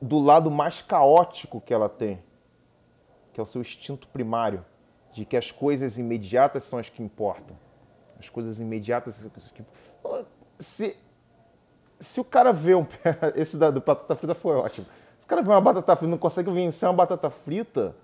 do 0.02 0.20
lado 0.20 0.52
mais 0.52 0.82
caótico 0.82 1.62
que 1.62 1.74
ela 1.74 1.90
tem, 1.90 2.22
que 3.34 3.40
é 3.40 3.44
o 3.44 3.46
seu 3.46 3.62
instinto 3.62 4.08
primário, 4.08 4.66
de 5.12 5.26
que 5.26 5.38
as 5.38 5.52
coisas 5.52 5.98
imediatas 5.98 6.64
são 6.64 6.78
as 6.78 6.90
que 6.90 7.02
importam. 7.02 7.58
As 8.20 8.30
coisas 8.30 8.60
imediatas. 8.60 9.26
Se, 10.60 10.96
se 12.00 12.20
o 12.20 12.24
cara 12.24 12.52
vê 12.52 12.76
um. 12.76 12.86
Esse 13.36 13.58
da, 13.58 13.72
do 13.72 13.82
batata 13.82 14.16
frita 14.16 14.36
foi 14.36 14.56
ótimo. 14.56 14.86
Se 15.20 15.26
o 15.26 15.30
cara 15.30 15.42
vê 15.42 15.50
uma 15.50 15.62
batata 15.62 15.96
frita 15.96 16.08
e 16.08 16.12
não 16.12 16.18
consegue 16.18 16.52
vencer 16.52 16.88
uma 16.88 16.96
batata 16.96 17.30
frita, 17.30 17.96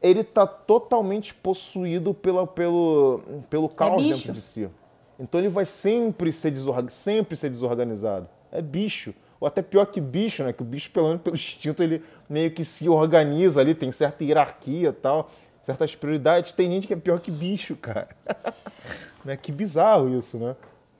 ele 0.00 0.20
está 0.20 0.46
totalmente 0.46 1.34
possuído 1.34 2.14
pela, 2.14 2.46
pelo, 2.46 3.22
pelo 3.50 3.66
é 3.66 3.68
caos 3.68 4.02
é 4.04 4.08
dentro 4.10 4.32
de 4.32 4.40
si. 4.40 4.70
Então 5.18 5.40
ele 5.40 5.48
vai 5.48 5.66
sempre 5.66 6.30
ser, 6.30 6.50
desorgan... 6.50 6.88
sempre 6.88 7.36
ser 7.36 7.50
desorganizado. 7.50 8.28
É 8.52 8.62
bicho. 8.62 9.12
Ou 9.40 9.46
até 9.46 9.62
pior 9.62 9.86
que 9.86 10.00
bicho, 10.00 10.42
né? 10.42 10.52
Que 10.52 10.62
o 10.62 10.64
bicho, 10.64 10.90
pelo 10.90 11.08
menos 11.08 11.22
pelo 11.22 11.36
instinto, 11.36 11.82
ele 11.82 12.02
meio 12.28 12.50
que 12.50 12.64
se 12.64 12.88
organiza 12.88 13.60
ali, 13.60 13.74
tem 13.74 13.92
certa 13.92 14.24
hierarquia 14.24 14.92
tal, 14.92 15.28
certas 15.62 15.94
prioridades. 15.94 16.52
Tem 16.52 16.70
gente 16.70 16.86
que 16.86 16.94
é 16.94 16.96
pior 16.96 17.20
que 17.20 17.30
bicho, 17.30 17.76
cara. 17.76 18.08
né? 19.24 19.36
Que 19.36 19.52
bizarro 19.52 20.08
isso, 20.08 20.38
né? 20.38 20.56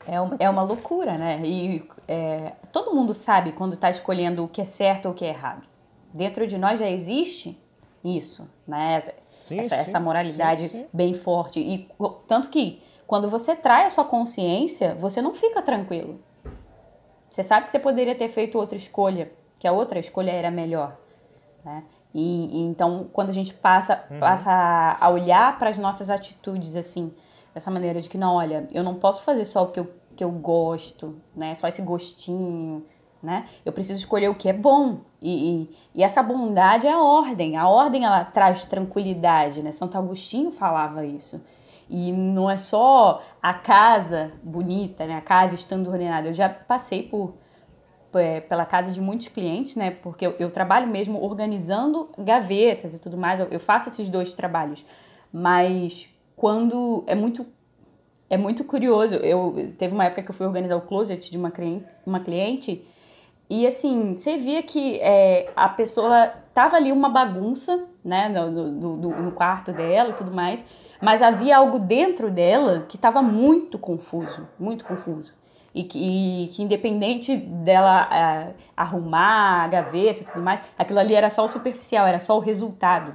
É, 0.07 0.21
um, 0.21 0.31
é 0.39 0.49
uma 0.49 0.63
loucura, 0.63 1.19
né? 1.19 1.41
E 1.45 1.87
é, 2.07 2.53
todo 2.73 2.95
mundo 2.95 3.13
sabe 3.13 3.53
quando 3.53 3.75
está 3.75 3.91
escolhendo 3.91 4.45
o 4.45 4.49
que 4.49 4.63
é 4.63 4.65
certo 4.65 5.07
ou 5.07 5.13
o 5.13 5.15
que 5.15 5.25
é 5.25 5.29
errado. 5.29 5.67
Dentro 6.15 6.47
de 6.47 6.57
nós 6.57 6.79
já 6.81 6.89
existe 6.89 7.61
isso, 8.03 8.49
né? 8.67 8.95
Essa, 8.95 9.13
sim, 9.19 9.61
essa, 9.61 9.75
sim, 9.75 9.81
essa 9.83 10.01
moralidade 10.01 10.69
sim, 10.69 10.87
bem 10.93 11.13
forte. 11.13 11.61
E 11.61 11.89
tanto 12.27 12.49
que 12.49 12.83
quando 13.07 13.29
você 13.29 13.57
trai 13.57 13.87
a 13.87 13.91
sua 13.91 14.05
consciência, 14.05 14.95
você 14.95 15.21
não 15.21 15.35
fica 15.35 15.61
tranquilo. 15.61 16.21
Você 17.39 17.45
sabe 17.45 17.67
que 17.67 17.71
você 17.71 17.79
poderia 17.79 18.17
ter 18.17 18.29
feito 18.29 18.59
outra 18.59 18.77
escolha, 18.77 19.31
que 19.61 19.69
a 19.69 19.71
outra 19.71 20.01
escolha 20.01 20.33
era 20.33 20.51
melhor. 20.51 20.97
Né? 21.65 21.85
E, 22.13 22.47
e 22.53 22.65
então, 22.65 23.09
quando 23.13 23.29
a 23.29 23.33
gente 23.33 23.55
passa, 23.55 24.05
uhum. 24.11 24.19
passa 24.19 24.97
a 25.01 25.09
olhar 25.09 25.57
para 25.57 25.71
as 25.71 25.79
nossas 25.79 26.11
atitudes 26.11 26.75
assim, 26.75 27.15
dessa 27.55 27.71
maneira 27.71 28.01
de 28.01 28.09
que, 28.09 28.19
não, 28.19 28.35
olha, 28.35 28.67
eu 28.73 28.83
não 28.83 28.97
posso 28.97 29.23
fazer 29.23 29.45
só 29.45 29.63
o 29.63 29.69
que 29.69 29.79
eu, 29.79 29.89
que 30.17 30.25
eu 30.25 30.33
gosto, 30.33 31.15
né? 31.37 31.55
só 31.55 31.69
esse 31.69 31.81
gostinho, 31.81 32.85
né? 33.23 33.47
Eu 33.65 33.73
preciso 33.73 34.01
escolher 34.01 34.29
o 34.29 34.35
que 34.35 34.49
é 34.49 34.53
bom. 34.53 35.03
E, 35.23 35.63
e, 35.63 35.77
e, 35.95 36.03
essa 36.03 36.21
bondade 36.25 36.89
é 36.89 36.93
a 36.93 37.01
ordem. 37.01 37.57
A 37.57 37.69
ordem 37.69 38.05
ela 38.05 38.25
traz 38.25 38.65
tranquilidade, 38.65 39.63
né? 39.63 39.71
Santo 39.71 39.97
Agostinho 39.97 40.51
falava 40.51 41.07
isso. 41.07 41.41
E 41.89 42.13
não 42.13 42.51
é 42.51 42.59
só 42.59 43.23
a 43.43 43.55
casa 43.55 44.33
bonita, 44.43 45.07
né? 45.07 45.17
A 45.17 45.21
casa 45.21 45.55
estando 45.55 45.89
ordenada. 45.89 46.29
Eu 46.29 46.35
já 46.35 46.49
passei 46.49 47.03
por 47.03 47.35
é, 48.15 48.41
pela 48.41 48.65
casa 48.65 48.91
de 48.91 49.01
muitos 49.01 49.29
clientes, 49.29 49.77
né? 49.77 49.91
Porque 49.91 50.27
eu, 50.27 50.35
eu, 50.39 50.51
trabalho 50.51 50.87
mesmo 50.87 51.23
organizando 51.23 52.11
gavetas 52.19 52.95
e 52.95 52.99
tudo 52.99 53.17
mais. 53.17 53.41
Eu, 53.41 53.47
eu 53.51 53.61
faço 53.61 53.89
esses 53.89 54.09
dois 54.09 54.35
trabalhos. 54.35 54.85
Mas 55.33 56.09
quando 56.37 57.05
é 57.07 57.15
muito 57.15 57.47
é 58.31 58.37
muito 58.37 58.65
curioso. 58.65 59.15
Eu 59.17 59.73
teve 59.79 59.95
uma 59.95 60.05
época 60.05 60.23
que 60.23 60.31
eu 60.31 60.35
fui 60.35 60.47
organizar 60.47 60.77
o 60.77 60.83
closet 60.83 61.31
de 61.31 61.39
uma 61.39 61.51
cliente, 61.51 61.87
uma 62.05 62.21
cliente 62.21 62.85
e 63.51 63.67
assim, 63.67 64.15
você 64.15 64.37
via 64.37 64.63
que 64.63 65.01
é, 65.01 65.51
a 65.57 65.69
pessoa 65.69 66.31
tava 66.53 66.77
ali 66.77 66.93
uma 66.93 67.09
bagunça, 67.09 67.87
né, 68.05 68.29
no, 68.29 68.51
no, 68.51 68.97
no, 68.97 69.23
no 69.23 69.33
quarto 69.33 69.73
dela 69.73 70.11
e 70.11 70.15
tudo 70.15 70.31
mais, 70.31 70.63
mas 71.01 71.23
havia 71.23 71.57
algo 71.57 71.79
dentro 71.79 72.31
dela 72.31 72.85
que 72.89 72.97
estava 72.97 73.23
muito 73.23 73.79
confuso, 73.79 74.49
muito 74.59 74.85
confuso. 74.85 75.33
E 75.75 75.85
que, 75.85 75.99
e 75.99 76.49
que 76.49 76.63
independente 76.63 77.37
dela 77.37 78.09
é, 78.13 78.55
arrumar 78.77 79.65
a 79.65 79.69
gaveta 79.69 80.23
e 80.23 80.25
tudo 80.25 80.43
mais, 80.43 80.63
aquilo 80.77 80.99
ali 80.99 81.15
era 81.15 81.31
só 81.31 81.45
o 81.45 81.49
superficial, 81.49 82.07
era 82.07 82.19
só 82.19 82.37
o 82.37 82.41
resultado. 82.41 83.15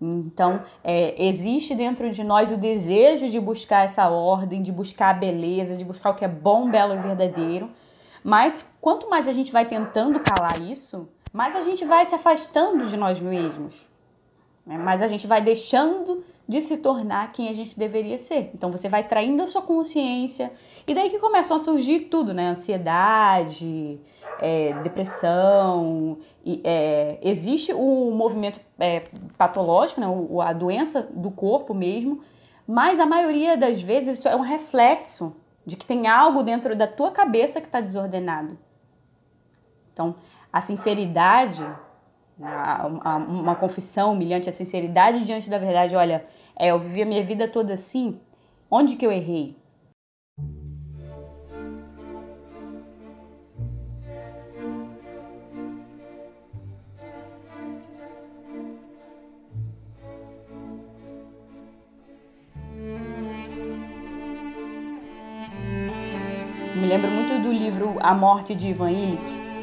Então, 0.00 0.62
é, 0.82 1.14
existe 1.18 1.74
dentro 1.74 2.10
de 2.10 2.22
nós 2.22 2.52
o 2.52 2.56
desejo 2.56 3.30
de 3.30 3.40
buscar 3.40 3.84
essa 3.84 4.08
ordem, 4.08 4.62
de 4.62 4.70
buscar 4.70 5.10
a 5.10 5.14
beleza, 5.14 5.76
de 5.76 5.84
buscar 5.84 6.10
o 6.10 6.14
que 6.14 6.24
é 6.24 6.28
bom, 6.28 6.70
belo 6.70 6.94
e 6.94 6.98
verdadeiro, 6.98 7.70
mas 8.22 8.68
quanto 8.80 9.08
mais 9.08 9.26
a 9.26 9.32
gente 9.32 9.52
vai 9.52 9.64
tentando 9.64 10.20
calar 10.20 10.60
isso, 10.60 11.08
mais 11.32 11.56
a 11.56 11.62
gente 11.62 11.84
vai 11.84 12.06
se 12.06 12.14
afastando 12.14 12.86
de 12.86 12.96
nós 12.96 13.20
mesmos. 13.20 13.86
Né? 14.66 14.78
Mais 14.78 15.02
a 15.02 15.06
gente 15.06 15.26
vai 15.26 15.40
deixando 15.42 16.24
de 16.46 16.60
se 16.60 16.76
tornar 16.76 17.32
quem 17.32 17.48
a 17.48 17.52
gente 17.52 17.78
deveria 17.78 18.18
ser. 18.18 18.50
Então 18.54 18.70
você 18.70 18.88
vai 18.88 19.02
traindo 19.02 19.42
a 19.42 19.46
sua 19.46 19.62
consciência. 19.62 20.52
E 20.86 20.94
daí 20.94 21.08
que 21.08 21.18
começam 21.18 21.56
a 21.56 21.60
surgir 21.60 22.00
tudo, 22.10 22.34
né? 22.34 22.48
Ansiedade, 22.48 23.98
é, 24.40 24.74
depressão. 24.82 26.18
E, 26.44 26.60
é, 26.62 27.18
existe 27.22 27.72
o 27.72 28.10
movimento 28.10 28.60
é, 28.78 29.04
patológico, 29.38 30.00
né? 30.00 30.06
O, 30.06 30.40
a 30.42 30.52
doença 30.52 31.02
do 31.02 31.30
corpo 31.30 31.72
mesmo. 31.72 32.20
Mas 32.66 33.00
a 33.00 33.06
maioria 33.06 33.56
das 33.56 33.80
vezes 33.82 34.18
isso 34.18 34.28
é 34.28 34.36
um 34.36 34.40
reflexo 34.40 35.34
de 35.66 35.76
que 35.76 35.86
tem 35.86 36.06
algo 36.06 36.42
dentro 36.42 36.76
da 36.76 36.86
tua 36.86 37.10
cabeça 37.10 37.60
que 37.60 37.66
está 37.66 37.80
desordenado. 37.80 38.58
Então, 39.92 40.16
a 40.52 40.60
sinceridade, 40.60 41.64
uma 42.38 43.54
confissão 43.54 44.12
humilhante, 44.12 44.48
a 44.48 44.52
sinceridade 44.52 45.24
diante 45.24 45.48
da 45.48 45.58
verdade, 45.58 45.94
olha, 45.94 46.24
é, 46.56 46.68
eu 46.68 46.78
vivi 46.78 47.02
a 47.02 47.06
minha 47.06 47.22
vida 47.22 47.48
toda 47.48 47.74
assim, 47.74 48.18
onde 48.70 48.96
que 48.96 49.06
eu 49.06 49.12
errei? 49.12 49.56
Me 66.74 66.86
lembro 66.86 67.10
muito 67.10 67.42
do 67.42 67.52
livro 67.52 67.96
A 68.00 68.12
Morte 68.14 68.54
de 68.54 68.66
Ivan 68.68 68.90
Illich. 68.90 69.53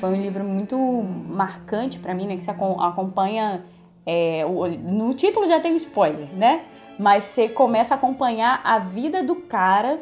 Foi 0.00 0.10
um 0.10 0.20
livro 0.20 0.42
muito 0.42 0.76
marcante 0.76 1.98
para 1.98 2.14
mim, 2.14 2.26
né? 2.26 2.36
Que 2.36 2.42
se 2.42 2.50
acompanha. 2.50 3.64
É, 4.04 4.44
no 4.82 5.14
título 5.14 5.46
já 5.46 5.60
tem 5.60 5.74
um 5.74 5.76
spoiler, 5.76 6.34
né? 6.34 6.64
mas 7.00 7.24
você 7.24 7.48
começa 7.48 7.94
a 7.94 7.96
acompanhar 7.96 8.60
a 8.62 8.78
vida 8.78 9.22
do 9.22 9.34
cara, 9.34 10.00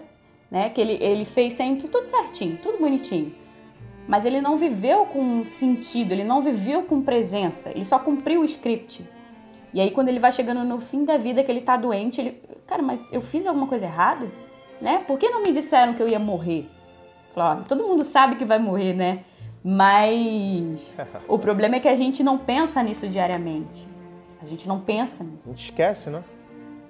né? 0.50 0.68
Que 0.68 0.80
ele, 0.80 0.98
ele 1.00 1.24
fez 1.24 1.54
sempre 1.54 1.88
tudo 1.88 2.08
certinho, 2.10 2.58
tudo 2.60 2.78
bonitinho. 2.78 3.32
Mas 4.08 4.24
ele 4.24 4.40
não 4.40 4.58
viveu 4.58 5.06
com 5.06 5.46
sentido, 5.46 6.10
ele 6.10 6.24
não 6.24 6.42
viveu 6.42 6.82
com 6.82 7.00
presença, 7.00 7.70
ele 7.70 7.84
só 7.84 8.00
cumpriu 8.00 8.40
o 8.40 8.44
script. 8.44 9.08
E 9.72 9.80
aí 9.80 9.92
quando 9.92 10.08
ele 10.08 10.18
vai 10.18 10.32
chegando 10.32 10.64
no 10.64 10.80
fim 10.80 11.04
da 11.04 11.16
vida, 11.16 11.44
que 11.44 11.52
ele 11.52 11.60
tá 11.60 11.76
doente, 11.76 12.20
ele, 12.20 12.42
cara, 12.66 12.82
mas 12.82 13.08
eu 13.12 13.20
fiz 13.20 13.46
alguma 13.46 13.68
coisa 13.68 13.84
errada? 13.84 14.26
Né? 14.80 14.98
Por 15.06 15.18
que 15.18 15.28
não 15.28 15.40
me 15.40 15.52
disseram 15.52 15.94
que 15.94 16.02
eu 16.02 16.08
ia 16.08 16.18
morrer? 16.18 16.68
Falei, 17.32 17.62
todo 17.68 17.86
mundo 17.86 18.02
sabe 18.02 18.34
que 18.34 18.44
vai 18.44 18.58
morrer, 18.58 18.92
né? 18.92 19.20
Mas 19.70 20.96
o 21.28 21.38
problema 21.38 21.76
é 21.76 21.80
que 21.80 21.88
a 21.88 21.94
gente 21.94 22.22
não 22.22 22.38
pensa 22.38 22.82
nisso 22.82 23.06
diariamente. 23.06 23.86
A 24.40 24.46
gente 24.46 24.66
não 24.66 24.80
pensa 24.80 25.22
nisso. 25.22 25.46
A 25.46 25.50
gente 25.50 25.64
esquece, 25.64 26.08
né? 26.08 26.24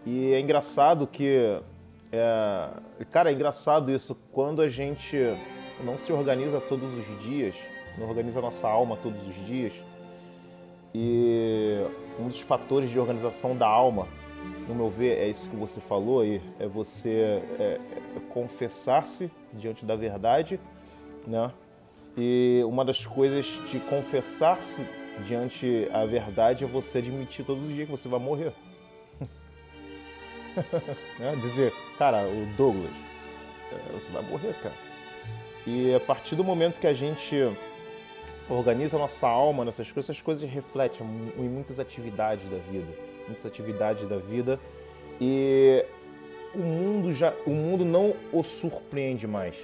E 0.06 0.32
é 0.32 0.38
engraçado 0.38 1.04
que. 1.04 1.60
É... 2.12 2.70
Cara, 3.10 3.32
é 3.32 3.34
engraçado 3.34 3.90
isso 3.90 4.14
quando 4.30 4.62
a 4.62 4.68
gente 4.68 5.16
não 5.82 5.96
se 5.96 6.12
organiza 6.12 6.60
todos 6.60 6.96
os 6.96 7.20
dias, 7.20 7.56
não 7.98 8.08
organiza 8.08 8.38
a 8.38 8.42
nossa 8.42 8.68
alma 8.68 8.96
todos 8.96 9.26
os 9.26 9.34
dias. 9.44 9.72
E 10.94 11.78
um 12.16 12.28
dos 12.28 12.40
fatores 12.40 12.90
de 12.90 13.00
organização 13.00 13.56
da 13.56 13.66
alma, 13.66 14.06
no 14.68 14.74
meu 14.76 14.88
ver, 14.88 15.18
é 15.18 15.26
isso 15.26 15.50
que 15.50 15.56
você 15.56 15.80
falou 15.80 16.20
aí, 16.20 16.40
é 16.60 16.68
você 16.68 17.42
é, 17.58 17.80
é 18.16 18.20
confessar-se 18.32 19.32
diante 19.52 19.84
da 19.84 19.96
verdade, 19.96 20.60
né? 21.26 21.50
E 22.20 22.64
uma 22.64 22.84
das 22.84 23.06
coisas 23.06 23.46
de 23.70 23.78
confessar-se 23.78 24.84
diante 25.24 25.88
a 25.92 26.04
verdade 26.04 26.64
é 26.64 26.66
você 26.66 26.98
admitir 26.98 27.44
todos 27.44 27.68
os 27.68 27.72
dias 27.72 27.86
que 27.86 27.92
você 27.92 28.08
vai 28.08 28.18
morrer. 28.18 28.52
né? 31.16 31.36
Dizer, 31.40 31.72
cara, 31.96 32.26
o 32.26 32.44
Douglas, 32.56 32.90
é, 33.72 33.92
você 33.92 34.10
vai 34.10 34.22
morrer, 34.22 34.52
cara. 34.60 34.74
E 35.64 35.94
a 35.94 36.00
partir 36.00 36.34
do 36.34 36.42
momento 36.42 36.80
que 36.80 36.88
a 36.88 36.92
gente 36.92 37.36
organiza 38.50 38.96
a 38.96 39.00
nossa 39.00 39.28
alma 39.28 39.64
nessas 39.64 39.92
coisas, 39.92 40.10
essas 40.10 40.20
coisas 40.20 40.50
refletem 40.50 41.06
em 41.36 41.48
muitas 41.48 41.78
atividades 41.78 42.50
da 42.50 42.58
vida, 42.58 42.92
muitas 43.28 43.46
atividades 43.46 44.08
da 44.08 44.16
vida 44.16 44.58
e 45.20 45.84
o 46.52 46.58
mundo 46.58 47.12
já, 47.12 47.32
o 47.46 47.50
mundo 47.50 47.84
não 47.84 48.16
o 48.32 48.42
surpreende 48.42 49.26
mais. 49.26 49.54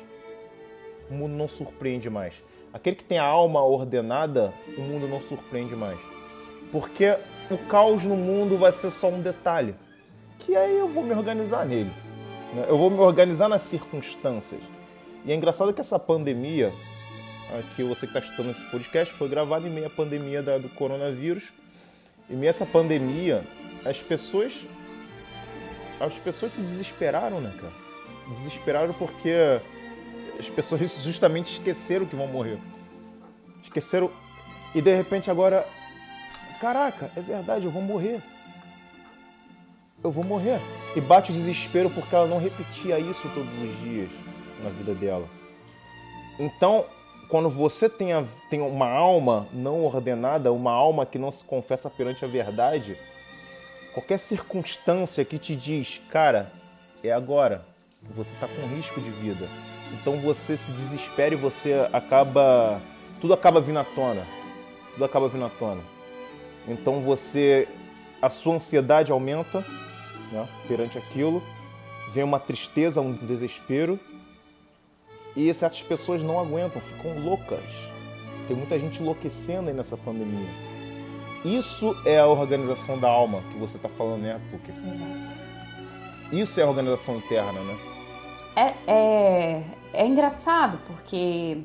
O 1.11 1.15
mundo 1.15 1.33
não 1.33 1.49
surpreende 1.49 2.09
mais. 2.09 2.35
Aquele 2.73 2.97
que 2.97 3.05
tem 3.05 3.19
a 3.19 3.25
alma 3.25 3.63
ordenada, 3.63 4.53
o 4.77 4.81
mundo 4.81 5.07
não 5.07 5.23
surpreende 5.23 5.77
mais. 5.77 5.99
Porque 6.73 7.17
o 7.51 7.57
caos 7.57 8.05
no 8.05 8.17
mundo 8.17 8.59
vai 8.59 8.73
ser 8.73 8.91
só 8.91 9.09
um 9.09 9.21
detalhe, 9.21 9.75
que 10.41 10.57
aí 10.57 10.77
eu 10.77 10.89
vou 10.89 11.05
me 11.05 11.15
organizar 11.15 11.65
nele. 11.65 11.93
Né? 12.53 12.67
Eu 12.69 12.77
vou 12.77 12.91
me 12.91 12.99
organizar 12.99 13.49
nas 13.49 13.63
circunstâncias. 13.63 14.61
E 15.25 15.33
é 15.33 15.35
engraçado 15.35 15.73
que 15.73 15.81
essa 15.81 15.99
pandemia, 15.99 16.73
que 17.77 17.83
você 17.83 18.07
que 18.07 18.17
está 18.17 18.19
escutando 18.19 18.51
esse 18.51 18.65
podcast, 18.71 19.13
foi 19.15 19.29
gravado 19.29 19.67
em 19.67 19.71
meio 19.71 19.87
à 19.87 19.91
pandemia 19.91 20.43
do 20.43 20.69
coronavírus. 20.71 21.53
Em 22.29 22.35
meio 22.35 22.49
a 22.49 22.51
essa 22.51 22.67
pandemia, 22.67 23.45
as 23.85 24.03
pessoas. 24.03 24.67
As 26.01 26.15
pessoas 26.19 26.53
se 26.53 26.61
desesperaram, 26.61 27.41
né, 27.41 27.55
cara? 27.57 27.73
Desesperaram 28.29 28.93
porque 28.95 29.61
as 30.39 30.49
pessoas 30.49 30.81
justamente 31.03 31.53
esqueceram 31.53 32.07
que 32.07 32.17
vão 32.17 32.27
morrer. 32.27 32.59
Esqueceram. 33.63 34.11
E 34.75 34.81
de 34.81 34.95
repente 34.95 35.31
agora. 35.31 35.67
Caraca, 36.61 37.11
é 37.17 37.21
verdade, 37.21 37.65
eu 37.65 37.71
vou 37.71 37.83
morrer. 37.83 38.23
Eu 40.03 40.11
vou 40.11 40.25
morrer. 40.25 40.61
E 40.95 41.01
bate 41.01 41.31
o 41.31 41.35
desespero 41.35 41.91
porque 41.91 42.15
ela 42.15 42.27
não 42.27 42.39
repetia 42.39 42.99
isso 42.99 43.29
todos 43.35 43.53
os 43.63 43.81
dias 43.81 44.11
na 44.63 44.71
vida 44.71 44.95
dela. 44.95 45.29
Então, 46.39 46.87
quando 47.29 47.49
você 47.49 47.89
tem, 47.89 48.13
a, 48.13 48.25
tem 48.51 48.61
uma 48.61 48.89
alma 48.89 49.49
não 49.53 49.85
ordenada, 49.85 50.53
uma 50.53 50.73
alma 50.73 51.07
que 51.07 51.19
não 51.19 51.31
se 51.31 51.45
confessa 51.45 51.89
perante 51.89 52.25
a 52.25 52.29
verdade, 52.29 52.97
qualquer 53.93 54.19
circunstância 54.19 55.25
que 55.25 55.39
te 55.39 55.55
diz, 55.55 56.01
cara, 56.11 56.53
é 57.03 57.11
agora, 57.11 57.65
você 58.15 58.35
está 58.35 58.47
com 58.47 58.67
risco 58.75 59.01
de 59.01 59.11
vida. 59.11 59.49
Então 59.95 60.21
você 60.21 60.57
se 60.57 60.73
desespera 60.73 61.35
e 61.35 61.37
você 61.37 61.89
acaba. 61.93 62.81
Tudo 63.21 63.33
acaba 63.33 63.61
vindo 63.61 63.79
à 63.79 63.85
tona. 63.85 64.27
Tudo 64.93 65.05
acaba 65.05 65.29
vindo 65.29 65.45
à 65.45 65.51
tona. 65.51 65.81
Então 66.67 67.01
você. 67.01 67.69
A 68.21 68.31
sua 68.31 68.55
ansiedade 68.55 69.13
aumenta 69.13 69.65
né, 70.33 70.49
perante 70.67 70.97
aquilo, 70.97 71.43
vem 72.11 72.25
uma 72.25 72.41
tristeza, 72.41 72.99
um 72.99 73.13
desespero, 73.13 74.01
e 75.37 75.53
certas 75.53 75.83
pessoas 75.83 76.23
não 76.23 76.39
aguentam, 76.39 76.81
ficam 76.81 77.19
loucas. 77.19 77.65
Tem 78.49 78.57
muita 78.57 78.79
gente 78.79 79.03
enlouquecendo 79.03 79.69
aí 79.69 79.77
nessa 79.77 79.97
pandemia. 79.97 80.49
Isso 81.45 81.95
é 82.07 82.19
a 82.19 82.27
organização 82.27 82.99
da 82.99 83.09
alma 83.09 83.43
que 83.53 83.59
você 83.59 83.77
está 83.77 83.91
falando, 83.91 84.23
né, 84.23 84.41
Puck? 84.51 84.73
Isso 86.33 86.59
é 86.59 86.63
a 86.63 86.67
organização 86.67 87.17
interna, 87.17 87.61
né? 87.61 87.94
É, 88.57 88.73
é, 88.87 89.63
é 89.93 90.07
engraçado, 90.07 90.79
porque 90.87 91.59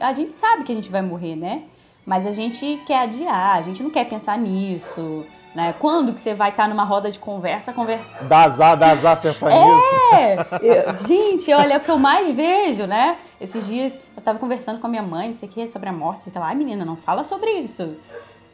a 0.00 0.12
gente 0.12 0.32
sabe 0.32 0.64
que 0.64 0.72
a 0.72 0.74
gente 0.74 0.90
vai 0.90 1.02
morrer, 1.02 1.36
né? 1.36 1.64
Mas 2.06 2.26
a 2.26 2.32
gente 2.32 2.80
quer 2.86 3.02
adiar, 3.02 3.58
a 3.58 3.62
gente 3.62 3.82
não 3.82 3.90
quer 3.90 4.08
pensar 4.08 4.38
nisso. 4.38 5.26
Né? 5.54 5.74
Quando 5.78 6.12
que 6.12 6.20
você 6.20 6.34
vai 6.34 6.50
estar 6.50 6.68
numa 6.68 6.84
roda 6.84 7.10
de 7.10 7.18
conversa, 7.18 7.72
conversa... 7.72 8.22
Dá 8.24 8.44
azar, 8.44 8.76
dá 8.76 8.90
azar 8.90 9.20
pensar 9.20 9.50
é! 9.50 9.64
nisso. 9.64 10.54
É! 10.64 10.94
Gente, 11.06 11.52
olha, 11.52 11.74
é 11.74 11.76
o 11.78 11.80
que 11.80 11.90
eu 11.90 11.98
mais 11.98 12.34
vejo, 12.34 12.86
né? 12.86 13.16
Esses 13.40 13.66
dias 13.66 13.98
eu 14.16 14.22
tava 14.22 14.38
conversando 14.38 14.78
com 14.80 14.86
a 14.86 14.90
minha 14.90 15.02
mãe, 15.02 15.30
não 15.30 15.36
sei 15.36 15.48
o 15.48 15.52
que, 15.52 15.66
sobre 15.68 15.88
a 15.88 15.92
morte, 15.92 16.22
sei 16.22 16.32
lá. 16.34 16.48
Ai, 16.48 16.54
menina, 16.54 16.84
não 16.84 16.96
fala 16.96 17.24
sobre 17.24 17.50
isso. 17.52 17.96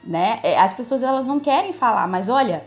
Né? 0.03 0.41
É, 0.43 0.59
as 0.59 0.73
pessoas, 0.73 1.03
elas 1.03 1.27
não 1.27 1.39
querem 1.41 1.73
falar, 1.73 2.07
mas 2.09 2.29
olha, 2.29 2.65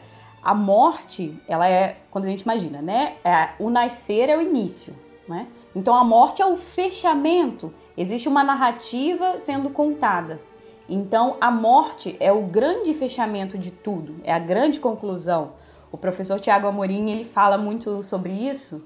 a 0.48 0.54
morte, 0.54 1.38
ela 1.46 1.68
é, 1.68 1.98
quando 2.10 2.24
a 2.24 2.30
gente 2.30 2.44
imagina, 2.44 2.82
né? 2.82 3.16
É, 3.22 3.50
o 3.60 3.70
nascer 3.70 4.30
é 4.30 4.38
o 4.38 4.42
início, 4.42 4.96
né? 5.28 5.46
Então 5.76 5.94
a 5.94 6.06
morte 6.06 6.42
é 6.42 6.46
o 6.46 6.56
fechamento. 6.56 7.74
Existe 7.98 8.30
uma 8.30 8.46
narrativa 8.46 9.42
sendo 9.42 9.70
contada. 9.70 10.40
Então, 10.88 11.36
a 11.42 11.52
morte 11.52 12.16
é 12.18 12.32
o 12.32 12.44
grande 12.44 12.94
fechamento 12.94 13.58
de 13.58 13.72
tudo, 13.72 14.22
é 14.24 14.32
a 14.32 14.40
grande 14.40 14.80
conclusão. 14.80 15.52
O 15.92 15.98
professor 15.98 16.40
Tiago 16.40 16.66
Amorim 16.66 17.10
ele 17.10 17.26
fala 17.26 17.58
muito 17.58 18.02
sobre 18.02 18.32
isso 18.32 18.82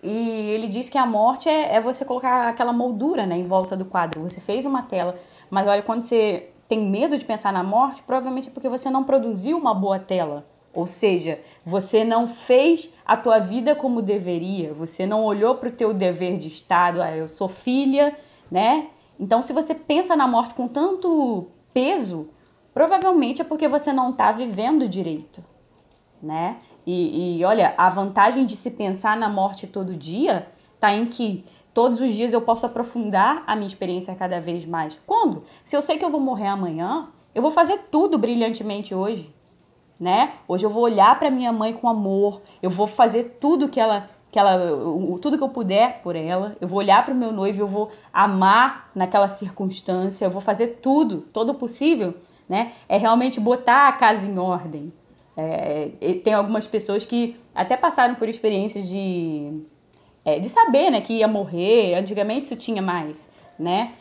e 0.00 0.50
ele 0.50 0.68
diz 0.68 0.88
que 0.88 0.96
a 0.96 1.04
morte 1.04 1.48
é, 1.48 1.74
é, 1.74 1.80
você 1.80 2.04
colocar 2.04 2.48
aquela 2.48 2.72
moldura 2.72 3.26
né, 3.26 3.36
em 3.36 3.46
volta 3.48 3.76
do 3.76 3.84
quadro. 3.84 4.22
Você 4.22 4.40
fez 4.40 4.64
uma 4.64 4.82
tela, 4.82 5.18
mas 5.50 5.66
olha, 5.66 5.82
quando 5.82 6.02
você 6.02 6.50
tem 6.68 6.78
medo 6.78 7.18
de 7.18 7.24
pensar 7.24 7.52
na 7.52 7.64
morte, 7.64 8.04
provavelmente 8.04 8.46
é 8.46 8.50
porque 8.52 8.68
você 8.68 8.88
não 8.88 9.02
produziu 9.02 9.58
uma 9.58 9.74
boa 9.74 9.98
tela. 9.98 10.51
Ou 10.74 10.86
seja, 10.86 11.40
você 11.64 12.02
não 12.02 12.26
fez 12.26 12.88
a 13.04 13.16
tua 13.16 13.38
vida 13.38 13.74
como 13.74 14.00
deveria, 14.00 14.72
você 14.72 15.04
não 15.04 15.24
olhou 15.24 15.56
para 15.56 15.68
o 15.68 15.72
teu 15.72 15.92
dever 15.92 16.38
de 16.38 16.48
Estado, 16.48 17.02
ah, 17.02 17.14
eu 17.14 17.28
sou 17.28 17.46
filha, 17.46 18.16
né? 18.50 18.88
Então, 19.20 19.42
se 19.42 19.52
você 19.52 19.74
pensa 19.74 20.16
na 20.16 20.26
morte 20.26 20.54
com 20.54 20.66
tanto 20.66 21.46
peso, 21.74 22.28
provavelmente 22.72 23.42
é 23.42 23.44
porque 23.44 23.68
você 23.68 23.92
não 23.92 24.10
está 24.10 24.32
vivendo 24.32 24.88
direito, 24.88 25.44
né? 26.22 26.56
E, 26.86 27.38
e, 27.38 27.44
olha, 27.44 27.74
a 27.76 27.88
vantagem 27.88 28.44
de 28.46 28.56
se 28.56 28.70
pensar 28.70 29.16
na 29.16 29.28
morte 29.28 29.66
todo 29.66 29.94
dia 29.94 30.48
está 30.74 30.92
em 30.92 31.06
que 31.06 31.44
todos 31.72 32.00
os 32.00 32.12
dias 32.12 32.32
eu 32.32 32.40
posso 32.40 32.66
aprofundar 32.66 33.44
a 33.46 33.54
minha 33.54 33.68
experiência 33.68 34.14
cada 34.14 34.40
vez 34.40 34.66
mais. 34.66 34.98
Quando? 35.06 35.44
Se 35.62 35.76
eu 35.76 35.82
sei 35.82 35.98
que 35.98 36.04
eu 36.04 36.10
vou 36.10 36.20
morrer 36.20 36.48
amanhã, 36.48 37.08
eu 37.34 37.40
vou 37.40 37.50
fazer 37.50 37.78
tudo 37.90 38.18
brilhantemente 38.18 38.94
hoje, 38.94 39.32
né? 40.02 40.32
Hoje 40.48 40.66
eu 40.66 40.70
vou 40.70 40.82
olhar 40.82 41.16
para 41.16 41.30
minha 41.30 41.52
mãe 41.52 41.72
com 41.72 41.88
amor, 41.88 42.42
eu 42.60 42.68
vou 42.68 42.88
fazer 42.88 43.38
tudo 43.40 43.68
que 43.68 43.78
ela 43.78 44.10
que 44.32 44.38
ela, 44.38 44.58
tudo 45.20 45.36
que 45.36 45.44
eu 45.44 45.48
puder 45.50 46.00
por 46.02 46.16
ela, 46.16 46.56
eu 46.58 46.66
vou 46.66 46.78
olhar 46.78 47.04
para 47.04 47.12
o 47.12 47.16
meu 47.16 47.30
noivo, 47.30 47.60
eu 47.60 47.66
vou 47.66 47.90
amar 48.10 48.90
naquela 48.94 49.28
circunstância, 49.28 50.24
eu 50.24 50.30
vou 50.30 50.40
fazer 50.40 50.78
tudo, 50.82 51.18
todo 51.34 51.52
possível, 51.52 52.14
né? 52.48 52.72
É 52.88 52.96
realmente 52.96 53.38
botar 53.38 53.88
a 53.88 53.92
casa 53.92 54.24
em 54.24 54.38
ordem. 54.38 54.90
É, 55.36 55.90
tem 56.24 56.32
algumas 56.32 56.66
pessoas 56.66 57.04
que 57.04 57.36
até 57.54 57.76
passaram 57.76 58.14
por 58.14 58.26
experiências 58.26 58.88
de, 58.88 59.60
é, 60.24 60.38
de 60.38 60.48
saber, 60.48 60.90
né, 60.90 61.02
que 61.02 61.12
ia 61.18 61.28
morrer. 61.28 61.94
Antigamente 61.94 62.46
isso 62.46 62.56
tinha 62.56 62.80
mais, 62.80 63.28
né? 63.58 63.92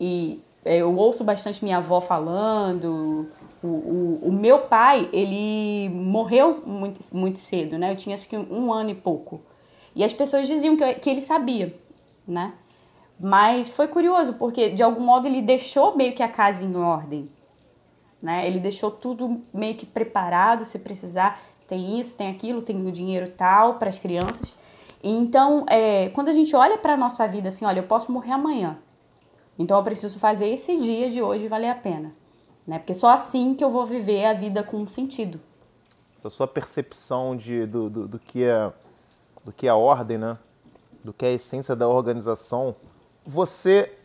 E 0.00 0.40
eu 0.64 0.94
ouço 0.94 1.24
bastante 1.24 1.62
minha 1.62 1.78
avó 1.78 2.00
falando. 2.00 3.28
O, 3.62 3.66
o, 3.66 4.20
o 4.22 4.32
meu 4.32 4.60
pai, 4.60 5.08
ele 5.12 5.88
morreu 5.90 6.62
muito, 6.66 7.00
muito 7.14 7.38
cedo, 7.38 7.78
né? 7.78 7.92
Eu 7.92 7.96
tinha 7.96 8.14
acho 8.14 8.28
que 8.28 8.36
um 8.36 8.72
ano 8.72 8.90
e 8.90 8.94
pouco. 8.94 9.42
E 9.94 10.04
as 10.04 10.14
pessoas 10.14 10.46
diziam 10.46 10.76
que, 10.76 10.94
que 10.94 11.10
ele 11.10 11.20
sabia, 11.20 11.74
né? 12.26 12.54
Mas 13.18 13.68
foi 13.68 13.86
curioso, 13.86 14.34
porque 14.34 14.70
de 14.70 14.82
algum 14.82 15.02
modo 15.02 15.26
ele 15.26 15.42
deixou 15.42 15.94
meio 15.96 16.14
que 16.14 16.22
a 16.22 16.28
casa 16.28 16.64
em 16.64 16.74
ordem. 16.74 17.30
Né? 18.22 18.46
Ele 18.46 18.58
deixou 18.58 18.90
tudo 18.90 19.42
meio 19.52 19.74
que 19.74 19.84
preparado, 19.84 20.64
se 20.64 20.78
precisar. 20.78 21.38
tem 21.66 22.00
isso, 22.00 22.16
tem 22.16 22.30
aquilo, 22.30 22.62
tem 22.62 22.86
o 22.86 22.90
dinheiro 22.90 23.30
tal 23.36 23.74
para 23.74 23.88
as 23.88 23.98
crianças. 23.98 24.54
Então, 25.02 25.64
é, 25.68 26.08
quando 26.10 26.28
a 26.28 26.32
gente 26.32 26.54
olha 26.54 26.76
para 26.78 26.94
a 26.94 26.96
nossa 26.96 27.26
vida 27.26 27.48
assim, 27.48 27.64
olha, 27.64 27.80
eu 27.80 27.86
posso 27.86 28.10
morrer 28.10 28.32
amanhã. 28.32 28.78
Então 29.58 29.76
eu 29.76 29.84
preciso 29.84 30.18
fazer 30.18 30.48
esse 30.48 30.78
dia 30.78 31.10
de 31.10 31.20
hoje 31.20 31.48
valer 31.48 31.70
a 31.70 31.74
pena. 31.74 32.12
Né? 32.66 32.78
Porque 32.78 32.94
só 32.94 33.10
assim 33.10 33.54
que 33.54 33.64
eu 33.64 33.70
vou 33.70 33.86
viver 33.86 34.24
a 34.24 34.32
vida 34.32 34.62
com 34.62 34.86
sentido. 34.86 35.40
Essa 36.16 36.30
sua 36.30 36.46
percepção 36.46 37.36
de, 37.36 37.66
do, 37.66 37.90
do, 37.90 38.08
do, 38.08 38.18
que 38.18 38.44
é, 38.44 38.72
do 39.44 39.52
que 39.52 39.66
é 39.66 39.70
a 39.70 39.76
ordem, 39.76 40.18
né? 40.18 40.38
do 41.02 41.12
que 41.12 41.24
é 41.24 41.28
a 41.28 41.32
essência 41.32 41.74
da 41.74 41.88
organização, 41.88 42.76
você 43.24 43.96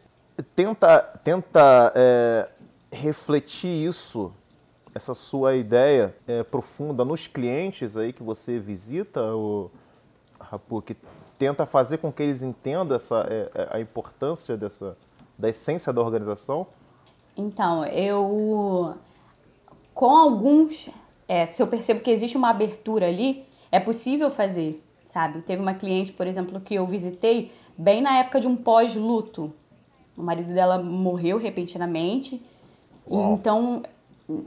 tenta, 0.55 1.01
tenta 1.23 1.91
é, 1.95 2.49
refletir 2.91 3.87
isso, 3.87 4.31
essa 4.93 5.13
sua 5.13 5.55
ideia 5.55 6.15
é, 6.25 6.43
profunda 6.43 7.03
nos 7.03 7.27
clientes 7.27 7.97
aí 7.97 8.13
que 8.13 8.23
você 8.23 8.59
visita, 8.59 9.21
o 9.35 9.69
Rapu, 10.39 10.81
que 10.81 10.95
tenta 11.37 11.65
fazer 11.65 11.97
com 11.97 12.11
que 12.11 12.23
eles 12.23 12.41
entendam 12.41 12.95
essa, 12.95 13.27
é, 13.29 13.51
é, 13.53 13.67
a 13.71 13.79
importância 13.79 14.55
dessa, 14.55 14.97
da 15.37 15.49
essência 15.49 15.91
da 15.91 16.01
organização? 16.01 16.67
Então, 17.37 17.85
eu 17.85 18.95
com 19.95 20.11
alguns, 20.11 20.89
é, 21.25 21.45
se 21.45 21.61
eu 21.61 21.67
percebo 21.67 22.01
que 22.01 22.11
existe 22.11 22.35
uma 22.35 22.49
abertura 22.49 23.07
ali, 23.07 23.45
é 23.71 23.79
possível 23.79 24.29
fazer, 24.29 24.83
sabe? 25.05 25.41
Teve 25.41 25.61
uma 25.61 25.73
cliente, 25.73 26.11
por 26.11 26.27
exemplo, 26.27 26.59
que 26.59 26.75
eu 26.75 26.85
visitei 26.85 27.49
bem 27.77 28.01
na 28.01 28.17
época 28.17 28.41
de 28.41 28.45
um 28.45 28.57
pós-luto. 28.57 29.53
O 30.17 30.21
marido 30.21 30.53
dela 30.53 30.77
morreu 30.77 31.37
repentinamente. 31.37 32.45
Uau. 33.09 33.33
Então, 33.33 33.83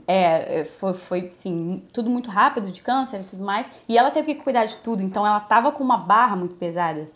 é, 0.07 0.65
foi, 0.65 0.93
foi 0.93 1.19
assim, 1.27 1.83
tudo 1.91 2.11
muito 2.11 2.29
rápido 2.29 2.71
de 2.71 2.81
câncer 2.81 3.21
e 3.21 3.23
tudo 3.23 3.43
mais. 3.43 3.71
E 3.87 3.97
ela 3.97 4.11
teve 4.11 4.35
que 4.35 4.43
cuidar 4.43 4.65
de 4.65 4.77
tudo, 4.77 5.01
então 5.01 5.25
ela 5.25 5.39
tava 5.39 5.71
com 5.71 5.83
uma 5.83 5.97
barra 5.97 6.35
muito 6.35 6.55
pesada. 6.55 7.09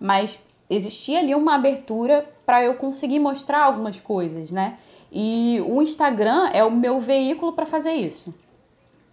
Mas 0.00 0.38
existia 0.68 1.18
ali 1.18 1.34
uma 1.34 1.54
abertura 1.54 2.28
para 2.44 2.62
eu 2.62 2.74
conseguir 2.74 3.18
mostrar 3.18 3.64
algumas 3.64 4.00
coisas, 4.00 4.50
né? 4.50 4.78
E 5.10 5.62
o 5.66 5.80
Instagram 5.82 6.50
é 6.52 6.64
o 6.64 6.70
meu 6.70 7.00
veículo 7.00 7.52
para 7.52 7.66
fazer 7.66 7.92
isso, 7.92 8.34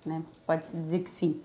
né? 0.05 0.21
Pode-se 0.45 0.75
dizer 0.75 0.99
que 0.99 1.09
sim. 1.09 1.39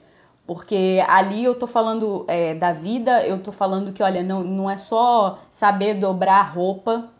Porque 0.46 1.04
ali 1.06 1.44
eu 1.44 1.54
tô 1.54 1.66
falando 1.66 2.24
é, 2.26 2.54
da 2.54 2.72
vida, 2.72 3.22
eu 3.26 3.38
tô 3.38 3.52
falando 3.52 3.92
que, 3.92 4.02
olha, 4.02 4.22
não, 4.22 4.42
não 4.42 4.70
é 4.70 4.78
só 4.78 5.40
saber 5.50 5.94
dobrar 5.94 6.40
roupa, 6.54 7.10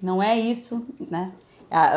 não 0.00 0.22
é 0.22 0.38
isso, 0.38 0.86
né? 1.10 1.32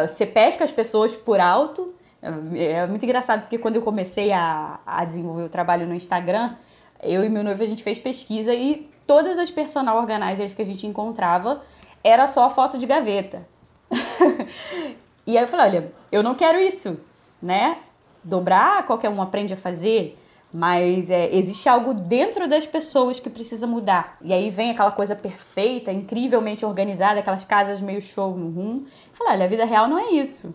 Você 0.08 0.26
pesca 0.26 0.64
as 0.64 0.72
pessoas 0.72 1.16
por 1.16 1.40
alto. 1.40 1.94
É 2.22 2.88
muito 2.88 3.06
engraçado, 3.06 3.42
porque 3.42 3.58
quando 3.58 3.76
eu 3.76 3.82
comecei 3.82 4.32
a, 4.32 4.80
a 4.86 5.06
desenvolver 5.06 5.44
o 5.44 5.50
trabalho 5.50 5.86
no 5.88 5.94
Instagram, 5.94 6.56
eu 7.04 7.24
e 7.24 7.30
meu 7.30 7.44
noivo 7.44 7.62
a 7.62 7.68
gente 7.68 7.84
fez 7.84 8.00
pesquisa 8.00 8.54
e 8.54 8.89
todas 9.10 9.40
as 9.40 9.50
personal 9.50 9.98
organizers 9.98 10.54
que 10.54 10.62
a 10.62 10.66
gente 10.66 10.86
encontrava 10.86 11.64
era 12.04 12.28
só 12.28 12.48
foto 12.48 12.78
de 12.78 12.86
gaveta. 12.86 13.42
e 15.26 15.36
aí 15.36 15.44
eu 15.44 15.48
falei, 15.48 15.66
olha, 15.66 15.94
eu 16.12 16.22
não 16.22 16.36
quero 16.36 16.60
isso, 16.60 16.96
né? 17.42 17.80
Dobrar, 18.24 18.86
qualquer 18.86 19.10
um 19.10 19.20
aprende 19.20 19.52
a 19.52 19.58
fazer. 19.58 20.16
Mas 20.54 21.10
é, 21.10 21.36
existe 21.36 21.68
algo 21.68 21.92
dentro 21.92 22.48
das 22.48 22.68
pessoas 22.68 23.20
que 23.20 23.32
precisa 23.32 23.66
mudar. 23.66 24.16
E 24.22 24.32
aí 24.32 24.52
vem 24.52 24.70
aquela 24.70 24.92
coisa 24.92 25.16
perfeita, 25.16 25.92
incrivelmente 25.92 26.64
organizada, 26.64 27.20
aquelas 27.20 27.44
casas 27.44 27.82
meio 27.82 28.04
show 28.04 28.38
no 28.38 28.52
rum. 28.52 28.86
Falar, 29.14 29.32
olha, 29.32 29.46
a 29.46 29.48
vida 29.48 29.66
real 29.66 29.88
não 29.88 29.98
é 29.98 30.12
isso, 30.12 30.54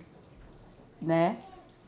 né? 1.03 1.39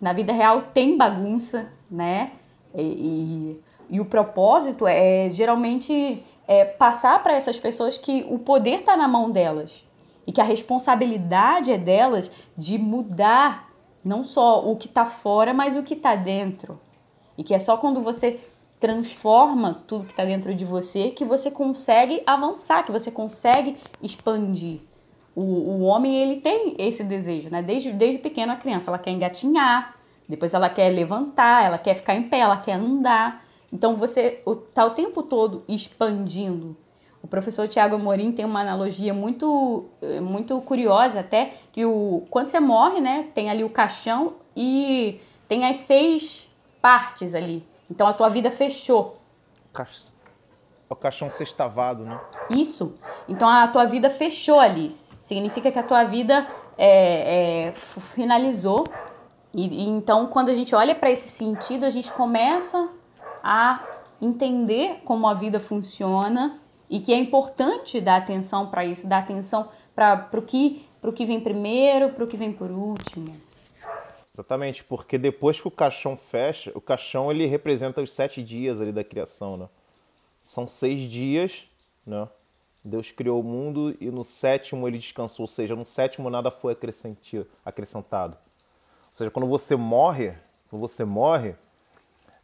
Na 0.01 0.13
vida 0.13 0.33
real 0.33 0.63
tem 0.75 0.97
bagunça, 0.97 1.69
né? 1.89 2.33
E, 2.75 2.83
e, 2.83 3.61
e 3.89 4.01
o 4.01 4.05
propósito 4.05 4.85
é 4.85 5.31
geralmente 5.31 6.25
é, 6.47 6.65
passar 6.65 7.23
para 7.23 7.35
essas 7.35 7.59
pessoas 7.59 7.99
que 7.99 8.25
o 8.29 8.39
poder 8.39 8.81
está 8.81 8.97
na 8.97 9.09
mão 9.09 9.31
delas 9.31 9.85
e 10.27 10.33
que 10.33 10.41
a 10.41 10.45
responsabilidade 10.45 11.71
é 11.71 11.79
delas 11.79 12.31
de 12.57 12.79
mudar 12.79 13.71
não 14.05 14.23
só 14.23 14.65
o 14.65 14.77
que 14.77 14.87
está 14.87 15.05
fora, 15.05 15.53
mas 15.53 15.77
o 15.77 15.83
que 15.83 15.95
está 15.95 16.15
dentro. 16.15 16.81
E 17.37 17.43
que 17.43 17.55
é 17.55 17.59
só 17.59 17.77
quando 17.77 18.01
você 18.01 18.39
transforma 18.79 19.83
tudo 19.87 20.05
que 20.05 20.13
está 20.13 20.25
dentro 20.25 20.55
de 20.55 20.65
você 20.65 21.11
que 21.11 21.25
você 21.25 21.51
consegue 21.51 22.23
avançar, 22.27 22.85
que 22.85 22.93
você 22.93 23.11
consegue 23.11 23.77
expandir. 24.03 24.81
O, 25.35 25.43
o 25.43 25.83
homem, 25.83 26.17
ele 26.23 26.41
tem 26.41 26.75
esse 26.79 27.05
desejo, 27.05 27.51
né? 27.51 27.63
Desde, 27.63 27.93
desde 27.93 28.19
pequeno 28.19 28.53
a 28.53 28.57
criança, 28.57 28.91
ela 28.91 28.99
quer 28.99 29.11
engatinhar, 29.11 29.95
depois 30.29 30.55
ela 30.55 30.69
quer 30.69 30.89
levantar, 30.89 31.65
ela 31.65 31.79
quer 31.79 31.95
ficar 31.95 32.15
em 32.15 32.23
pé, 32.23 32.39
ela 32.39 32.57
quer 32.57 32.75
andar. 32.75 33.45
Então 33.77 33.95
você 33.95 34.43
está 34.47 34.87
o 34.87 34.91
tempo 34.93 35.23
todo 35.23 35.63
expandindo. 35.69 36.75
O 37.23 37.27
professor 37.27 37.69
Tiago 37.69 37.97
Amorim 37.97 38.33
tem 38.33 38.43
uma 38.43 38.63
analogia 38.63 39.13
muito, 39.13 39.85
muito 40.23 40.59
curiosa 40.63 41.21
até, 41.21 41.53
que 41.73 41.85
o, 41.85 42.25
quando 42.31 42.49
você 42.49 42.59
morre, 42.59 43.03
né, 43.03 43.29
tem 43.35 43.51
ali 43.51 43.63
o 43.63 43.69
caixão 43.69 44.37
e 44.57 45.21
tem 45.47 45.67
as 45.67 45.77
seis 45.77 46.49
partes 46.81 47.35
ali. 47.35 47.63
Então 47.91 48.07
a 48.07 48.15
tua 48.15 48.31
vida 48.31 48.51
fechou. 48.51 49.19
É 50.89 50.93
o 50.93 50.97
caixão 50.97 51.29
sextavado, 51.29 52.03
né? 52.03 52.19
Isso. 52.49 52.95
Então 53.29 53.47
a 53.47 53.69
tua 53.69 53.85
vida 53.85 54.09
fechou 54.09 54.59
ali. 54.59 54.91
Significa 54.91 55.71
que 55.71 55.79
a 55.79 55.83
tua 55.83 56.03
vida 56.05 56.47
é, 56.79 57.67
é, 57.67 57.73
finalizou. 58.15 58.85
E, 59.53 59.67
e 59.67 59.87
então 59.87 60.29
quando 60.29 60.49
a 60.49 60.55
gente 60.55 60.75
olha 60.75 60.95
para 60.95 61.11
esse 61.11 61.29
sentido, 61.29 61.85
a 61.85 61.91
gente 61.91 62.11
começa 62.11 62.89
a 63.49 63.87
entender 64.21 65.03
como 65.05 65.29
a 65.29 65.35
vida 65.35 65.61
funciona 65.61 66.59
e 66.91 66.99
que 66.99 67.13
é 67.13 67.17
importante 67.17 68.01
dar 68.01 68.17
atenção 68.17 68.69
para 68.69 68.85
isso, 68.85 69.07
dar 69.07 69.19
atenção 69.19 69.69
para 69.95 70.29
o 70.33 70.43
que, 70.43 70.85
que 71.15 71.25
vem 71.25 71.41
primeiro, 71.41 72.11
para 72.11 72.25
o 72.25 72.27
que 72.27 72.37
vem 72.37 72.53
por 72.53 72.73
último. 72.73 73.37
Exatamente, 74.35 74.83
porque 74.83 75.17
depois 75.17 75.61
que 75.61 75.69
o 75.69 75.71
caixão 75.71 76.17
fecha, 76.17 76.73
o 76.75 76.81
caixão 76.81 77.31
ele 77.31 77.47
representa 77.47 78.03
os 78.03 78.13
sete 78.13 78.43
dias 78.43 78.81
ali 78.81 78.91
da 78.91 79.05
criação, 79.05 79.57
né? 79.57 79.69
São 80.43 80.67
seis 80.67 81.03
dias, 81.03 81.69
né? 82.05 82.29
Deus 82.85 83.13
criou 83.13 83.41
o 83.41 83.45
mundo 83.45 83.97
e 84.01 84.11
no 84.11 84.25
sétimo 84.25 84.89
ele 84.89 84.99
descansou, 84.99 85.45
ou 85.45 85.49
seja, 85.49 85.77
no 85.77 85.87
sétimo 85.87 86.29
nada 86.29 86.51
foi 86.51 86.77
acrescentado. 87.65 88.37
Ou 89.07 89.13
seja, 89.13 89.31
quando 89.31 89.47
você 89.47 89.77
morre, 89.77 90.35
quando 90.69 90.81
você 90.81 91.05
morre, 91.05 91.55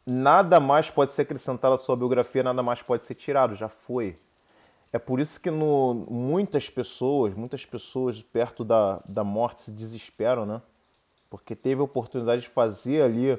nada 0.06 0.58
mais 0.60 0.90
pode 0.90 1.12
ser 1.12 1.22
acrescentado 1.22 1.74
à 1.74 1.78
sua 1.78 1.96
biografia, 1.96 2.42
nada 2.42 2.62
mais 2.62 2.82
pode 2.82 3.04
ser 3.04 3.14
tirado, 3.14 3.54
já 3.54 3.68
foi. 3.68 4.18
É 4.92 4.98
por 4.98 5.20
isso 5.20 5.40
que 5.40 5.50
no, 5.50 5.94
muitas 6.10 6.68
pessoas, 6.68 7.34
muitas 7.34 7.64
pessoas 7.64 8.22
perto 8.22 8.64
da, 8.64 9.00
da 9.06 9.24
morte 9.24 9.62
se 9.62 9.70
desesperam, 9.70 10.44
né? 10.44 10.60
porque 11.32 11.56
teve 11.56 11.80
a 11.80 11.84
oportunidade 11.84 12.42
de 12.42 12.48
fazer 12.50 13.00
ali, 13.00 13.38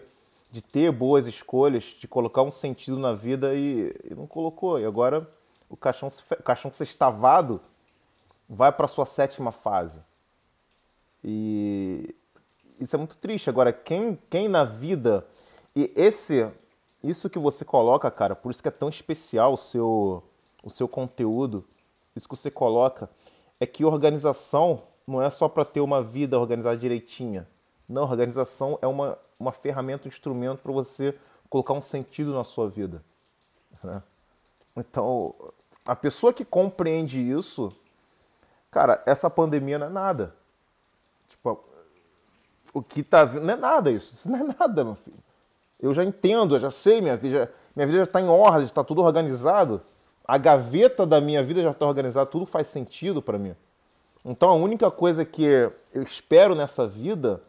de 0.49 0.63
ter 0.63 0.91
boas 0.91 1.27
escolhas, 1.27 1.83
de 1.83 2.07
colocar 2.07 2.41
um 2.41 2.49
sentido 2.49 2.97
na 2.97 3.13
vida 3.13 3.53
e, 3.53 3.95
e 4.03 4.15
não 4.15 4.25
colocou. 4.25 4.79
E 4.79 4.85
agora 4.85 5.29
o 5.69 5.77
caixão, 5.77 6.07
o 6.07 6.41
caixão 6.41 6.71
sextavado 6.71 7.61
vai 8.49 8.71
para 8.71 8.87
sua 8.87 9.05
sétima 9.05 9.51
fase. 9.51 9.99
E 11.23 12.15
isso 12.79 12.95
é 12.95 12.97
muito 12.97 13.15
triste. 13.15 13.47
Agora, 13.47 13.71
quem, 13.71 14.17
quem 14.27 14.47
na 14.47 14.63
vida. 14.63 15.27
E 15.75 15.91
esse, 15.95 16.49
isso 17.03 17.29
que 17.29 17.39
você 17.39 17.65
coloca, 17.65 18.09
cara, 18.11 18.35
por 18.35 18.51
isso 18.51 18.61
que 18.61 18.69
é 18.69 18.71
tão 18.71 18.89
especial 18.89 19.53
o 19.53 19.57
seu, 19.57 20.23
o 20.63 20.69
seu 20.69 20.87
conteúdo, 20.87 21.65
isso 22.15 22.27
que 22.27 22.35
você 22.35 22.51
coloca, 22.51 23.09
é 23.59 23.65
que 23.65 23.83
organização 23.83 24.83
não 25.07 25.21
é 25.21 25.29
só 25.29 25.49
para 25.49 25.65
ter 25.65 25.81
uma 25.81 26.01
vida 26.01 26.39
organizada 26.39 26.77
direitinha. 26.77 27.47
Não, 27.87 28.03
organização 28.03 28.77
é 28.81 28.87
uma, 28.87 29.17
uma 29.39 29.51
ferramenta, 29.51 30.05
um 30.05 30.09
instrumento 30.09 30.59
para 30.59 30.71
você 30.71 31.17
colocar 31.49 31.73
um 31.73 31.81
sentido 31.81 32.33
na 32.33 32.43
sua 32.43 32.69
vida. 32.69 33.03
Né? 33.83 34.01
Então, 34.75 35.35
a 35.85 35.95
pessoa 35.95 36.33
que 36.33 36.45
compreende 36.45 37.19
isso, 37.19 37.75
cara, 38.71 39.03
essa 39.05 39.29
pandemia 39.29 39.77
não 39.77 39.87
é 39.87 39.89
nada. 39.89 40.35
Tipo, 41.27 41.63
o 42.73 42.81
que 42.81 43.03
tá 43.03 43.25
não 43.25 43.53
é 43.53 43.57
nada 43.57 43.91
isso. 43.91 44.13
Isso 44.13 44.31
não 44.31 44.39
é 44.39 44.55
nada, 44.59 44.83
meu 44.83 44.95
filho. 44.95 45.17
Eu 45.83 45.93
já 45.93 46.01
entendo, 46.01 46.55
eu 46.55 46.61
já 46.61 46.71
sei, 46.71 47.01
minha 47.01 47.17
vida, 47.17 47.53
minha 47.75 47.85
vida 47.85 47.97
já 47.99 48.03
está 48.05 48.21
em 48.21 48.29
ordem, 48.29 48.63
está 48.63 48.85
tudo 48.85 49.01
organizado. 49.01 49.81
A 50.25 50.37
gaveta 50.37 51.05
da 51.05 51.19
minha 51.19 51.43
vida 51.43 51.61
já 51.61 51.71
está 51.71 51.85
organizada, 51.85 52.25
tudo 52.25 52.45
faz 52.45 52.67
sentido 52.67 53.21
para 53.21 53.37
mim. 53.37 53.53
Então 54.23 54.49
a 54.49 54.53
única 54.53 54.89
coisa 54.89 55.25
que 55.25 55.43
eu 55.43 56.01
espero 56.01 56.55
nessa 56.55 56.87
vida 56.87 57.41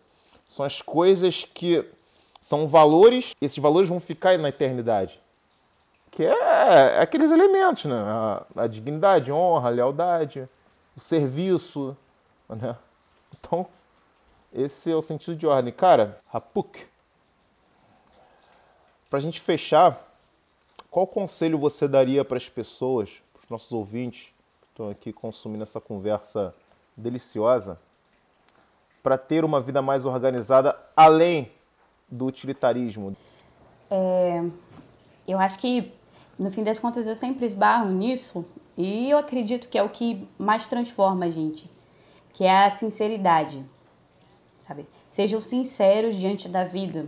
são 0.48 0.66
as 0.66 0.82
coisas 0.82 1.44
que 1.44 1.88
são 2.40 2.66
valores, 2.66 3.36
esses 3.40 3.58
valores 3.58 3.88
vão 3.88 4.00
ficar 4.00 4.36
na 4.36 4.48
eternidade. 4.48 5.20
Que 6.10 6.24
é, 6.24 6.96
é 6.96 7.00
aqueles 7.00 7.30
elementos, 7.30 7.84
né? 7.84 7.94
A, 7.96 8.46
a, 8.56 8.66
dignidade, 8.66 9.30
a 9.30 9.34
honra, 9.34 9.68
a 9.68 9.72
lealdade, 9.72 10.48
o 10.96 11.00
serviço, 11.00 11.96
né? 12.48 12.76
Então, 13.38 13.64
esse 14.52 14.90
é 14.90 14.96
o 14.96 15.00
sentido 15.00 15.36
de 15.36 15.46
ordem. 15.46 15.72
Cara, 15.72 16.20
Rapuk, 16.32 16.84
para 19.14 19.20
a 19.20 19.22
gente 19.22 19.40
fechar, 19.40 20.12
qual 20.90 21.06
conselho 21.06 21.56
você 21.56 21.86
daria 21.86 22.24
para 22.24 22.36
as 22.36 22.48
pessoas, 22.48 23.22
para 23.32 23.44
os 23.44 23.48
nossos 23.48 23.70
ouvintes 23.70 24.34
que 24.60 24.66
estão 24.72 24.90
aqui 24.90 25.12
consumindo 25.12 25.62
essa 25.62 25.80
conversa 25.80 26.52
deliciosa, 26.96 27.78
para 29.04 29.16
ter 29.16 29.44
uma 29.44 29.60
vida 29.60 29.80
mais 29.80 30.04
organizada 30.04 30.76
além 30.96 31.48
do 32.10 32.26
utilitarismo? 32.26 33.16
É, 33.88 34.42
eu 35.28 35.38
acho 35.38 35.60
que, 35.60 35.92
no 36.36 36.50
fim 36.50 36.64
das 36.64 36.80
contas, 36.80 37.06
eu 37.06 37.14
sempre 37.14 37.46
esbarro 37.46 37.90
nisso 37.90 38.44
e 38.76 39.08
eu 39.08 39.18
acredito 39.18 39.68
que 39.68 39.78
é 39.78 39.82
o 39.84 39.90
que 39.90 40.26
mais 40.36 40.66
transforma 40.66 41.26
a 41.26 41.30
gente, 41.30 41.70
que 42.32 42.42
é 42.42 42.64
a 42.64 42.70
sinceridade, 42.70 43.64
sabe? 44.66 44.88
Sejam 45.08 45.40
sinceros 45.40 46.16
diante 46.16 46.48
da 46.48 46.64
vida. 46.64 47.06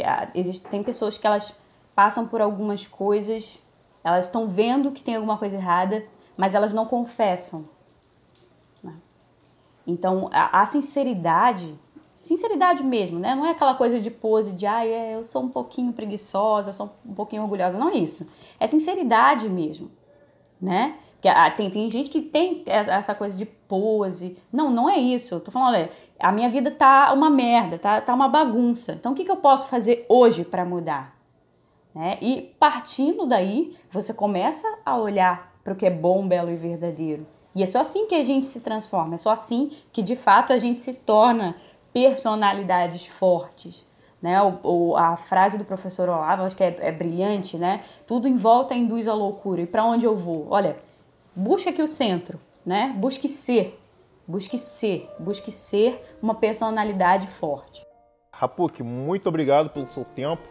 Ah, 0.00 0.28
existe, 0.34 0.66
tem 0.68 0.82
pessoas 0.82 1.18
que 1.18 1.26
elas 1.26 1.52
passam 1.94 2.26
por 2.26 2.40
algumas 2.40 2.86
coisas, 2.86 3.58
elas 4.02 4.26
estão 4.26 4.48
vendo 4.48 4.90
que 4.90 5.02
tem 5.02 5.16
alguma 5.16 5.36
coisa 5.36 5.56
errada, 5.56 6.04
mas 6.36 6.54
elas 6.54 6.72
não 6.72 6.86
confessam. 6.86 7.68
Né? 8.82 8.94
Então, 9.86 10.28
a, 10.32 10.62
a 10.62 10.66
sinceridade 10.66 11.78
sinceridade 12.22 12.84
mesmo, 12.84 13.18
né? 13.18 13.34
Não 13.34 13.44
é 13.44 13.50
aquela 13.50 13.74
coisa 13.74 13.98
de 13.98 14.08
pose 14.08 14.52
de, 14.52 14.64
ah, 14.64 14.86
é, 14.86 15.16
eu 15.16 15.24
sou 15.24 15.42
um 15.42 15.48
pouquinho 15.48 15.92
preguiçosa, 15.92 16.70
eu 16.70 16.72
sou 16.72 16.88
um 17.04 17.14
pouquinho 17.14 17.42
orgulhosa. 17.42 17.76
Não 17.76 17.88
é 17.88 17.96
isso. 17.96 18.28
É 18.60 18.66
sinceridade 18.68 19.48
mesmo, 19.48 19.90
né? 20.60 20.98
Porque, 21.22 21.28
ah, 21.28 21.48
tem, 21.52 21.70
tem 21.70 21.88
gente 21.88 22.10
que 22.10 22.20
tem 22.20 22.64
essa 22.66 23.14
coisa 23.14 23.36
de 23.36 23.46
pose. 23.46 24.36
Não, 24.52 24.68
não 24.72 24.90
é 24.90 24.98
isso. 24.98 25.36
Eu 25.36 25.40
tô 25.40 25.52
falando, 25.52 25.76
olha, 25.76 25.90
a 26.18 26.32
minha 26.32 26.48
vida 26.48 26.68
tá 26.68 27.12
uma 27.12 27.30
merda, 27.30 27.78
tá, 27.78 28.00
tá 28.00 28.12
uma 28.12 28.28
bagunça. 28.28 28.94
Então, 28.94 29.12
o 29.12 29.14
que, 29.14 29.24
que 29.24 29.30
eu 29.30 29.36
posso 29.36 29.68
fazer 29.68 30.04
hoje 30.08 30.44
para 30.44 30.64
mudar? 30.64 31.16
Né? 31.94 32.18
E 32.20 32.52
partindo 32.58 33.24
daí, 33.24 33.76
você 33.88 34.12
começa 34.12 34.66
a 34.84 34.98
olhar 34.98 35.54
para 35.62 35.72
o 35.72 35.76
que 35.76 35.86
é 35.86 35.90
bom, 35.90 36.26
belo 36.26 36.50
e 36.50 36.56
verdadeiro. 36.56 37.24
E 37.54 37.62
é 37.62 37.66
só 37.66 37.82
assim 37.82 38.08
que 38.08 38.16
a 38.16 38.24
gente 38.24 38.48
se 38.48 38.58
transforma, 38.58 39.14
é 39.14 39.18
só 39.18 39.30
assim 39.30 39.70
que 39.92 40.02
de 40.02 40.16
fato 40.16 40.52
a 40.52 40.58
gente 40.58 40.80
se 40.80 40.92
torna 40.92 41.54
personalidades 41.92 43.06
fortes. 43.06 43.86
Né? 44.20 44.42
O, 44.42 44.58
o, 44.64 44.96
a 44.96 45.16
frase 45.16 45.56
do 45.56 45.64
professor 45.64 46.08
Olavo, 46.08 46.42
acho 46.42 46.56
que 46.56 46.64
é, 46.64 46.76
é 46.80 46.90
brilhante, 46.90 47.56
né? 47.56 47.82
Tudo 48.08 48.26
em 48.26 48.36
volta 48.36 48.74
induz 48.74 49.06
à 49.06 49.14
loucura. 49.14 49.62
E 49.62 49.66
para 49.66 49.84
onde 49.84 50.04
eu 50.04 50.16
vou? 50.16 50.48
Olha, 50.50 50.76
busque 51.34 51.68
aqui 51.68 51.82
o 51.82 51.88
centro, 51.88 52.40
né? 52.64 52.94
Busque 52.96 53.28
ser, 53.28 53.80
busque 54.26 54.58
ser, 54.58 55.10
busque 55.18 55.50
ser 55.50 56.16
uma 56.22 56.34
personalidade 56.34 57.26
forte. 57.26 57.84
Rapuk, 58.32 58.82
muito 58.82 59.28
obrigado 59.28 59.70
pelo 59.70 59.86
seu 59.86 60.04
tempo, 60.04 60.48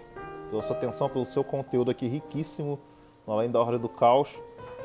pela 0.49 0.61
sua 0.61 0.75
atenção, 0.75 1.09
pelo 1.09 1.25
seu 1.25 1.43
conteúdo 1.43 1.91
aqui 1.91 2.07
riquíssimo, 2.07 2.79
além 3.27 3.49
da 3.49 3.59
Hora 3.59 3.77
do 3.77 3.89
Caos. 3.89 4.29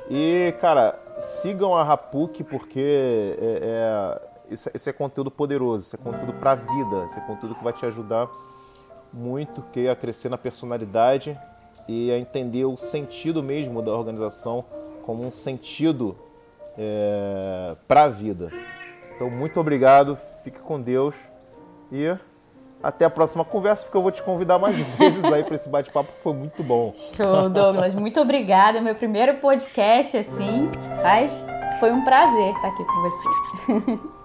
E, 0.08 0.54
cara, 0.60 0.98
sigam 1.18 1.74
a 1.74 1.82
Rapuk 1.82 2.44
porque 2.44 3.36
é, 3.38 3.60
é 3.62 4.52
isso, 4.52 4.70
esse 4.72 4.88
é 4.88 4.92
conteúdo 4.92 5.30
poderoso, 5.30 5.84
esse 5.84 5.96
é 5.96 5.98
conteúdo 5.98 6.32
para 6.34 6.52
a 6.52 6.54
vida, 6.54 7.04
esse 7.04 7.18
é 7.18 7.22
conteúdo 7.22 7.54
que 7.54 7.64
vai 7.64 7.72
te 7.72 7.84
ajudar 7.84 8.28
muito 9.12 9.62
que 9.72 9.88
a 9.88 9.96
crescer 9.96 10.28
na 10.28 10.38
personalidade 10.38 11.38
e 11.88 12.10
a 12.10 12.18
entender 12.18 12.64
o 12.64 12.76
sentido 12.76 13.42
mesmo 13.42 13.80
da 13.80 13.92
organização 13.92 14.64
como 15.06 15.24
um 15.24 15.30
sentido 15.30 16.16
é, 16.76 17.76
para 17.86 18.04
a 18.04 18.08
vida. 18.08 18.50
Então, 19.14 19.30
muito 19.30 19.58
obrigado, 19.58 20.18
fique 20.42 20.58
com 20.58 20.78
Deus 20.78 21.14
e 21.90 22.14
até 22.82 23.04
a 23.04 23.10
próxima 23.10 23.44
conversa, 23.44 23.84
porque 23.84 23.96
eu 23.96 24.02
vou 24.02 24.10
te 24.10 24.22
convidar 24.22 24.58
mais 24.58 24.76
vezes 24.98 25.24
aí 25.24 25.42
para 25.42 25.54
esse 25.56 25.68
bate-papo 25.68 26.12
que 26.12 26.22
foi 26.22 26.34
muito 26.34 26.62
bom. 26.62 26.92
Show, 26.94 27.48
Douglas. 27.48 27.94
Muito 27.94 28.20
obrigada. 28.20 28.80
Meu 28.80 28.94
primeiro 28.94 29.34
podcast, 29.34 30.16
assim, 30.16 30.68
mas 31.02 31.32
foi 31.80 31.92
um 31.92 32.04
prazer 32.04 32.54
estar 32.54 32.68
aqui 32.68 32.84
com 32.84 33.02
você. 33.02 33.98